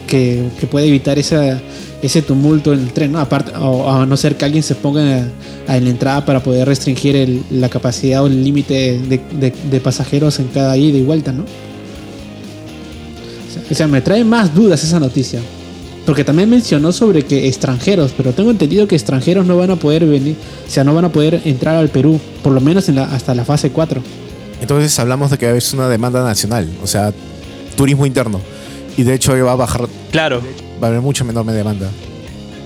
que, 0.08 0.48
que 0.58 0.66
pueda 0.66 0.84
evitar 0.84 1.20
esa, 1.20 1.60
ese 2.02 2.22
tumulto 2.22 2.72
en 2.72 2.80
el 2.80 2.92
tren, 2.92 3.12
¿no? 3.12 3.20
Aparte, 3.20 3.52
o, 3.58 3.88
a 3.90 4.04
no 4.06 4.16
ser 4.16 4.36
que 4.36 4.44
alguien 4.44 4.62
se 4.64 4.74
ponga 4.74 5.24
a- 5.68 5.76
en 5.76 5.84
la 5.84 5.90
entrada 5.90 6.24
para 6.24 6.42
poder 6.42 6.66
restringir 6.66 7.14
el- 7.16 7.42
la 7.50 7.68
capacidad 7.68 8.24
o 8.24 8.26
el 8.26 8.42
límite 8.42 8.98
de, 8.98 9.20
de- 9.38 9.54
de 9.70 9.80
pasajeros 9.80 10.38
en 10.40 10.48
cada 10.48 10.76
ida 10.76 10.98
y 10.98 11.02
vuelta, 11.02 11.32
¿no? 11.32 11.44
O 11.44 11.46
sea, 13.52 13.62
o 13.70 13.74
sea, 13.74 13.86
me 13.86 14.00
trae 14.00 14.24
más 14.24 14.54
dudas 14.54 14.82
esa 14.84 15.00
noticia. 15.00 15.40
Porque 16.04 16.24
también 16.24 16.50
mencionó 16.50 16.90
sobre 16.90 17.22
que 17.22 17.46
extranjeros, 17.46 18.12
pero 18.16 18.32
tengo 18.32 18.50
entendido 18.50 18.88
que 18.88 18.96
extranjeros 18.96 19.46
no 19.46 19.56
van 19.56 19.70
a 19.70 19.76
poder 19.76 20.04
venir, 20.04 20.34
o 20.66 20.70
sea, 20.70 20.82
no 20.82 20.92
van 20.94 21.04
a 21.04 21.12
poder 21.12 21.40
entrar 21.44 21.76
al 21.76 21.90
Perú, 21.90 22.18
por 22.42 22.52
lo 22.52 22.60
menos 22.60 22.88
en 22.88 22.96
la, 22.96 23.04
hasta 23.04 23.36
la 23.36 23.44
fase 23.44 23.70
4. 23.70 24.02
Entonces 24.60 24.98
hablamos 24.98 25.30
de 25.30 25.38
que 25.38 25.56
es 25.56 25.72
una 25.72 25.88
demanda 25.88 26.24
nacional, 26.24 26.68
o 26.82 26.88
sea, 26.88 27.12
turismo 27.76 28.04
interno. 28.04 28.40
Y 28.96 29.04
de 29.04 29.14
hecho 29.14 29.32
va 29.44 29.52
a 29.52 29.56
bajar, 29.56 29.86
Claro. 30.10 30.42
Va 30.82 30.88
a 30.88 30.90
haber 30.90 31.00
mucha 31.00 31.24
menor 31.24 31.46
demanda. 31.46 31.90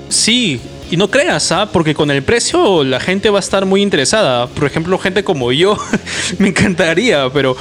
Sí, 0.08 0.60
y 0.90 0.96
no 0.96 1.10
creas, 1.10 1.52
¿ah? 1.52 1.68
Porque 1.72 1.94
con 1.94 2.10
el 2.10 2.22
precio 2.22 2.84
la 2.84 3.00
gente 3.00 3.28
va 3.28 3.38
a 3.38 3.40
estar 3.40 3.66
muy 3.66 3.82
interesada. 3.82 4.46
Por 4.46 4.66
ejemplo, 4.66 4.98
gente 4.98 5.24
como 5.24 5.52
yo, 5.52 5.76
me 6.38 6.48
encantaría, 6.48 7.28
pero 7.30 7.56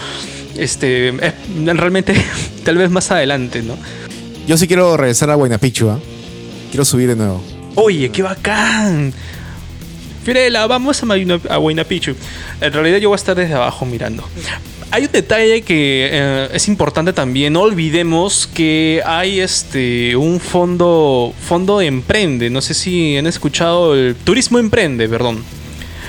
este, 0.58 1.10
eh, 1.10 1.34
realmente 1.66 2.14
tal 2.64 2.78
vez 2.78 2.89
más 2.89 3.12
adelante, 3.12 3.62
¿no? 3.62 3.76
Yo 4.47 4.58
sí 4.58 4.68
quiero 4.68 4.95
regresar 4.95 5.30
a 5.32 5.38
Huayna 5.38 5.58
Picchu, 5.58 5.89
¿ah? 5.89 5.99
Quiero 6.70 6.86
subir 6.86 7.10
de 7.10 7.16
nuevo. 7.16 7.43
Oye, 7.76 8.10
qué 8.10 8.22
bacán. 8.22 9.14
Firela, 10.24 10.66
vamos 10.68 11.03
a, 11.03 11.60
Huayna 11.60 11.84
Picchu. 11.84 12.16
En 12.62 12.74
realidad 12.74 12.97
yo 12.99 13.10
voy 13.10 13.16
a 13.16 13.18
estar 13.18 13.36
desde 13.36 13.56
abajo 13.56 13.86
mirando. 13.86 14.24
Hay 14.92 15.06
un 15.06 15.12
detalle 15.12 15.62
que 15.62 16.10
eh, 16.12 16.50
es 16.54 16.68
importante 16.68 17.12
también. 17.12 17.54
No 17.54 17.62
olvidemos 17.62 18.48
que 18.48 19.02
hay 19.06 19.40
este 19.40 20.16
un 20.16 20.40
fondo 20.40 21.34
fondo 21.42 21.80
de 21.80 21.88
emprende. 21.88 22.50
No 22.50 22.62
sé 22.62 22.74
si 22.74 23.18
han 23.18 23.28
escuchado 23.28 23.96
el 23.96 24.16
turismo 24.16 24.60
emprende, 24.60 25.10
perdón. 25.10 25.44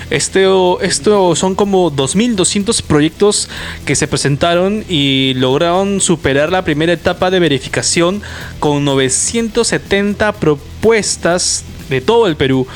Este, 0.09 0.45
esto 0.83 1.35
son 1.35 1.57
como 1.57 1.91
2.200 1.91 2.81
proyectos 2.83 3.49
que 3.85 3.97
se 3.97 4.07
presentaron 4.07 4.85
y 4.89 5.35
lograron 5.35 6.01
superar 6.01 6.53
la 6.53 6.63
primera 6.63 6.93
etapa 6.93 7.31
de 7.33 7.41
verificación 7.41 8.23
con 8.61 8.85
970 8.85 10.33
propuestas 10.35 11.65
de 11.91 12.01
todo 12.01 12.29
el 12.29 12.37
Perú. 12.37 12.69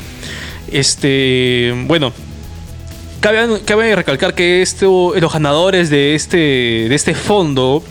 Este, 0.69 1.73
bueno, 1.87 2.11
cabe, 3.21 3.95
recalcar 3.95 4.33
que 4.33 4.61
esto, 4.61 5.13
los 5.15 5.31
ganadores 5.31 5.89
de 5.89 6.15
este, 6.15 6.93
este 6.93 7.13
fondo, 7.13 7.83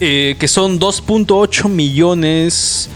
eh, 0.00 0.36
que 0.38 0.48
son 0.48 0.78
2.8 0.78 1.68
millones 1.68 2.88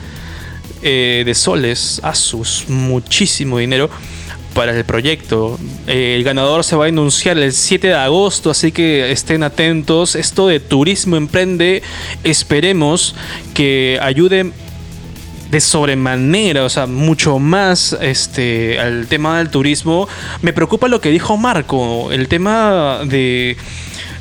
eh, 0.82 1.24
de 1.26 1.34
soles, 1.34 2.00
asus, 2.04 2.64
muchísimo 2.68 3.58
dinero 3.58 3.90
para 4.54 4.74
el 4.76 4.84
proyecto. 4.84 5.58
Eh, 5.86 6.14
el 6.16 6.24
ganador 6.24 6.64
se 6.64 6.76
va 6.76 6.86
a 6.86 6.88
anunciar 6.88 7.36
el 7.36 7.52
7 7.52 7.88
de 7.88 7.94
agosto, 7.94 8.50
así 8.50 8.70
que 8.70 9.10
estén 9.10 9.42
atentos. 9.42 10.14
Esto 10.14 10.46
de 10.46 10.60
Turismo 10.60 11.16
Emprende, 11.16 11.82
esperemos 12.24 13.14
que 13.52 13.98
ayude 14.00 14.52
de 15.50 15.60
sobremanera, 15.60 16.64
o 16.64 16.68
sea, 16.68 16.86
mucho 16.86 17.38
más 17.38 17.96
este, 18.00 18.78
al 18.78 19.06
tema 19.06 19.38
del 19.38 19.50
turismo. 19.50 20.08
Me 20.42 20.52
preocupa 20.52 20.88
lo 20.88 21.00
que 21.00 21.10
dijo 21.10 21.36
Marco, 21.36 22.10
el 22.10 22.28
tema 22.28 23.00
de 23.04 23.56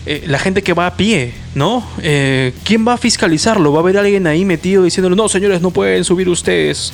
eh, 0.06 0.24
la 0.28 0.38
gente 0.38 0.62
que 0.62 0.74
va 0.74 0.86
a 0.88 0.98
pie, 0.98 1.34
¿no? 1.56 1.88
Eh, 2.04 2.54
¿Quién 2.64 2.88
va 2.88 2.94
a 2.94 2.98
fiscalizarlo? 2.98 3.72
¿Va 3.72 3.80
a 3.80 3.82
haber 3.82 3.98
alguien 3.98 4.28
ahí 4.28 4.46
metido 4.46 4.84
diciéndole, 4.84 5.16
no, 5.16 5.28
señores, 5.28 5.62
no 5.62 5.72
pueden 5.72 6.04
subir 6.04 6.30
ustedes? 6.30 6.94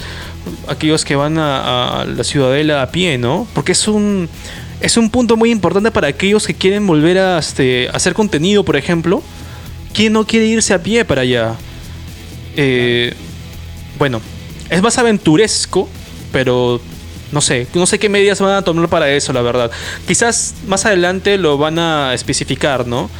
Aquellos 0.67 1.03
que 1.03 1.15
van 1.15 1.37
a, 1.37 2.01
a 2.01 2.05
la 2.05 2.23
ciudadela 2.23 2.81
a 2.81 2.91
pie, 2.91 3.17
¿no? 3.17 3.47
Porque 3.53 3.73
es 3.73 3.87
un, 3.89 4.29
es 4.79 4.95
un 4.95 5.09
punto 5.09 5.35
muy 5.35 5.51
importante 5.51 5.91
para 5.91 6.07
aquellos 6.07 6.47
que 6.47 6.53
quieren 6.53 6.87
volver 6.87 7.17
a 7.17 7.37
este, 7.37 7.89
hacer 7.93 8.13
contenido, 8.13 8.63
por 8.63 8.77
ejemplo. 8.77 9.21
¿Quién 9.93 10.13
no 10.13 10.25
quiere 10.25 10.45
irse 10.45 10.73
a 10.73 10.81
pie 10.81 11.03
para 11.03 11.21
allá? 11.21 11.55
Eh, 12.55 13.13
bueno, 14.01 14.19
es 14.71 14.81
más 14.81 14.97
aventuresco, 14.97 15.87
pero 16.31 16.81
no 17.31 17.39
sé, 17.39 17.67
no 17.75 17.85
sé 17.85 17.99
qué 17.99 18.09
medidas 18.09 18.41
van 18.41 18.55
a 18.55 18.63
tomar 18.63 18.89
para 18.89 19.07
eso, 19.11 19.31
la 19.31 19.43
verdad. 19.43 19.69
Quizás 20.07 20.55
más 20.65 20.87
adelante 20.87 21.37
lo 21.37 21.59
van 21.59 21.77
a 21.77 22.15
especificar, 22.15 22.87
¿no? 22.87 23.11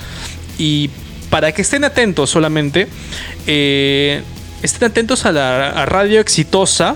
Y 0.57 0.89
para 1.29 1.51
que 1.51 1.61
estén 1.61 1.84
atentos 1.84 2.32
solamente, 2.32 2.88
eh, 3.45 4.23
estén 4.63 4.89
atentos 4.89 5.27
a 5.27 5.32
la 5.32 5.86
radio 5.86 6.19
exitosa. 6.19 6.95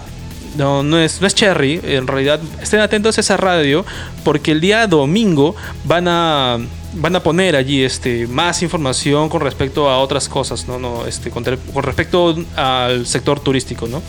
No, 0.58 0.82
no 0.82 0.98
es, 0.98 1.22
no 1.22 1.28
es 1.28 1.36
Cherry, 1.36 1.80
en 1.84 2.08
realidad 2.08 2.40
estén 2.64 2.80
atentos 2.80 3.20
a 3.20 3.22
esa 3.22 3.38
radio 3.38 3.86
porque 4.24 4.52
el 4.52 4.62
día 4.62 4.88
domingo 4.88 5.56
van 5.84 6.08
a 6.08 6.58
van 6.96 7.16
a 7.16 7.24
poner 7.24 7.56
allí 7.56 7.84
este 7.84 8.28
más 8.28 8.62
información 8.64 9.30
con 9.30 9.42
respecto 9.42 9.90
a 9.90 10.00
otras 10.00 10.30
cosas, 10.30 10.68
no, 10.68 10.80
no, 10.80 11.06
este 11.06 11.30
con, 11.30 11.44
con 11.44 11.84
respecto 11.84 12.36
al 12.56 13.06
sector 13.06 13.40
turístico, 13.40 13.88
¿no? 13.88 14.02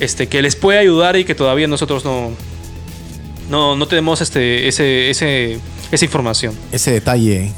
Este 0.00 0.28
que 0.28 0.42
les 0.42 0.56
puede 0.56 0.78
ayudar 0.78 1.16
y 1.16 1.24
que 1.24 1.34
todavía 1.34 1.66
nosotros 1.66 2.04
no 2.04 2.30
no, 3.48 3.76
no 3.76 3.88
tenemos 3.88 4.20
este 4.20 4.68
ese, 4.68 5.10
ese 5.10 5.58
esa 5.90 6.04
información. 6.04 6.54
Ese 6.72 6.92
detalle. 6.92 7.52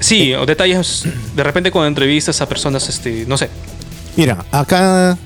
Sí, 0.00 0.34
o 0.34 0.46
detalles 0.46 1.04
de 1.34 1.42
repente 1.42 1.70
con 1.70 1.86
entrevistas 1.86 2.40
a 2.40 2.48
personas 2.48 2.88
este, 2.88 3.24
no 3.26 3.36
sé. 3.36 3.48
Mira, 4.16 4.44
acá 4.50 5.18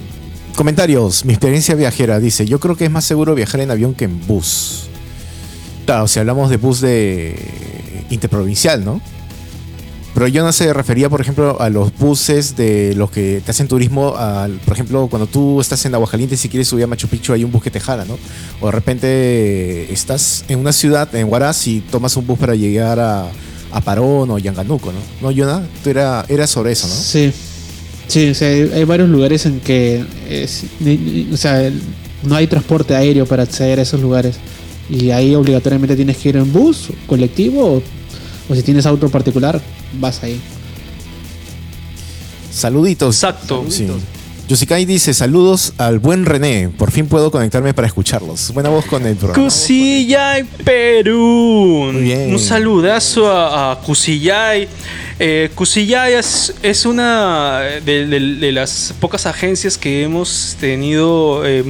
comentarios. 0.57 1.25
Mi 1.25 1.33
experiencia 1.33 1.75
viajera 1.75 2.19
dice: 2.21 2.47
Yo 2.47 2.61
creo 2.61 2.77
que 2.77 2.85
es 2.85 2.91
más 2.91 3.05
seguro 3.05 3.35
viajar 3.35 3.61
en 3.61 3.71
avión 3.71 3.95
que 3.95 4.05
en 4.05 4.27
bus. 4.27 4.90
Claro, 5.87 6.07
si 6.07 6.19
hablamos 6.19 6.51
de 6.51 6.57
bus 6.57 6.81
de 6.81 7.35
interprovincial, 8.11 8.85
¿no? 8.85 9.01
Pero 10.15 10.27
yo 10.27 10.43
no 10.43 10.53
se 10.53 10.73
refería, 10.73 11.09
por 11.09 11.21
ejemplo, 11.21 11.61
a 11.61 11.71
los 11.71 11.97
buses 11.97 12.57
de 12.57 12.95
los 12.97 13.11
que 13.11 13.41
te 13.45 13.53
hacen 13.53 13.69
turismo. 13.69 14.15
por 14.65 14.75
ejemplo, 14.75 15.07
cuando 15.09 15.27
tú 15.27 15.61
estás 15.61 15.85
en 15.87 15.95
Aguascalientes 15.95 16.45
y 16.45 16.49
quieres 16.49 16.69
subir 16.69 16.85
a 16.85 16.87
Machu 16.89 17.07
Picchu, 17.09 17.33
hay 17.33 17.45
un 17.45 17.53
bus 17.53 17.63
que 17.63 17.71
te 17.71 17.81
jala, 17.81 18.05
¿no? 18.05 18.19
O 18.61 18.67
de 18.67 18.73
repente 18.73 19.93
estás 19.93 20.45
en 20.49 20.59
una 20.59 20.73
ciudad, 20.73 21.15
en 21.15 21.31
Huaraz, 21.31 21.67
y 21.69 21.81
tomas 21.81 22.17
un 22.17 22.27
bus 22.27 22.39
para 22.39 22.55
llegar 22.55 22.99
a, 22.99 23.31
Parón 23.85 24.31
o 24.31 24.39
Yanganuco, 24.39 24.93
¿no? 24.93 24.99
¿No, 25.23 25.35
Jonah? 25.35 25.63
Tú 25.85 25.91
era, 25.91 26.25
era 26.29 26.47
sobre 26.49 26.73
eso, 26.73 26.89
¿no? 26.89 26.95
Sí. 26.95 27.33
Sí, 28.09 28.29
o 28.31 28.35
sea, 28.35 28.49
hay, 28.49 28.83
varios 28.83 29.09
lugares 29.09 29.47
en 29.47 29.61
que 29.61 30.05
o 31.33 31.37
sea, 31.37 31.71
no 32.25 32.35
hay 32.35 32.49
transporte 32.49 32.97
aéreo 32.97 33.25
para 33.25 33.45
acceder 33.45 33.79
a 33.79 33.83
esos 33.83 34.01
lugares. 34.01 34.35
Y 34.91 35.11
ahí 35.13 35.35
obligatoriamente 35.35 35.95
tienes 35.97 36.17
que 36.17 36.31
ir 36.31 36.37
en 36.37 36.53
bus, 36.53 36.89
colectivo, 37.07 37.77
o, 37.77 37.83
o 38.49 38.55
si 38.55 38.63
tienes 38.63 38.87
auto 38.87 39.09
particular, 39.09 39.61
vas 40.01 40.23
ahí. 40.23 40.41
Saluditos. 42.53 43.15
Exacto. 43.17 43.65
Sí. 43.69 43.87
Yosikai 44.49 44.85
dice, 44.85 45.15
saludos 45.15 45.75
al 45.79 46.01
buen 46.01 46.27
René. 46.27 46.71
Por 46.77 46.91
fin 46.91 47.07
puedo 47.07 47.31
conectarme 47.31 47.73
para 47.73 47.87
escucharlos. 47.87 48.53
Buena 48.53 48.69
voz 48.69 48.85
con 48.85 49.07
el 49.07 49.15
programa. 49.15 49.45
Cusillay, 49.45 50.43
Perú. 50.65 51.91
Muy 51.93 52.03
bien. 52.03 52.33
Un 52.33 52.39
saludazo 52.41 53.31
a, 53.31 53.71
a 53.71 53.79
Cusillay. 53.81 54.67
Eh, 55.21 55.51
Cusillay 55.55 56.15
es, 56.15 56.53
es 56.65 56.85
una 56.85 57.61
de, 57.85 58.07
de- 58.09 58.19
de 58.37 58.53
las 58.53 58.93
pocas 58.99 59.25
agencias 59.27 59.79
que 59.79 60.03
hemos 60.03 60.57
tenido 60.59 61.47
eh, 61.47 61.63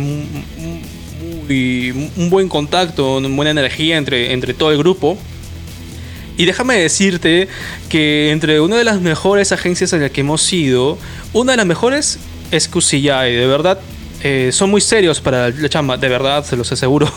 muy- 1.51 2.11
un 2.17 2.31
buen 2.31 2.49
contacto, 2.49 3.17
una 3.17 3.29
buena 3.29 3.51
energía 3.51 3.97
entre, 3.97 4.33
entre 4.33 4.55
todo 4.55 4.71
el 4.71 4.79
grupo. 4.79 5.19
Y 6.37 6.45
déjame 6.47 6.77
decirte 6.77 7.49
que 7.89 8.31
entre 8.31 8.61
una 8.61 8.77
de 8.79 8.85
las 8.85 9.01
mejores 9.01 9.53
agencias 9.53 9.93
en 9.93 10.01
las 10.01 10.11
que 10.11 10.21
hemos 10.23 10.51
ido, 10.53 10.97
una 11.33 11.53
de 11.53 11.57
las 11.59 11.67
mejores 11.67 12.19
es 12.51 12.69
Cusillay, 12.69 13.35
de 13.35 13.47
verdad. 13.47 13.79
eh, 14.23 14.51
son 14.53 14.71
muy 14.71 14.83
serios 14.83 15.19
para 15.21 15.49
la 15.49 15.69
chamba, 15.71 15.97
de 15.97 16.09
verdad, 16.09 16.45
se 16.45 16.55
los 16.57 16.71
aseguro. 16.71 17.11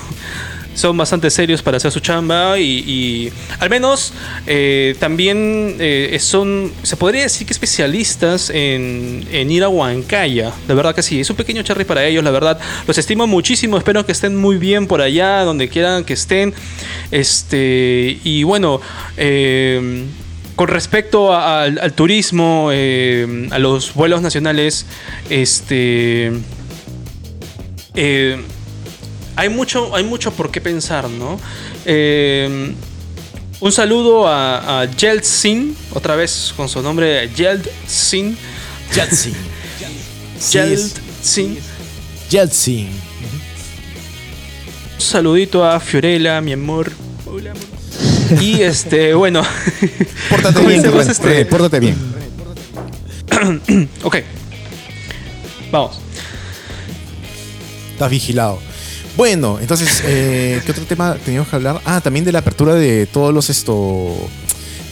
Son 0.73 0.97
bastante 0.97 1.29
serios 1.29 1.61
para 1.61 1.77
hacer 1.77 1.91
su 1.91 1.99
chamba 1.99 2.59
y, 2.59 3.31
al 3.59 3.69
menos 3.69 4.13
eh, 4.47 4.95
también 4.99 5.75
eh, 5.79 6.17
son, 6.19 6.71
se 6.83 6.97
podría 6.97 7.23
decir 7.23 7.45
que 7.47 7.53
especialistas 7.53 8.49
en, 8.49 9.25
ir 9.31 9.63
a 9.63 9.69
Huancaya. 9.69 10.51
De 10.67 10.73
verdad 10.73 10.95
que 10.95 11.03
sí, 11.03 11.19
es 11.19 11.29
un 11.29 11.35
pequeño 11.35 11.61
cherry 11.63 11.85
para 11.85 12.05
ellos, 12.05 12.23
la 12.23 12.31
verdad. 12.31 12.59
Los 12.87 12.97
estimo 12.97 13.27
muchísimo, 13.27 13.77
espero 13.77 14.05
que 14.05 14.11
estén 14.11 14.35
muy 14.35 14.57
bien 14.57 14.87
por 14.87 15.01
allá, 15.01 15.43
donde 15.43 15.69
quieran 15.69 16.03
que 16.03 16.13
estén. 16.13 16.53
Este, 17.11 18.19
y 18.23 18.43
bueno, 18.43 18.81
eh, 19.17 20.05
con 20.55 20.67
respecto 20.67 21.35
al, 21.35 21.79
al 21.79 21.93
turismo, 21.93 22.69
a 22.69 23.59
los 23.59 23.93
vuelos 23.93 24.21
nacionales, 24.21 24.85
este... 25.29 26.31
eh, 27.95 28.41
hay 29.35 29.49
mucho, 29.49 29.95
hay 29.95 30.03
mucho 30.03 30.31
por 30.31 30.51
qué 30.51 30.61
pensar, 30.61 31.09
¿no? 31.09 31.39
Eh, 31.85 32.73
un 33.59 33.71
saludo 33.71 34.27
a, 34.27 34.81
a 34.81 34.87
otra 35.93 36.15
vez 36.15 36.53
con 36.55 36.67
su 36.67 36.81
nombre 36.81 37.29
Yeltsin. 37.35 38.37
Yeltsin. 38.93 39.33
Sí, 40.39 40.57
es 40.57 40.93
Yeltsin. 40.95 41.57
Yeltsin. 42.29 42.87
Un 44.95 45.01
saludito 45.01 45.63
a 45.63 45.79
Fiorella, 45.79 46.41
mi 46.41 46.51
amor. 46.51 46.91
Hola, 47.25 47.51
amor. 47.51 48.41
Y 48.43 48.61
este, 48.61 49.13
bueno. 49.15 49.41
Pórtate 50.29 50.59
bien, 50.65 50.83
René, 50.83 51.11
este- 51.11 51.27
René, 51.27 51.45
pórtate 51.45 51.79
bien. 51.79 51.95
Ok. 54.03 54.17
Vamos. 55.71 55.97
Estás 57.93 58.09
vigilado. 58.11 58.59
Bueno, 59.15 59.59
entonces, 59.61 60.01
eh, 60.05 60.61
¿qué 60.65 60.71
otro 60.71 60.85
tema 60.85 61.15
teníamos 61.23 61.47
que 61.49 61.55
hablar? 61.55 61.81
Ah, 61.85 62.01
también 62.01 62.25
de 62.25 62.31
la 62.31 62.39
apertura 62.39 62.73
de 62.73 63.05
todos 63.05 63.33
los 63.33 63.49
esto. 63.49 64.15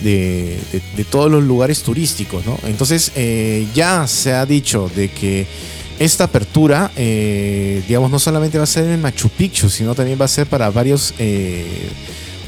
De, 0.03 0.57
de- 0.97 1.03
todos 1.05 1.29
los 1.29 1.43
lugares 1.43 1.83
turísticos, 1.83 2.43
¿no? 2.45 2.57
Entonces, 2.63 3.11
eh, 3.15 3.67
ya 3.75 4.07
se 4.07 4.33
ha 4.33 4.45
dicho 4.47 4.89
de 4.95 5.09
que 5.11 5.45
esta 5.99 6.23
apertura, 6.23 6.89
eh, 6.95 7.83
digamos, 7.87 8.09
no 8.09 8.17
solamente 8.17 8.57
va 8.57 8.63
a 8.63 8.67
ser 8.67 8.85
en 8.85 8.99
Machu 8.99 9.29
Picchu, 9.29 9.69
sino 9.69 9.93
también 9.93 10.19
va 10.19 10.25
a 10.25 10.27
ser 10.27 10.47
para 10.47 10.71
varios, 10.71 11.13
eh, 11.19 11.87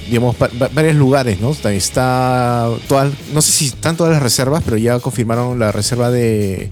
digamos, 0.10 0.36
va- 0.42 0.50
va- 0.60 0.70
varios 0.74 0.96
lugares, 0.96 1.40
¿no? 1.40 1.52
Está, 1.70 2.70
todas, 2.88 3.12
no 3.32 3.42
sé 3.44 3.52
si 3.52 3.66
están 3.68 3.96
todas 3.98 4.14
las 4.14 4.24
reservas, 4.24 4.64
pero 4.66 4.78
ya 4.78 5.00
confirmaron 5.00 5.60
la 5.60 5.72
reserva 5.72 6.10
de, 6.10 6.70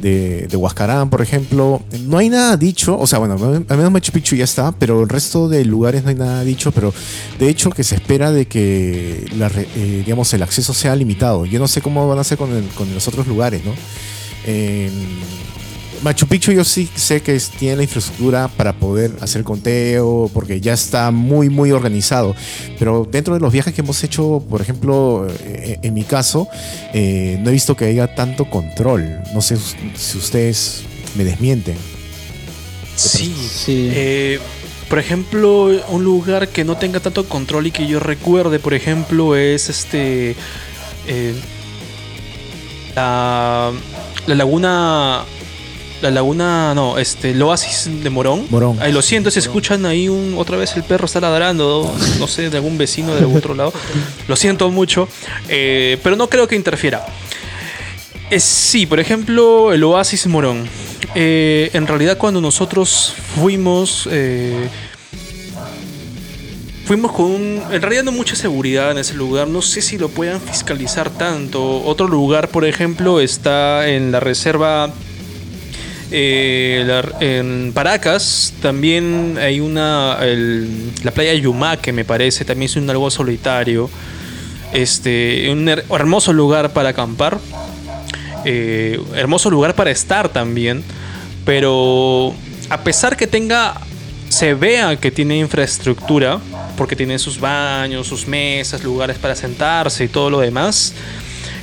de, 0.00 0.48
Huascarán, 0.56 1.10
por 1.10 1.22
ejemplo. 1.22 1.82
No 2.06 2.18
hay 2.18 2.28
nada 2.28 2.56
dicho, 2.56 2.98
o 2.98 3.06
sea, 3.06 3.18
bueno, 3.18 3.34
al 3.34 3.76
menos 3.76 3.90
Machu 3.90 4.12
Picchu 4.12 4.36
ya 4.36 4.44
está, 4.44 4.72
pero 4.72 5.02
el 5.02 5.08
resto 5.08 5.48
de 5.48 5.64
lugares 5.64 6.02
no 6.02 6.10
hay 6.10 6.14
nada 6.14 6.42
dicho, 6.44 6.72
pero 6.72 6.92
de 7.38 7.48
hecho 7.48 7.70
que 7.70 7.84
se 7.84 7.96
espera 7.96 8.32
de 8.32 8.46
que 8.46 9.26
eh, 9.26 10.02
digamos, 10.04 10.32
el 10.34 10.42
acceso 10.42 10.74
sea 10.74 10.94
limitado. 10.96 11.46
Yo 11.46 11.58
no 11.58 11.68
sé 11.68 11.80
cómo 11.80 12.06
van 12.08 12.18
a 12.18 12.22
hacer 12.22 12.38
con, 12.38 12.50
con 12.76 12.92
los 12.94 13.06
otros 13.08 13.26
lugares, 13.26 13.64
¿no? 13.64 13.72
En 14.46 14.92
Machu 16.02 16.26
Picchu 16.26 16.52
yo 16.52 16.64
sí 16.64 16.88
sé 16.94 17.20
que 17.22 17.38
tiene 17.58 17.76
la 17.76 17.82
infraestructura 17.82 18.48
para 18.48 18.72
poder 18.72 19.12
hacer 19.20 19.42
conteo, 19.44 20.30
porque 20.32 20.60
ya 20.60 20.72
está 20.72 21.10
muy, 21.10 21.48
muy 21.48 21.72
organizado. 21.72 22.34
Pero 22.78 23.06
dentro 23.10 23.34
de 23.34 23.40
los 23.40 23.52
viajes 23.52 23.74
que 23.74 23.80
hemos 23.80 24.02
hecho, 24.04 24.42
por 24.48 24.60
ejemplo, 24.60 25.26
eh, 25.44 25.78
en 25.82 25.94
mi 25.94 26.04
caso, 26.04 26.48
eh, 26.94 27.38
no 27.42 27.50
he 27.50 27.52
visto 27.52 27.76
que 27.76 27.86
haya 27.86 28.14
tanto 28.14 28.48
control. 28.50 29.20
No 29.34 29.40
sé 29.40 29.56
si 29.96 30.18
ustedes 30.18 30.82
me 31.16 31.24
desmienten. 31.24 31.76
Sí. 32.94 33.34
Sí. 33.64 33.90
Eh, 33.92 34.38
por 34.88 34.98
ejemplo, 34.98 35.70
un 35.88 36.04
lugar 36.04 36.48
que 36.48 36.64
no 36.64 36.76
tenga 36.76 37.00
tanto 37.00 37.28
control 37.28 37.66
y 37.66 37.70
que 37.72 37.86
yo 37.86 37.98
recuerde, 38.00 38.58
por 38.58 38.72
ejemplo, 38.74 39.34
es 39.36 39.68
este. 39.68 40.36
eh, 41.08 41.34
la, 42.94 43.72
la 44.26 44.34
laguna. 44.34 45.24
La 46.06 46.12
laguna. 46.12 46.72
No, 46.74 46.98
este. 46.98 47.30
El 47.32 47.42
oasis 47.42 47.90
de 48.02 48.10
Morón. 48.10 48.46
Morón. 48.50 48.78
Ay, 48.80 48.92
lo 48.92 49.02
siento, 49.02 49.28
si 49.30 49.38
escuchan 49.40 49.84
ahí 49.86 50.08
un, 50.08 50.34
otra 50.38 50.56
vez 50.56 50.76
el 50.76 50.84
perro 50.84 51.06
está 51.06 51.20
ladrando. 51.20 51.92
No 52.20 52.28
sé, 52.28 52.48
de 52.48 52.56
algún 52.56 52.78
vecino 52.78 53.12
de 53.14 53.20
algún 53.20 53.36
otro 53.38 53.54
lado. 53.54 53.72
Lo 54.28 54.36
siento 54.36 54.70
mucho. 54.70 55.08
eh, 55.48 55.98
pero 56.02 56.14
no 56.16 56.28
creo 56.28 56.46
que 56.46 56.54
interfiera. 56.54 57.04
Eh, 58.30 58.40
sí, 58.40 58.86
por 58.86 59.00
ejemplo, 59.00 59.72
el 59.72 59.82
Oasis 59.84 60.26
Morón. 60.26 60.68
Eh, 61.14 61.70
en 61.72 61.86
realidad, 61.86 62.16
cuando 62.18 62.40
nosotros 62.40 63.12
fuimos. 63.34 64.08
fuimos 66.86 67.10
con 67.12 67.26
un- 67.26 67.62
En 67.72 67.82
realidad, 67.82 68.04
no 68.04 68.12
mucha 68.12 68.36
seguridad 68.36 68.92
en 68.92 68.98
ese 68.98 69.14
lugar. 69.14 69.48
No 69.48 69.60
sé 69.62 69.82
si 69.82 69.98
lo 69.98 70.08
puedan 70.08 70.40
fiscalizar 70.40 71.10
tanto. 71.10 71.82
Otro 71.84 72.06
lugar, 72.06 72.48
por 72.48 72.64
ejemplo, 72.64 73.20
está 73.20 73.88
en 73.88 74.12
la 74.12 74.20
reserva. 74.20 74.92
Eh, 76.10 77.02
en 77.20 77.72
Paracas 77.74 78.52
también 78.62 79.36
hay 79.40 79.60
una. 79.60 80.18
la 81.02 81.10
playa 81.12 81.34
Yumaque, 81.34 81.92
me 81.92 82.04
parece. 82.04 82.44
También 82.44 82.70
es 82.70 82.76
un 82.76 82.88
algo 82.90 83.10
solitario. 83.10 83.90
Este, 84.72 85.48
un 85.50 85.66
her- 85.68 85.84
hermoso 85.90 86.32
lugar 86.32 86.72
para 86.72 86.90
acampar. 86.90 87.38
Eh, 88.44 89.00
hermoso 89.14 89.50
lugar 89.50 89.74
para 89.74 89.90
estar 89.90 90.28
también. 90.28 90.82
Pero 91.44 92.34
a 92.70 92.80
pesar 92.82 93.16
que 93.16 93.26
tenga, 93.26 93.80
se 94.28 94.54
vea 94.54 94.96
que 94.96 95.10
tiene 95.10 95.38
infraestructura, 95.38 96.38
porque 96.76 96.96
tiene 96.96 97.18
sus 97.18 97.38
baños, 97.40 98.06
sus 98.06 98.26
mesas, 98.26 98.82
lugares 98.82 99.16
para 99.18 99.34
sentarse 99.36 100.04
y 100.04 100.08
todo 100.08 100.28
lo 100.30 100.40
demás, 100.40 100.92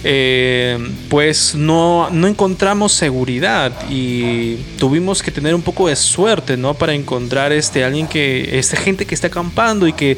eh, 0.04 0.78
pues 1.10 1.56
no, 1.56 2.10
no 2.12 2.28
encontramos 2.28 2.94
seguridad 2.94 3.72
y 3.90 4.56
tuvimos 4.78 5.24
que 5.24 5.32
tener 5.32 5.56
un 5.56 5.62
poco 5.62 5.88
de 5.88 5.96
suerte, 5.96 6.58
¿no? 6.58 6.74
Para 6.74 6.94
encontrar 6.94 7.52
este, 7.52 7.84
alguien 7.84 8.08
que, 8.08 8.58
este, 8.58 8.78
gente 8.78 9.06
que 9.06 9.16
está 9.16 9.28
acampando 9.28 9.88
y 9.88 9.94
que 9.94 10.18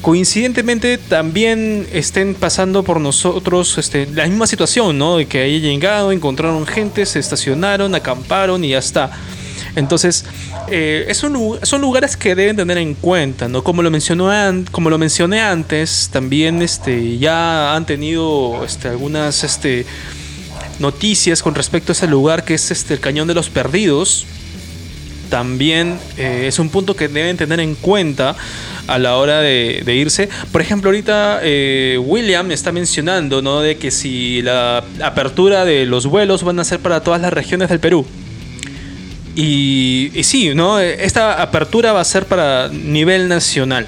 coincidentemente 0.00 0.96
también 0.96 1.86
estén 1.92 2.34
pasando 2.34 2.82
por 2.82 3.00
nosotros 3.00 3.78
este, 3.78 4.06
la 4.06 4.26
misma 4.26 4.46
situación, 4.46 4.96
¿no? 4.96 5.16
De 5.16 5.26
que 5.26 5.42
hayan 5.42 5.62
llegado, 5.62 6.12
encontraron 6.12 6.66
gente, 6.66 7.04
se 7.06 7.18
estacionaron, 7.18 7.94
acamparon 7.94 8.64
y 8.64 8.70
ya 8.70 8.78
está. 8.78 9.10
Entonces, 9.76 10.24
eh, 10.70 11.10
son 11.14 11.80
lugares 11.80 12.16
que 12.16 12.34
deben 12.34 12.56
tener 12.56 12.78
en 12.78 12.94
cuenta, 12.94 13.48
¿no? 13.48 13.62
Como 13.62 13.82
lo, 13.82 13.90
mencionó 13.90 14.30
como 14.70 14.90
lo 14.90 14.98
mencioné 14.98 15.40
antes, 15.40 16.10
también 16.12 16.62
este, 16.62 17.18
ya 17.18 17.74
han 17.74 17.86
tenido 17.86 18.64
este, 18.64 18.88
algunas 18.88 19.44
este, 19.44 19.86
noticias 20.78 21.42
con 21.42 21.54
respecto 21.54 21.92
a 21.92 21.94
ese 21.94 22.06
lugar 22.06 22.44
que 22.44 22.54
es 22.54 22.70
este, 22.70 22.94
el 22.94 23.00
Cañón 23.00 23.28
de 23.28 23.34
los 23.34 23.50
Perdidos. 23.50 24.26
También 25.30 25.98
eh, 26.16 26.44
es 26.46 26.58
un 26.58 26.70
punto 26.70 26.96
que 26.96 27.08
deben 27.08 27.36
tener 27.36 27.60
en 27.60 27.74
cuenta 27.74 28.34
a 28.86 28.98
la 28.98 29.16
hora 29.16 29.40
de, 29.40 29.82
de 29.84 29.94
irse. 29.94 30.28
Por 30.50 30.62
ejemplo, 30.62 30.88
ahorita 30.88 31.40
eh, 31.42 32.00
William 32.02 32.50
está 32.50 32.72
mencionando, 32.72 33.42
¿no? 33.42 33.60
De 33.60 33.76
que 33.76 33.90
si 33.90 34.40
la 34.40 34.82
apertura 35.02 35.66
de 35.66 35.84
los 35.84 36.06
vuelos 36.06 36.42
van 36.42 36.58
a 36.58 36.64
ser 36.64 36.80
para 36.80 37.02
todas 37.02 37.20
las 37.20 37.32
regiones 37.32 37.68
del 37.68 37.78
Perú. 37.78 38.06
Y, 39.40 40.10
sí, 40.24 40.52
¿no? 40.52 40.80
Esta 40.80 41.40
apertura 41.40 41.92
va 41.92 42.00
a 42.00 42.04
ser 42.04 42.26
para 42.26 42.68
nivel 42.70 43.28
nacional. 43.28 43.86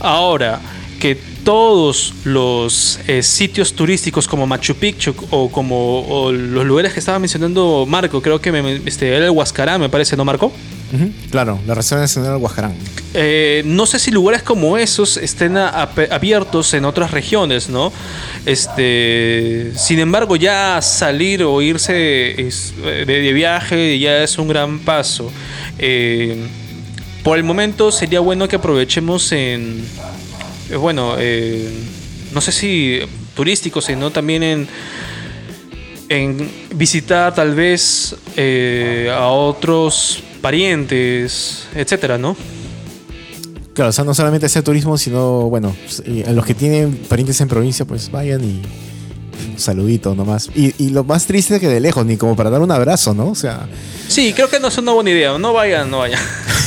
Ahora, 0.00 0.60
que 0.98 1.16
todos 1.44 2.12
los 2.24 2.98
eh, 3.06 3.22
sitios 3.22 3.74
turísticos 3.74 4.26
como 4.26 4.44
Machu 4.44 4.74
Picchu 4.74 5.14
o 5.30 5.52
como 5.52 6.32
los 6.32 6.66
lugares 6.66 6.92
que 6.92 6.98
estaba 6.98 7.20
mencionando 7.20 7.86
Marco, 7.88 8.20
creo 8.20 8.40
que 8.40 8.50
me, 8.50 8.80
este, 8.84 9.14
era 9.14 9.26
el 9.26 9.30
Huascarán, 9.30 9.80
me 9.80 9.88
parece, 9.88 10.16
¿no, 10.16 10.24
Marco? 10.24 10.52
Claro, 11.30 11.58
la 11.66 11.74
Reserva 11.74 12.02
Nacional 12.02 12.30
del 12.32 12.38
Guajarán. 12.40 12.74
Eh, 13.14 13.62
no 13.66 13.86
sé 13.86 13.98
si 13.98 14.10
lugares 14.10 14.42
como 14.42 14.76
esos 14.78 15.16
estén 15.16 15.56
abiertos 15.56 16.74
en 16.74 16.84
otras 16.84 17.10
regiones, 17.10 17.68
¿no? 17.68 17.92
Este, 18.46 19.72
sin 19.76 19.98
embargo, 19.98 20.36
ya 20.36 20.80
salir 20.82 21.42
o 21.42 21.60
irse 21.62 22.40
es- 22.40 22.74
de, 22.76 23.32
viaje 23.32 23.98
ya 23.98 24.22
es 24.22 24.38
un 24.38 24.48
gran 24.48 24.78
paso. 24.80 25.32
Eh, 25.78 26.36
por 27.22 27.38
el 27.38 27.44
momento 27.44 27.90
sería 27.90 28.20
bueno 28.20 28.46
que 28.48 28.56
aprovechemos 28.56 29.32
en, 29.32 29.84
eh, 30.70 30.76
bueno, 30.76 31.14
eh, 31.18 31.68
no 32.32 32.40
sé 32.40 32.52
si 32.52 33.00
turísticos, 33.34 33.86
sino 33.86 34.10
también 34.10 34.42
en 36.08 36.48
visitar 36.74 37.34
tal 37.34 37.54
vez 37.54 38.14
eh, 38.36 39.10
a 39.12 39.28
otros 39.28 40.22
parientes, 40.44 41.64
etcétera, 41.74 42.18
¿no? 42.18 42.36
Claro, 43.74 43.90
o 43.90 43.92
sea, 43.92 44.04
no 44.04 44.14
solamente 44.14 44.46
hacer 44.46 44.62
turismo, 44.62 44.96
sino, 44.98 45.48
bueno, 45.50 45.74
pues, 45.84 46.02
a 46.28 46.30
los 46.32 46.44
que 46.46 46.54
tienen 46.54 46.94
parientes 47.08 47.40
en 47.40 47.48
provincia, 47.48 47.84
pues 47.84 48.10
vayan 48.10 48.44
y 48.44 48.62
un 49.52 49.58
saludito 49.58 50.14
nomás. 50.14 50.48
Y, 50.54 50.74
y 50.78 50.90
lo 50.90 51.02
más 51.02 51.26
triste 51.26 51.54
es 51.56 51.60
que 51.60 51.68
de 51.68 51.80
lejos, 51.80 52.06
ni 52.06 52.16
como 52.16 52.36
para 52.36 52.50
dar 52.50 52.60
un 52.60 52.70
abrazo, 52.70 53.14
¿no? 53.14 53.30
O 53.30 53.34
sea, 53.34 53.66
Sí, 54.06 54.32
creo 54.32 54.48
que 54.48 54.60
no 54.60 54.68
es 54.68 54.78
una 54.78 54.92
buena 54.92 55.10
idea. 55.10 55.36
No 55.38 55.52
vayan, 55.52 55.90
no 55.90 55.98
vayan. 55.98 56.20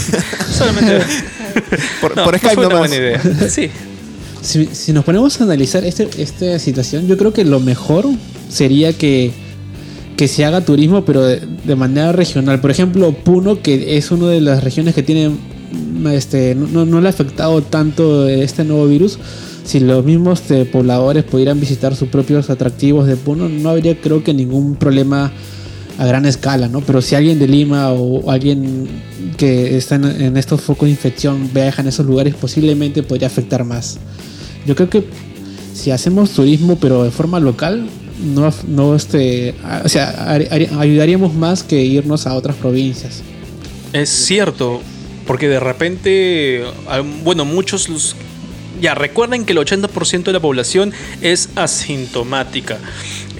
Solamente. 0.51 0.99
por, 2.01 2.17
No, 2.17 2.23
por 2.25 2.33
no 2.33 2.39
Skype 2.39 2.55
fue 2.55 2.65
una 2.65 2.75
nomás. 2.75 2.89
buena 2.89 2.95
idea. 3.05 3.49
Sí. 3.49 3.69
Si, 4.41 4.65
si 4.73 4.91
nos 4.91 5.03
ponemos 5.05 5.39
a 5.39 5.43
analizar 5.45 5.83
este- 5.85 6.09
esta 6.21 6.59
situación, 6.59 7.07
yo 7.07 7.17
creo 7.17 7.31
que 7.31 7.45
lo 7.45 7.59
mejor 7.59 8.05
sería 8.49 8.91
que, 8.93 9.31
que 10.17 10.27
se 10.27 10.43
haga 10.43 10.61
turismo, 10.61 11.05
pero 11.05 11.21
de, 11.23 11.75
manera 11.75 12.11
regional. 12.11 12.59
Por 12.59 12.71
ejemplo, 12.71 13.11
Puno, 13.13 13.61
que 13.61 13.97
es 13.97 14.11
una 14.11 14.27
de 14.27 14.41
las 14.41 14.63
regiones 14.63 14.95
que 14.95 15.03
tiene, 15.03 15.29
mm, 15.29 16.07
este, 16.07 16.55
no, 16.55 16.85
no- 16.85 16.99
le 16.99 17.07
ha 17.07 17.11
afectado 17.11 17.61
tanto 17.61 18.27
este 18.27 18.63
nuevo 18.63 18.87
virus. 18.87 19.19
Si 19.63 19.79
los 19.79 20.03
mismos 20.03 20.41
este, 20.41 20.65
pobladores 20.65 21.23
pudieran 21.23 21.59
visitar 21.59 21.95
sus 21.95 22.09
propios 22.09 22.49
atractivos 22.49 23.05
de 23.05 23.15
Puno, 23.15 23.47
no 23.47 23.69
habría 23.69 23.99
creo 24.01 24.23
que 24.23 24.33
ningún 24.33 24.75
problema 24.75 25.31
a 25.99 26.05
gran 26.05 26.25
escala, 26.25 26.67
¿no? 26.67 26.81
Pero 26.81 27.01
si 27.01 27.15
alguien 27.15 27.37
de 27.37 27.47
Lima 27.47 27.91
o 27.91 28.31
alguien 28.31 28.87
que 29.37 29.77
está 29.77 29.95
en, 29.95 30.05
en 30.05 30.37
estos 30.37 30.61
focos 30.61 30.87
de 30.87 30.91
infección 30.91 31.49
viaja 31.53 31.81
en 31.81 31.89
esos 31.89 32.05
lugares, 32.05 32.33
posiblemente 32.33 33.03
podría 33.03 33.27
afectar 33.27 33.63
más. 33.63 33.99
Yo 34.65 34.75
creo 34.75 34.89
que 34.89 35.05
si 35.73 35.91
hacemos 35.91 36.31
turismo, 36.31 36.77
pero 36.79 37.03
de 37.03 37.11
forma 37.11 37.39
local, 37.39 37.87
no, 38.19 38.53
no 38.67 38.95
este, 38.95 39.55
o 39.83 39.89
sea, 39.89 40.31
ayudaríamos 40.79 41.33
más 41.33 41.63
que 41.63 41.81
irnos 41.83 42.27
a 42.27 42.33
otras 42.35 42.55
provincias. 42.55 43.21
Es 43.93 44.09
cierto. 44.09 44.81
Porque 45.25 45.49
de 45.49 45.59
repente. 45.59 46.63
Bueno, 47.23 47.43
muchos. 47.45 47.89
los- 47.89 48.15
ya 48.79 48.93
recuerden 48.95 49.43
que 49.43 49.53
el 49.53 49.57
80% 49.59 50.23
de 50.25 50.33
la 50.33 50.39
población 50.39 50.93
es 51.21 51.49
asintomática. 51.55 52.77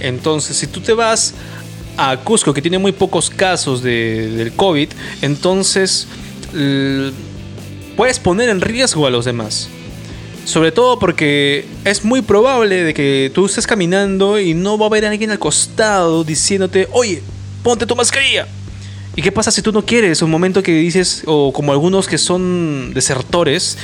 Entonces, 0.00 0.56
si 0.56 0.66
tú 0.66 0.80
te 0.80 0.92
vas 0.92 1.32
a 1.96 2.16
Cusco, 2.18 2.52
que 2.52 2.60
tiene 2.60 2.78
muy 2.78 2.92
pocos 2.92 3.30
casos 3.30 3.82
de- 3.82 4.30
del 4.32 4.52
COVID, 4.52 4.88
entonces 5.22 6.06
puedes 7.96 8.18
poner 8.18 8.48
en 8.48 8.60
riesgo 8.60 9.06
a 9.06 9.10
los 9.10 9.24
demás. 9.24 9.68
Sobre 10.48 10.72
todo 10.72 10.98
porque 10.98 11.66
es 11.84 12.06
muy 12.06 12.22
probable 12.22 12.82
de 12.82 12.94
que 12.94 13.30
tú 13.34 13.44
estés 13.44 13.66
caminando 13.66 14.40
y 14.40 14.54
no 14.54 14.78
va 14.78 14.86
a 14.86 14.88
haber 14.88 15.04
alguien 15.04 15.30
al 15.30 15.38
costado 15.38 16.24
diciéndote, 16.24 16.88
oye, 16.92 17.22
ponte 17.62 17.84
tu 17.84 17.94
mascarilla. 17.94 18.48
¿Y 19.14 19.20
qué 19.20 19.30
pasa 19.30 19.50
si 19.50 19.60
tú 19.60 19.72
no 19.72 19.84
quieres? 19.84 20.22
Un 20.22 20.30
momento 20.30 20.62
que 20.62 20.72
dices, 20.72 21.22
o 21.26 21.52
como 21.52 21.72
algunos 21.72 22.08
que 22.08 22.16
son 22.16 22.94
desertores, 22.94 23.76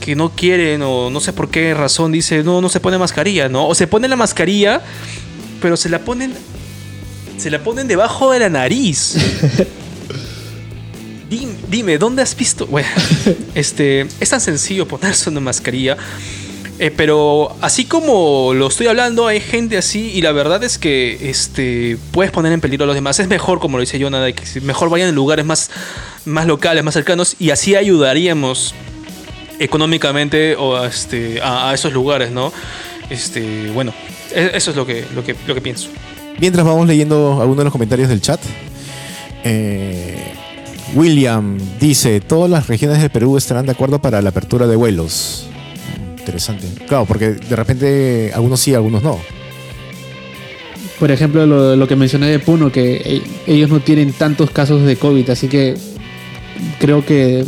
que 0.00 0.16
no 0.16 0.30
quieren, 0.30 0.80
o 0.80 1.10
no 1.10 1.20
sé 1.20 1.34
por 1.34 1.50
qué 1.50 1.74
razón, 1.74 2.12
dice, 2.12 2.42
no, 2.42 2.62
no 2.62 2.70
se 2.70 2.80
pone 2.80 2.96
mascarilla, 2.96 3.50
¿no? 3.50 3.68
O 3.68 3.74
se 3.74 3.86
pone 3.86 4.08
la 4.08 4.16
mascarilla, 4.16 4.80
pero 5.60 5.76
se 5.76 5.90
la 5.90 5.98
ponen. 5.98 6.32
Se 7.36 7.50
la 7.50 7.62
ponen 7.62 7.88
debajo 7.88 8.32
de 8.32 8.38
la 8.38 8.48
nariz. 8.48 9.16
Dime, 11.28 11.54
dime, 11.68 11.98
¿dónde 11.98 12.22
has 12.22 12.36
visto? 12.36 12.66
Bueno, 12.66 12.88
este, 13.54 14.06
es 14.20 14.30
tan 14.30 14.40
sencillo 14.40 14.86
ponerse 14.86 15.28
una 15.28 15.40
mascarilla. 15.40 15.96
eh, 16.78 16.92
pero 16.96 17.56
así 17.62 17.84
como 17.86 18.52
lo 18.54 18.68
estoy 18.68 18.86
hablando, 18.86 19.26
hay 19.26 19.40
gente 19.40 19.76
así 19.76 20.12
y 20.14 20.22
la 20.22 20.30
verdad 20.32 20.62
es 20.62 20.78
que 20.78 21.28
este, 21.28 21.96
puedes 22.12 22.30
poner 22.30 22.52
en 22.52 22.60
peligro 22.60 22.84
a 22.84 22.86
los 22.86 22.94
demás. 22.94 23.18
Es 23.18 23.26
mejor, 23.28 23.58
como 23.58 23.76
lo 23.76 23.80
dice 23.80 24.00
Jonah, 24.00 24.30
que 24.32 24.60
mejor 24.60 24.88
vayan 24.88 25.08
en 25.08 25.14
lugares 25.16 25.44
más, 25.44 25.70
más 26.26 26.46
locales, 26.46 26.84
más 26.84 26.94
cercanos 26.94 27.34
y 27.40 27.50
así 27.50 27.74
ayudaríamos 27.74 28.72
económicamente 29.58 30.54
o 30.54 30.76
a, 30.76 30.86
este, 30.86 31.40
a, 31.42 31.70
a 31.70 31.74
esos 31.74 31.92
lugares, 31.92 32.30
¿no? 32.30 32.52
Este, 33.10 33.70
bueno, 33.72 33.92
e- 34.32 34.50
eso 34.54 34.70
es 34.70 34.76
lo 34.76 34.86
que, 34.86 35.04
lo 35.14 35.24
que, 35.24 35.34
lo 35.46 35.54
que 35.54 35.60
pienso. 35.60 35.88
Mientras 36.38 36.64
vamos 36.64 36.86
leyendo 36.86 37.38
algunos 37.40 37.58
de 37.58 37.64
los 37.64 37.72
comentarios 37.72 38.08
del 38.10 38.20
chat. 38.20 38.40
Eh, 39.42 40.34
William 40.94 41.58
dice, 41.80 42.20
todas 42.20 42.50
las 42.50 42.68
regiones 42.68 43.00
del 43.00 43.10
Perú 43.10 43.36
estarán 43.36 43.66
de 43.66 43.72
acuerdo 43.72 44.00
para 44.00 44.22
la 44.22 44.30
apertura 44.30 44.66
de 44.66 44.76
vuelos. 44.76 45.46
Interesante. 46.18 46.66
Claro, 46.86 47.04
porque 47.06 47.30
de 47.30 47.56
repente 47.56 48.32
algunos 48.34 48.60
sí, 48.60 48.74
algunos 48.74 49.02
no. 49.02 49.18
Por 50.98 51.10
ejemplo, 51.10 51.44
lo, 51.46 51.76
lo 51.76 51.88
que 51.88 51.94
mencioné 51.96 52.28
de 52.28 52.38
Puno, 52.38 52.72
que 52.72 52.96
e- 52.96 53.22
ellos 53.52 53.68
no 53.68 53.80
tienen 53.80 54.12
tantos 54.12 54.50
casos 54.50 54.82
de 54.82 54.96
COVID, 54.96 55.28
así 55.30 55.46
que 55.48 55.74
creo 56.80 57.04
que 57.04 57.44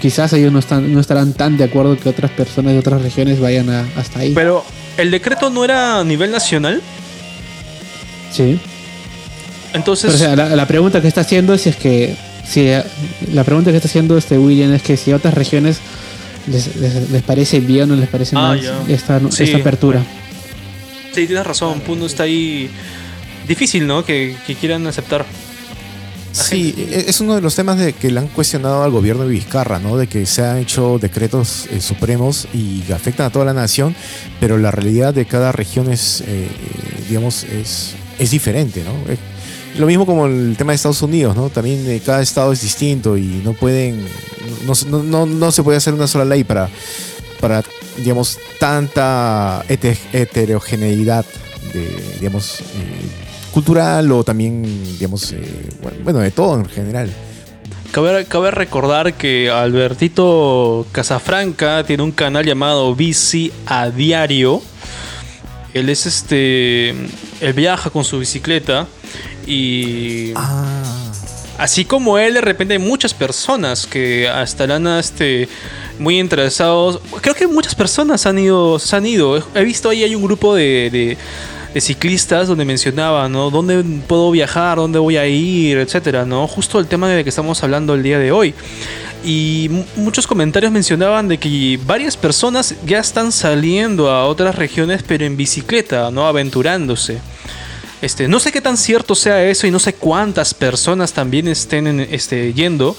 quizás 0.00 0.32
ellos 0.34 0.52
no, 0.52 0.58
están, 0.60 0.92
no 0.92 1.00
estarán 1.00 1.32
tan 1.32 1.56
de 1.56 1.64
acuerdo 1.64 1.98
que 1.98 2.08
otras 2.08 2.30
personas 2.30 2.74
de 2.74 2.78
otras 2.78 3.02
regiones 3.02 3.40
vayan 3.40 3.70
a- 3.70 3.86
hasta 3.96 4.20
ahí. 4.20 4.32
Pero, 4.34 4.64
¿el 4.98 5.10
decreto 5.10 5.50
no 5.50 5.64
era 5.64 5.98
a 6.00 6.04
nivel 6.04 6.30
nacional? 6.30 6.80
sí. 8.30 8.60
Entonces... 9.74 10.12
Pero, 10.12 10.24
o 10.32 10.36
sea, 10.36 10.36
la, 10.36 10.54
la 10.54 10.66
pregunta 10.68 11.00
que 11.00 11.08
está 11.08 11.22
haciendo 11.22 11.54
es 11.54 11.62
si 11.62 11.70
es 11.70 11.76
que 11.76 12.14
si 12.46 12.68
la 13.32 13.44
pregunta 13.44 13.70
que 13.70 13.76
está 13.76 13.88
haciendo 13.88 14.16
este 14.18 14.38
William 14.38 14.72
es 14.72 14.82
que 14.82 14.96
si 14.96 15.12
a 15.12 15.16
otras 15.16 15.34
regiones 15.34 15.78
les, 16.46 16.76
les- 16.76 17.10
les 17.10 17.22
parece 17.22 17.60
bien 17.60 17.90
o 17.90 17.96
les 17.96 18.08
parece 18.08 18.34
Ah, 18.36 18.40
mal 18.40 18.60
esta, 18.88 19.20
Sí. 19.30 19.44
esta 19.44 19.58
apertura. 19.58 20.02
Sí, 21.14 21.26
tienes 21.26 21.46
razón, 21.46 21.80
Puno 21.80 22.06
está 22.06 22.22
ahí 22.24 22.68
difícil, 23.46 23.86
¿no? 23.86 24.04
Que, 24.04 24.34
que 24.46 24.54
quieran 24.54 24.86
aceptar. 24.86 25.24
Sí, 26.32 26.74
e- 26.78 27.04
es 27.08 27.20
uno 27.20 27.34
de 27.34 27.42
los 27.42 27.54
temas 27.54 27.76
de 27.78 27.92
que 27.92 28.10
le 28.10 28.18
han 28.18 28.28
cuestionado 28.28 28.82
al 28.82 28.90
gobierno 28.90 29.24
de 29.24 29.28
Vizcarra, 29.30 29.78
¿no? 29.78 29.98
De 29.98 30.06
que 30.06 30.24
se 30.24 30.42
han 30.42 30.56
hecho 30.58 30.98
decretos 30.98 31.66
eh, 31.70 31.80
supremos 31.82 32.48
y 32.54 32.80
que 32.80 32.94
afectan 32.94 33.26
a 33.26 33.30
toda 33.30 33.44
la 33.44 33.52
nación, 33.52 33.94
pero 34.40 34.56
la 34.56 34.70
realidad 34.70 35.12
de 35.12 35.26
cada 35.26 35.52
región 35.52 35.92
es, 35.92 36.22
eh, 36.26 36.48
digamos, 37.08 37.44
es, 37.44 37.92
es 38.18 38.30
diferente, 38.30 38.82
¿no? 38.82 38.92
Lo 39.78 39.86
mismo 39.86 40.04
como 40.04 40.26
el 40.26 40.54
tema 40.56 40.72
de 40.72 40.76
Estados 40.76 41.00
Unidos, 41.02 41.34
¿no? 41.34 41.48
También 41.48 41.88
eh, 41.90 42.00
cada 42.04 42.20
estado 42.20 42.52
es 42.52 42.60
distinto 42.60 43.16
y 43.16 43.40
no 43.42 43.54
pueden, 43.54 44.04
no, 44.66 44.72
no, 44.88 45.02
no, 45.02 45.26
no 45.26 45.52
se 45.52 45.62
puede 45.62 45.78
hacer 45.78 45.94
una 45.94 46.06
sola 46.06 46.24
ley 46.26 46.44
para, 46.44 46.68
para 47.40 47.62
digamos, 47.96 48.38
tanta 48.58 49.64
hete- 49.68 49.96
heterogeneidad 50.12 51.24
de, 51.72 51.88
digamos, 52.20 52.60
eh, 52.60 52.64
cultural 53.50 54.12
o 54.12 54.22
también, 54.24 54.62
digamos, 54.98 55.32
eh, 55.32 55.42
bueno, 56.04 56.18
de 56.20 56.30
todo 56.30 56.56
en 56.56 56.66
general. 56.66 57.10
Cabe, 57.92 58.24
cabe 58.26 58.50
recordar 58.50 59.14
que 59.14 59.50
Albertito 59.50 60.86
Casafranca 60.92 61.84
tiene 61.84 62.02
un 62.02 62.12
canal 62.12 62.44
llamado 62.44 62.94
Bici 62.94 63.52
a 63.66 63.90
Diario. 63.90 64.62
Él 65.74 65.88
es 65.88 66.04
este. 66.06 66.90
Él 66.90 67.52
viaja 67.54 67.90
con 67.90 68.04
su 68.04 68.18
bicicleta. 68.18 68.86
Y. 69.46 70.32
Ah, 70.36 70.68
Así 71.58 71.84
como 71.84 72.18
él, 72.18 72.34
de 72.34 72.40
repente 72.40 72.74
hay 72.74 72.80
muchas 72.80 73.14
personas 73.14 73.86
que 73.86 74.26
estarán 74.42 74.86
este, 74.98 75.48
muy 75.98 76.18
interesados. 76.18 76.98
Creo 77.20 77.34
que 77.34 77.46
muchas 77.46 77.74
personas 77.74 78.26
han 78.26 78.38
ido, 78.38 78.78
se 78.80 78.96
han 78.96 79.06
ido. 79.06 79.36
He 79.54 79.62
visto 79.62 79.88
ahí 79.90 80.02
hay 80.02 80.14
un 80.14 80.22
grupo 80.24 80.54
de, 80.56 80.88
de- 80.90 81.16
de 81.72 81.80
ciclistas 81.80 82.48
donde 82.48 82.64
mencionaba, 82.64 83.28
¿no? 83.28 83.48
¿Dónde 83.50 83.82
puedo 84.06 84.30
viajar? 84.30 84.76
¿Dónde 84.78 84.98
voy 84.98 85.16
a 85.16 85.26
ir? 85.26 85.78
Etcétera, 85.78 86.24
¿no? 86.24 86.46
Justo 86.48 86.78
el 86.80 86.86
tema 86.86 87.08
de 87.08 87.22
que 87.22 87.30
estamos 87.30 87.62
hablando 87.62 87.94
el 87.94 88.02
día 88.02 88.18
de 88.18 88.32
hoy. 88.32 88.54
y 89.24 89.70
muchos 89.94 90.26
comentarios 90.26 90.72
mencionaban 90.72 91.28
de 91.28 91.38
que 91.38 91.78
varias 91.86 92.16
personas 92.16 92.74
ya 92.84 92.98
están 92.98 93.30
saliendo 93.30 94.10
a 94.10 94.26
otras 94.26 94.56
regiones 94.56 95.04
pero 95.06 95.24
en 95.24 95.36
bicicleta, 95.36 96.10
¿no? 96.10 96.26
Aventurándose. 96.26 97.18
Este, 98.02 98.26
no 98.26 98.40
sé 98.40 98.50
qué 98.50 98.60
tan 98.60 98.76
cierto 98.76 99.14
sea 99.14 99.44
eso 99.44 99.66
y 99.66 99.70
no 99.70 99.78
sé 99.78 99.94
cuántas 99.94 100.54
personas 100.54 101.12
también 101.12 101.46
estén 101.46 102.00
este, 102.00 102.52
yendo, 102.52 102.96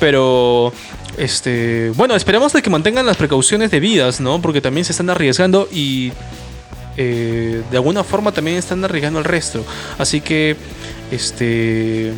pero 0.00 0.72
este, 1.16 1.92
bueno, 1.94 2.16
esperemos 2.16 2.52
de 2.52 2.60
que 2.60 2.68
mantengan 2.68 3.06
las 3.06 3.16
precauciones 3.16 3.70
debidas, 3.70 4.20
¿no? 4.20 4.42
Porque 4.42 4.60
también 4.60 4.84
se 4.84 4.92
están 4.92 5.08
arriesgando 5.08 5.68
y 5.70 6.12
eh, 6.96 7.62
de 7.70 7.76
alguna 7.76 8.02
forma 8.02 8.32
también 8.32 8.56
están 8.56 8.84
arriesgando 8.84 9.20
el 9.20 9.24
resto. 9.24 9.64
Así 9.98 10.20
que, 10.20 10.56
este, 11.12 12.12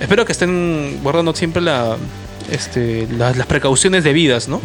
espero 0.00 0.24
que 0.24 0.32
estén 0.32 1.00
guardando 1.02 1.34
siempre 1.34 1.60
la, 1.60 1.98
este, 2.50 3.06
las 3.18 3.46
precauciones 3.46 4.04
debidas, 4.04 4.48
¿no? 4.48 4.60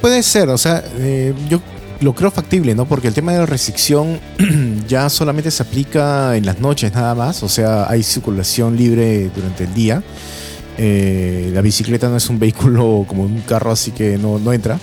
puede 0.00 0.22
ser, 0.22 0.48
o 0.48 0.56
sea, 0.56 0.82
eh, 0.98 1.34
yo 1.48 1.60
lo 2.04 2.14
creo 2.14 2.30
factible, 2.30 2.74
¿no? 2.74 2.84
Porque 2.84 3.08
el 3.08 3.14
tema 3.14 3.32
de 3.32 3.38
la 3.38 3.46
restricción 3.46 4.20
ya 4.88 5.08
solamente 5.08 5.50
se 5.50 5.62
aplica 5.62 6.36
en 6.36 6.44
las 6.44 6.60
noches 6.60 6.92
nada 6.92 7.14
más, 7.14 7.42
o 7.42 7.48
sea, 7.48 7.88
hay 7.88 8.02
circulación 8.02 8.76
libre 8.76 9.30
durante 9.34 9.64
el 9.64 9.74
día. 9.74 10.02
Eh, 10.76 11.50
la 11.54 11.62
bicicleta 11.62 12.08
no 12.08 12.16
es 12.16 12.28
un 12.28 12.38
vehículo 12.38 13.04
como 13.08 13.22
un 13.24 13.40
carro, 13.40 13.72
así 13.72 13.90
que 13.90 14.18
no, 14.18 14.38
no 14.38 14.52
entra. 14.52 14.78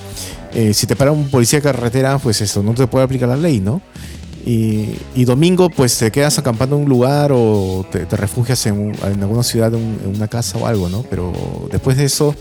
Eh, 0.54 0.74
si 0.74 0.88
te 0.88 0.96
para 0.96 1.12
un 1.12 1.30
policía 1.30 1.60
de 1.60 1.64
carretera, 1.64 2.18
pues 2.18 2.42
eso, 2.42 2.64
no 2.64 2.74
te 2.74 2.88
puede 2.88 3.06
aplicar 3.06 3.30
la 3.30 3.38
ley, 3.38 3.60
¿no? 3.60 3.82
Y, 4.44 5.24
domingo, 5.24 5.70
pues 5.70 6.00
te 6.00 6.12
quedas 6.12 6.40
acampando 6.40 6.76
en 6.76 6.82
un 6.82 6.90
lugar 6.90 7.32
o 7.32 7.86
te, 7.92 8.06
refugias 8.18 8.66
en, 8.66 8.92
alguna 9.04 9.44
ciudad, 9.44 9.72
en 9.72 10.16
una 10.16 10.28
casa 10.28 10.58
o 10.58 10.66
algo, 10.66 10.90
¿no? 10.90 11.04
Pero 11.04 11.32
después 11.72 11.96
de 11.96 12.06
eso, 12.06 12.36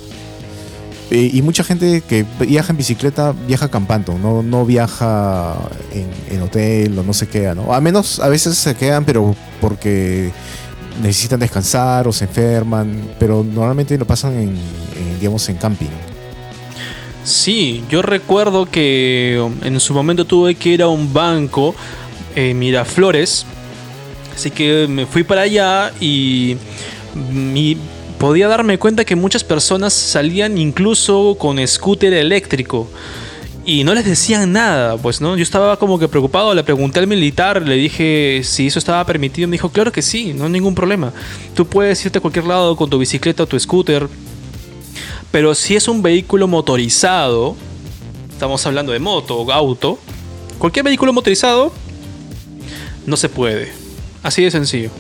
eh, 1.10 1.28
y 1.32 1.42
mucha 1.42 1.64
gente 1.64 2.02
que 2.02 2.24
viaja 2.38 2.70
en 2.70 2.76
bicicleta 2.76 3.34
viaja 3.48 3.66
acampando, 3.66 4.16
no, 4.16 4.44
no 4.44 4.64
viaja 4.64 5.56
en, 5.92 6.40
hotel 6.40 6.96
o 6.96 7.02
no 7.02 7.12
se 7.12 7.26
queda, 7.26 7.54
¿no? 7.54 7.74
A 7.74 7.80
menos 7.80 8.20
a 8.20 8.28
veces 8.28 8.56
se 8.56 8.76
quedan, 8.76 9.04
pero 9.04 9.34
porque 9.60 10.30
necesitan 11.02 11.40
descansar 11.40 12.06
o 12.06 12.12
se 12.12 12.26
enferman, 12.26 13.02
pero 13.18 13.44
normalmente 13.44 13.98
lo 13.98 14.06
pasan 14.06 14.38
en, 14.38 14.56
digamos, 15.18 15.48
en 15.48 15.56
camping. 15.56 15.90
Sí, 17.24 17.82
yo 17.90 18.02
recuerdo 18.02 18.66
que 18.66 19.44
en 19.62 19.80
su 19.80 19.92
momento 19.92 20.24
tuve 20.24 20.54
que 20.54 20.70
ir 20.70 20.82
a 20.82 20.88
un 20.88 21.12
banco 21.12 21.74
en 22.36 22.56
Miraflores, 22.56 23.46
así 24.32 24.52
que 24.52 24.86
me 24.88 25.06
fui 25.06 25.24
para 25.24 25.42
allá 25.42 25.92
y 26.00 26.56
podía 28.20 28.48
darme 28.48 28.78
cuenta 28.78 29.06
que 29.06 29.16
muchas 29.16 29.42
personas 29.44 29.94
salían 29.94 30.58
incluso 30.58 31.36
con 31.38 31.66
scooter 31.66 32.12
eléctrico 32.12 32.86
y 33.64 33.82
no 33.82 33.94
les 33.94 34.04
decían 34.04 34.52
nada, 34.52 34.98
pues 34.98 35.22
no, 35.22 35.38
yo 35.38 35.42
estaba 35.42 35.78
como 35.78 35.98
que 35.98 36.06
preocupado, 36.06 36.52
le 36.52 36.62
pregunté 36.62 37.00
al 37.00 37.06
militar, 37.06 37.62
le 37.66 37.76
dije 37.76 38.42
si 38.44 38.66
eso 38.66 38.78
estaba 38.78 39.06
permitido, 39.06 39.48
me 39.48 39.52
dijo, 39.52 39.70
claro 39.70 39.90
que 39.90 40.02
sí, 40.02 40.34
no 40.34 40.44
hay 40.44 40.50
ningún 40.50 40.74
problema, 40.74 41.14
tú 41.54 41.66
puedes 41.66 42.04
irte 42.04 42.18
a 42.18 42.20
cualquier 42.20 42.44
lado 42.44 42.76
con 42.76 42.90
tu 42.90 42.98
bicicleta 42.98 43.44
o 43.44 43.46
tu 43.46 43.58
scooter, 43.58 44.06
pero 45.30 45.54
si 45.54 45.76
es 45.76 45.88
un 45.88 46.02
vehículo 46.02 46.46
motorizado, 46.46 47.56
estamos 48.30 48.66
hablando 48.66 48.92
de 48.92 48.98
moto 48.98 49.38
o 49.38 49.50
auto, 49.50 49.98
cualquier 50.58 50.84
vehículo 50.84 51.14
motorizado 51.14 51.72
no 53.06 53.16
se 53.16 53.30
puede. 53.30 53.72
Así 54.22 54.42
de 54.42 54.50
sencillo. 54.50 54.90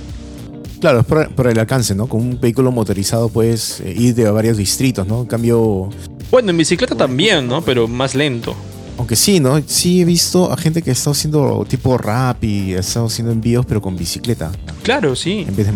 Claro, 0.80 1.00
es 1.00 1.06
por, 1.06 1.46
el 1.46 1.58
alcance, 1.58 1.94
¿no? 1.94 2.06
Con 2.06 2.20
un 2.20 2.40
vehículo 2.40 2.72
motorizado 2.72 3.28
puedes 3.28 3.80
eh, 3.80 3.94
ir 3.96 4.14
de 4.14 4.30
varios 4.30 4.56
distritos, 4.56 5.06
¿no? 5.06 5.20
En 5.20 5.26
cambio... 5.26 5.90
Bueno, 6.30 6.50
en 6.50 6.56
bicicleta 6.56 6.94
también, 6.94 7.46
¿no? 7.46 7.60
Pero 7.62 7.86
más 7.86 8.14
lento. 8.14 8.56
Aunque 8.96 9.14
sí, 9.14 9.40
¿no? 9.40 9.60
Sí 9.66 10.00
he 10.00 10.04
visto 10.04 10.50
a 10.50 10.56
gente 10.56 10.80
que 10.80 10.90
ha 10.90 10.92
estado 10.92 11.12
haciendo 11.12 11.66
tipo 11.68 11.98
rap 11.98 12.42
y 12.44 12.74
ha 12.74 12.80
estado 12.80 13.06
haciendo 13.06 13.32
envíos, 13.32 13.66
pero 13.66 13.82
con 13.82 13.96
bicicleta. 13.96 14.52
Claro, 14.82 15.14
sí. 15.14 15.44
En 15.46 15.54
vez 15.54 15.66
de... 15.66 15.72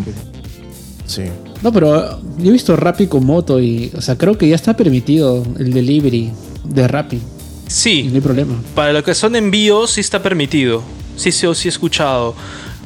Sí. 1.07 1.25
No, 1.63 1.71
pero 1.71 2.21
yo 2.39 2.49
he 2.49 2.53
visto 2.53 2.75
Rappi 2.75 3.07
con 3.07 3.27
moto 3.27 3.61
y, 3.61 3.91
o 3.95 4.01
sea, 4.01 4.17
creo 4.17 4.39
que 4.39 4.49
ya 4.49 4.55
está 4.55 4.75
permitido 4.75 5.43
el 5.59 5.73
delivery 5.73 6.33
de 6.65 6.89
Rappi. 6.89 7.21
Sí. 7.67 8.05
no 8.05 8.15
hay 8.15 8.21
problema. 8.21 8.55
Para 8.75 8.93
lo 8.93 9.05
que 9.05 9.15
son 9.15 9.37
envíos 9.37 9.93
sí 9.93 10.01
está 10.01 10.23
permitido. 10.23 10.83
Sí, 11.17 11.31
sí, 11.31 11.47
sí 11.55 11.69
he 11.69 11.71
escuchado. 11.71 12.35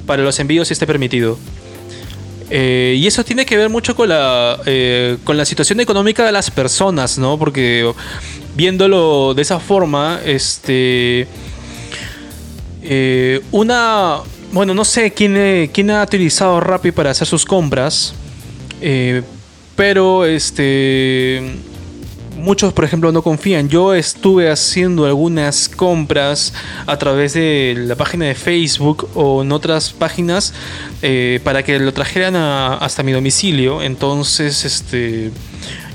Para 0.06 0.22
los 0.22 0.38
envíos 0.40 0.68
sí 0.68 0.72
está 0.72 0.86
permitido. 0.86 1.38
Eh, 2.50 2.96
y 2.98 3.06
eso 3.06 3.24
tiene 3.24 3.44
que 3.44 3.56
ver 3.56 3.68
mucho 3.68 3.94
con 3.94 4.08
la, 4.08 4.58
eh, 4.66 5.18
con 5.24 5.36
la 5.36 5.44
situación 5.44 5.80
económica 5.80 6.24
de 6.24 6.32
las 6.32 6.50
personas, 6.50 7.18
¿no? 7.18 7.38
Porque 7.38 7.90
viéndolo 8.54 9.34
de 9.34 9.42
esa 9.42 9.60
forma, 9.60 10.20
este... 10.24 11.26
Eh, 12.82 13.40
una 13.50 14.18
bueno, 14.50 14.72
no 14.72 14.84
sé 14.84 15.12
quién, 15.12 15.68
quién 15.74 15.90
ha 15.90 16.02
utilizado 16.02 16.58
Rappi 16.58 16.90
para 16.90 17.10
hacer 17.10 17.26
sus 17.26 17.44
compras. 17.44 18.14
Pero 19.76 20.24
este. 20.24 21.42
Muchos, 22.38 22.72
por 22.72 22.84
ejemplo, 22.84 23.10
no 23.10 23.22
confían. 23.22 23.68
Yo 23.68 23.94
estuve 23.94 24.48
haciendo 24.48 25.06
algunas 25.06 25.68
compras 25.68 26.54
a 26.86 26.96
través 26.96 27.34
de 27.34 27.74
la 27.76 27.96
página 27.96 28.26
de 28.26 28.36
Facebook 28.36 29.08
o 29.14 29.42
en 29.42 29.50
otras 29.50 29.92
páginas 29.92 30.54
eh, 31.02 31.40
para 31.42 31.64
que 31.64 31.80
lo 31.80 31.92
trajeran 31.92 32.36
hasta 32.36 33.02
mi 33.02 33.10
domicilio. 33.10 33.82
Entonces, 33.82 34.64
este 34.64 35.32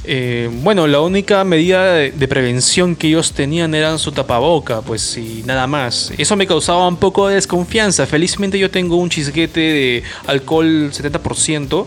eh, 0.06 0.50
bueno, 0.62 0.86
la 0.88 1.00
única 1.00 1.44
medida 1.44 1.94
de, 1.94 2.28
prevención 2.28 2.96
que 2.96 3.08
ellos 3.08 3.32
tenían 3.32 3.74
era 3.76 3.98
su 3.98 4.12
tapaboca, 4.12 4.82
pues 4.82 5.18
y 5.18 5.44
nada 5.46 5.68
más. 5.68 6.12
Eso 6.18 6.36
me 6.36 6.48
causaba 6.48 6.88
un 6.88 6.98
poco 6.98 7.28
de 7.28 7.36
desconfianza. 7.36 8.06
Felizmente 8.06 8.60
yo 8.60 8.70
tengo 8.70 8.98
un 8.98 9.10
chisguete 9.10 9.60
de 9.60 10.04
alcohol 10.26 10.92
70%, 10.92 11.86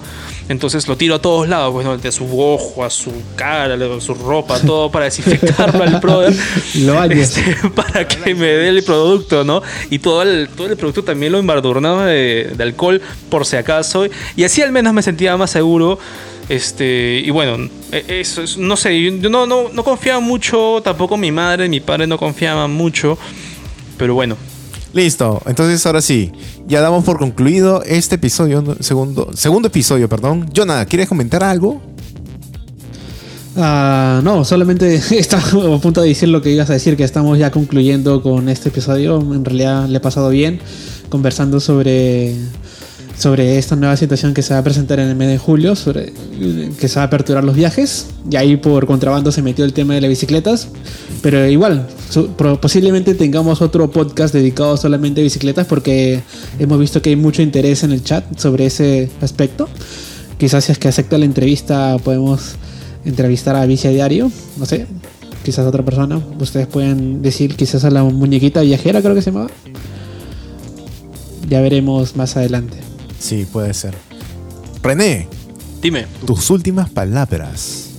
entonces 0.48 0.88
lo 0.88 0.96
tiro 0.96 1.16
a 1.16 1.18
todos 1.20 1.48
lados, 1.48 1.72
bueno, 1.72 1.90
pues, 1.90 2.02
de 2.02 2.12
su 2.12 2.40
ojo, 2.40 2.84
a 2.84 2.90
su 2.90 3.12
cara, 3.34 3.74
a 3.74 4.00
su 4.00 4.14
ropa, 4.14 4.60
todo 4.60 4.90
para 4.90 5.06
desinfectarlo 5.06 5.82
al 5.82 6.00
brother. 6.00 6.34
Este, 7.16 7.56
para 7.74 8.06
que 8.06 8.34
me 8.34 8.46
dé 8.46 8.68
el 8.68 8.82
producto, 8.82 9.44
¿no? 9.44 9.62
Y 9.90 9.98
todo 9.98 10.22
el, 10.22 10.48
todo 10.48 10.68
el 10.68 10.76
producto 10.76 11.02
también 11.02 11.32
lo 11.32 11.38
embadurnaba 11.38 12.06
de, 12.06 12.52
de 12.56 12.62
alcohol 12.62 13.00
por 13.28 13.46
si 13.46 13.56
acaso. 13.56 14.06
Y 14.36 14.44
así 14.44 14.62
al 14.62 14.72
menos 14.72 14.92
me 14.92 15.02
sentía 15.02 15.36
más 15.36 15.50
seguro. 15.50 15.98
Este, 16.48 17.22
y 17.24 17.30
bueno, 17.30 17.68
e, 17.92 18.20
eso 18.20 18.42
no 18.58 18.76
sé, 18.76 19.02
yo 19.02 19.30
no, 19.30 19.46
no, 19.46 19.68
no 19.72 19.84
confiaba 19.84 20.20
mucho, 20.20 20.80
tampoco 20.82 21.16
mi 21.16 21.32
madre, 21.32 21.68
mi 21.68 21.80
padre 21.80 22.06
no 22.06 22.18
confiaban 22.18 22.70
mucho, 22.72 23.18
pero 23.96 24.14
bueno. 24.14 24.36
Listo, 24.92 25.42
entonces 25.46 25.84
ahora 25.84 26.00
sí, 26.00 26.32
ya 26.66 26.80
damos 26.80 27.04
por 27.04 27.18
concluido 27.18 27.82
este 27.82 28.14
episodio, 28.14 28.76
segundo, 28.80 29.30
segundo 29.34 29.68
episodio, 29.68 30.08
perdón. 30.08 30.48
Jonah, 30.54 30.86
¿quieres 30.86 31.08
comentar 31.08 31.42
algo? 31.42 31.82
Ah, 33.56 34.20
no, 34.22 34.44
solamente 34.44 34.94
estaba 35.18 35.42
a 35.42 35.78
punto 35.80 36.02
de 36.02 36.08
decir 36.08 36.28
lo 36.28 36.42
que 36.42 36.50
ibas 36.50 36.70
a 36.70 36.74
decir, 36.74 36.96
que 36.96 37.04
estamos 37.04 37.38
ya 37.38 37.50
concluyendo 37.50 38.22
con 38.22 38.48
este 38.48 38.68
episodio. 38.68 39.18
En 39.18 39.44
realidad 39.44 39.88
le 39.88 39.98
he 39.98 40.00
pasado 40.00 40.30
bien 40.30 40.60
conversando 41.08 41.60
sobre 41.60 42.34
sobre 43.18 43.56
esta 43.56 43.76
nueva 43.76 43.96
situación 43.96 44.34
que 44.34 44.42
se 44.42 44.52
va 44.52 44.60
a 44.60 44.64
presentar 44.64 45.00
en 45.00 45.08
el 45.08 45.16
mes 45.16 45.28
de 45.28 45.38
julio, 45.38 45.74
sobre 45.74 46.12
que 46.78 46.88
se 46.88 46.96
va 46.96 47.02
a 47.02 47.06
aperturar 47.06 47.44
los 47.44 47.56
viajes. 47.56 48.08
Y 48.30 48.36
ahí 48.36 48.56
por 48.56 48.86
contrabando 48.86 49.32
se 49.32 49.42
metió 49.42 49.64
el 49.64 49.72
tema 49.72 49.94
de 49.94 50.02
las 50.02 50.10
bicicletas. 50.10 50.68
Pero 51.22 51.46
igual, 51.46 51.86
posiblemente 52.60 53.14
tengamos 53.14 53.62
otro 53.62 53.90
podcast 53.90 54.34
dedicado 54.34 54.76
solamente 54.76 55.20
a 55.20 55.24
bicicletas 55.24 55.66
porque 55.66 56.22
hemos 56.58 56.78
visto 56.78 57.00
que 57.00 57.10
hay 57.10 57.16
mucho 57.16 57.42
interés 57.42 57.84
en 57.84 57.92
el 57.92 58.04
chat 58.04 58.38
sobre 58.38 58.66
ese 58.66 59.10
aspecto. 59.20 59.68
Quizás 60.38 60.64
si 60.64 60.72
es 60.72 60.78
que 60.78 60.88
acepta 60.88 61.16
la 61.16 61.24
entrevista 61.24 61.96
podemos 62.04 62.56
entrevistar 63.06 63.56
a 63.56 63.64
Bici 63.64 63.88
a 63.88 63.90
Diario, 63.90 64.30
no 64.58 64.66
sé, 64.66 64.86
quizás 65.42 65.64
a 65.64 65.68
otra 65.68 65.82
persona. 65.82 66.20
Ustedes 66.38 66.66
pueden 66.66 67.22
decir 67.22 67.56
quizás 67.56 67.84
a 67.84 67.90
la 67.90 68.04
muñequita 68.04 68.60
viajera 68.60 69.00
creo 69.00 69.14
que 69.14 69.22
se 69.22 69.30
llamaba. 69.30 69.50
Ya 71.48 71.62
veremos 71.62 72.16
más 72.16 72.36
adelante. 72.36 72.76
Sí, 73.18 73.46
puede 73.50 73.74
ser. 73.74 73.94
René. 74.82 75.28
Dime. 75.80 76.06
Tus 76.26 76.50
últimas 76.50 76.90
palabras. 76.90 77.90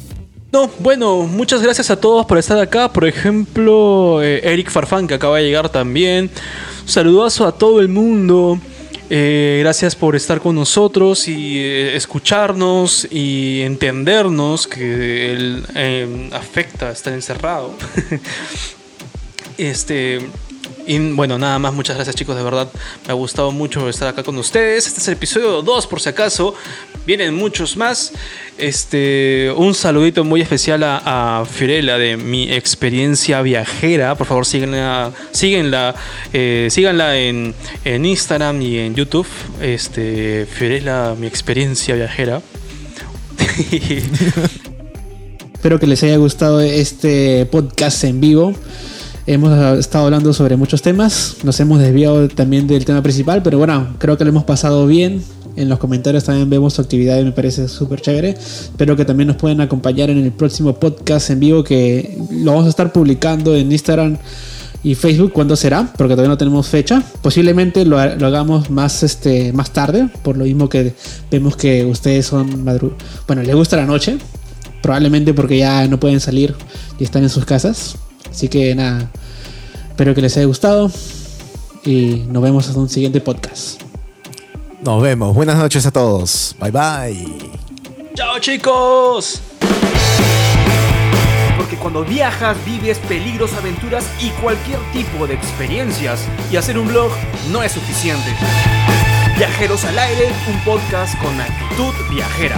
No, 0.51 0.69
bueno, 0.79 1.23
muchas 1.23 1.61
gracias 1.61 1.91
a 1.91 1.99
todos 1.99 2.25
por 2.25 2.37
estar 2.37 2.57
acá. 2.57 2.91
Por 2.91 3.05
ejemplo, 3.05 4.23
eh, 4.23 4.41
Eric 4.43 4.71
Farfán, 4.71 5.05
que 5.07 5.13
acaba 5.13 5.37
de 5.37 5.43
llegar 5.43 5.69
también. 5.69 6.29
saludazo 6.85 7.45
a 7.45 7.51
todo 7.51 7.81
el 7.81 7.89
mundo. 7.89 8.59
Eh, 9.09 9.59
gracias 9.61 9.95
por 9.95 10.15
estar 10.15 10.41
con 10.41 10.55
nosotros 10.55 11.27
y 11.27 11.59
eh, 11.59 11.95
escucharnos 11.95 13.07
y 13.09 13.61
entendernos 13.61 14.67
que 14.67 15.31
el, 15.33 16.29
afecta 16.33 16.91
estar 16.91 17.13
encerrado. 17.13 17.73
este 19.57 20.19
Y 20.87 20.97
bueno, 21.11 21.37
nada 21.37 21.59
más, 21.59 21.73
muchas 21.73 21.97
gracias 21.97 22.15
chicos, 22.15 22.37
de 22.37 22.43
verdad. 22.43 22.69
Me 23.05 23.11
ha 23.11 23.13
gustado 23.13 23.51
mucho 23.51 23.89
estar 23.89 24.07
acá 24.07 24.23
con 24.23 24.37
ustedes. 24.37 24.87
Este 24.87 25.01
es 25.01 25.07
el 25.09 25.15
episodio 25.15 25.61
2 25.61 25.85
por 25.87 25.99
si 25.99 26.07
acaso. 26.07 26.55
Vienen 27.05 27.35
muchos 27.35 27.75
más. 27.75 28.13
Este, 28.57 29.51
un 29.57 29.75
saludito 29.75 30.23
muy 30.23 30.39
especial 30.39 30.83
a, 30.83 31.41
a 31.41 31.45
Fiorella 31.45 31.97
de 31.97 32.15
mi 32.15 32.49
experiencia 32.53 33.41
viajera. 33.41 34.15
Por 34.15 34.27
favor, 34.27 34.45
síganla, 34.45 35.11
síguenla, 35.31 35.93
eh, 36.31 36.69
síganla 36.71 37.17
en, 37.17 37.53
en 37.83 38.05
Instagram 38.05 38.61
y 38.61 38.77
en 38.77 38.95
YouTube. 38.95 39.27
Este, 39.61 40.47
Fiorella, 40.49 41.15
mi 41.15 41.27
experiencia 41.27 41.95
viajera. 41.95 42.41
Espero 45.53 45.79
que 45.79 45.87
les 45.87 46.01
haya 46.03 46.15
gustado 46.15 46.61
este 46.61 47.45
podcast 47.47 48.05
en 48.05 48.21
vivo. 48.21 48.53
Hemos 49.29 49.77
estado 49.77 50.05
hablando 50.05 50.31
sobre 50.31 50.55
muchos 50.55 50.81
temas, 50.81 51.35
nos 51.43 51.59
hemos 51.59 51.79
desviado 51.79 52.29
también 52.29 52.65
del 52.65 52.85
tema 52.85 53.03
principal, 53.03 53.43
pero 53.43 53.57
bueno, 53.57 53.95
creo 53.97 54.17
que 54.17 54.23
lo 54.23 54.29
hemos 54.29 54.45
pasado 54.45 54.87
bien. 54.87 55.21
En 55.57 55.67
los 55.67 55.79
comentarios 55.79 56.23
también 56.23 56.49
vemos 56.49 56.75
su 56.75 56.81
actividad 56.81 57.19
y 57.19 57.25
me 57.25 57.33
parece 57.33 57.67
súper 57.67 57.99
chévere. 57.99 58.29
Espero 58.29 58.95
que 58.95 59.03
también 59.03 59.27
nos 59.27 59.35
puedan 59.35 59.59
acompañar 59.59 60.09
en 60.09 60.19
el 60.19 60.31
próximo 60.31 60.75
podcast 60.75 61.29
en 61.29 61.41
vivo 61.41 61.61
que 61.61 62.17
lo 62.31 62.51
vamos 62.51 62.67
a 62.67 62.69
estar 62.69 62.93
publicando 62.93 63.53
en 63.53 63.69
Instagram 63.69 64.17
y 64.81 64.95
Facebook. 64.95 65.33
¿Cuándo 65.33 65.57
será? 65.57 65.91
Porque 65.97 66.13
todavía 66.13 66.29
no 66.29 66.37
tenemos 66.37 66.69
fecha. 66.69 67.03
Posiblemente 67.21 67.83
lo, 67.83 67.99
hagamos 67.99 68.69
más, 68.69 69.03
este, 69.03 69.51
más 69.51 69.71
tarde, 69.71 70.07
por 70.23 70.37
lo 70.37 70.45
mismo 70.45 70.69
que 70.69 70.93
vemos 71.29 71.57
que 71.57 71.83
ustedes 71.83 72.27
son 72.27 72.63
madru 72.63 72.93
Bueno, 73.27 73.43
les 73.43 73.53
gusta 73.53 73.75
la 73.75 73.85
noche. 73.85 74.19
Probablemente 74.81 75.33
porque 75.33 75.57
ya 75.57 75.85
no 75.89 75.99
pueden 75.99 76.21
salir 76.21 76.55
y 76.97 77.03
están 77.03 77.23
en 77.23 77.29
sus 77.29 77.43
casas. 77.43 77.97
Así 78.29 78.47
que 78.49 78.75
nada, 78.75 79.09
espero 79.89 80.13
que 80.13 80.21
les 80.21 80.35
haya 80.37 80.45
gustado 80.45 80.91
y 81.83 82.25
nos 82.29 82.43
vemos 82.43 82.67
hasta 82.67 82.79
un 82.79 82.89
siguiente 82.89 83.21
podcast. 83.21 83.81
Nos 84.83 85.01
vemos. 85.01 85.33
Buenas 85.33 85.57
noches 85.57 85.85
a 85.85 85.91
todos. 85.91 86.55
Bye 86.59 86.71
bye. 86.71 87.25
¡Chao 88.13 88.39
chicos! 88.39 89.41
Porque 91.57 91.75
cuando 91.75 92.05
viajas 92.05 92.55
vives 92.65 92.99
peligros, 92.99 93.53
aventuras 93.53 94.05
y 94.21 94.29
cualquier 94.41 94.79
tipo 94.93 95.27
de 95.27 95.33
experiencias. 95.33 96.21
Y 96.51 96.55
hacer 96.55 96.77
un 96.77 96.87
blog 96.87 97.11
no 97.51 97.63
es 97.63 97.71
suficiente. 97.71 98.31
Viajeros 99.37 99.83
al 99.85 99.99
aire, 99.99 100.31
un 100.47 100.59
podcast 100.63 101.17
con 101.19 101.39
actitud 101.39 101.93
viajera. 102.09 102.55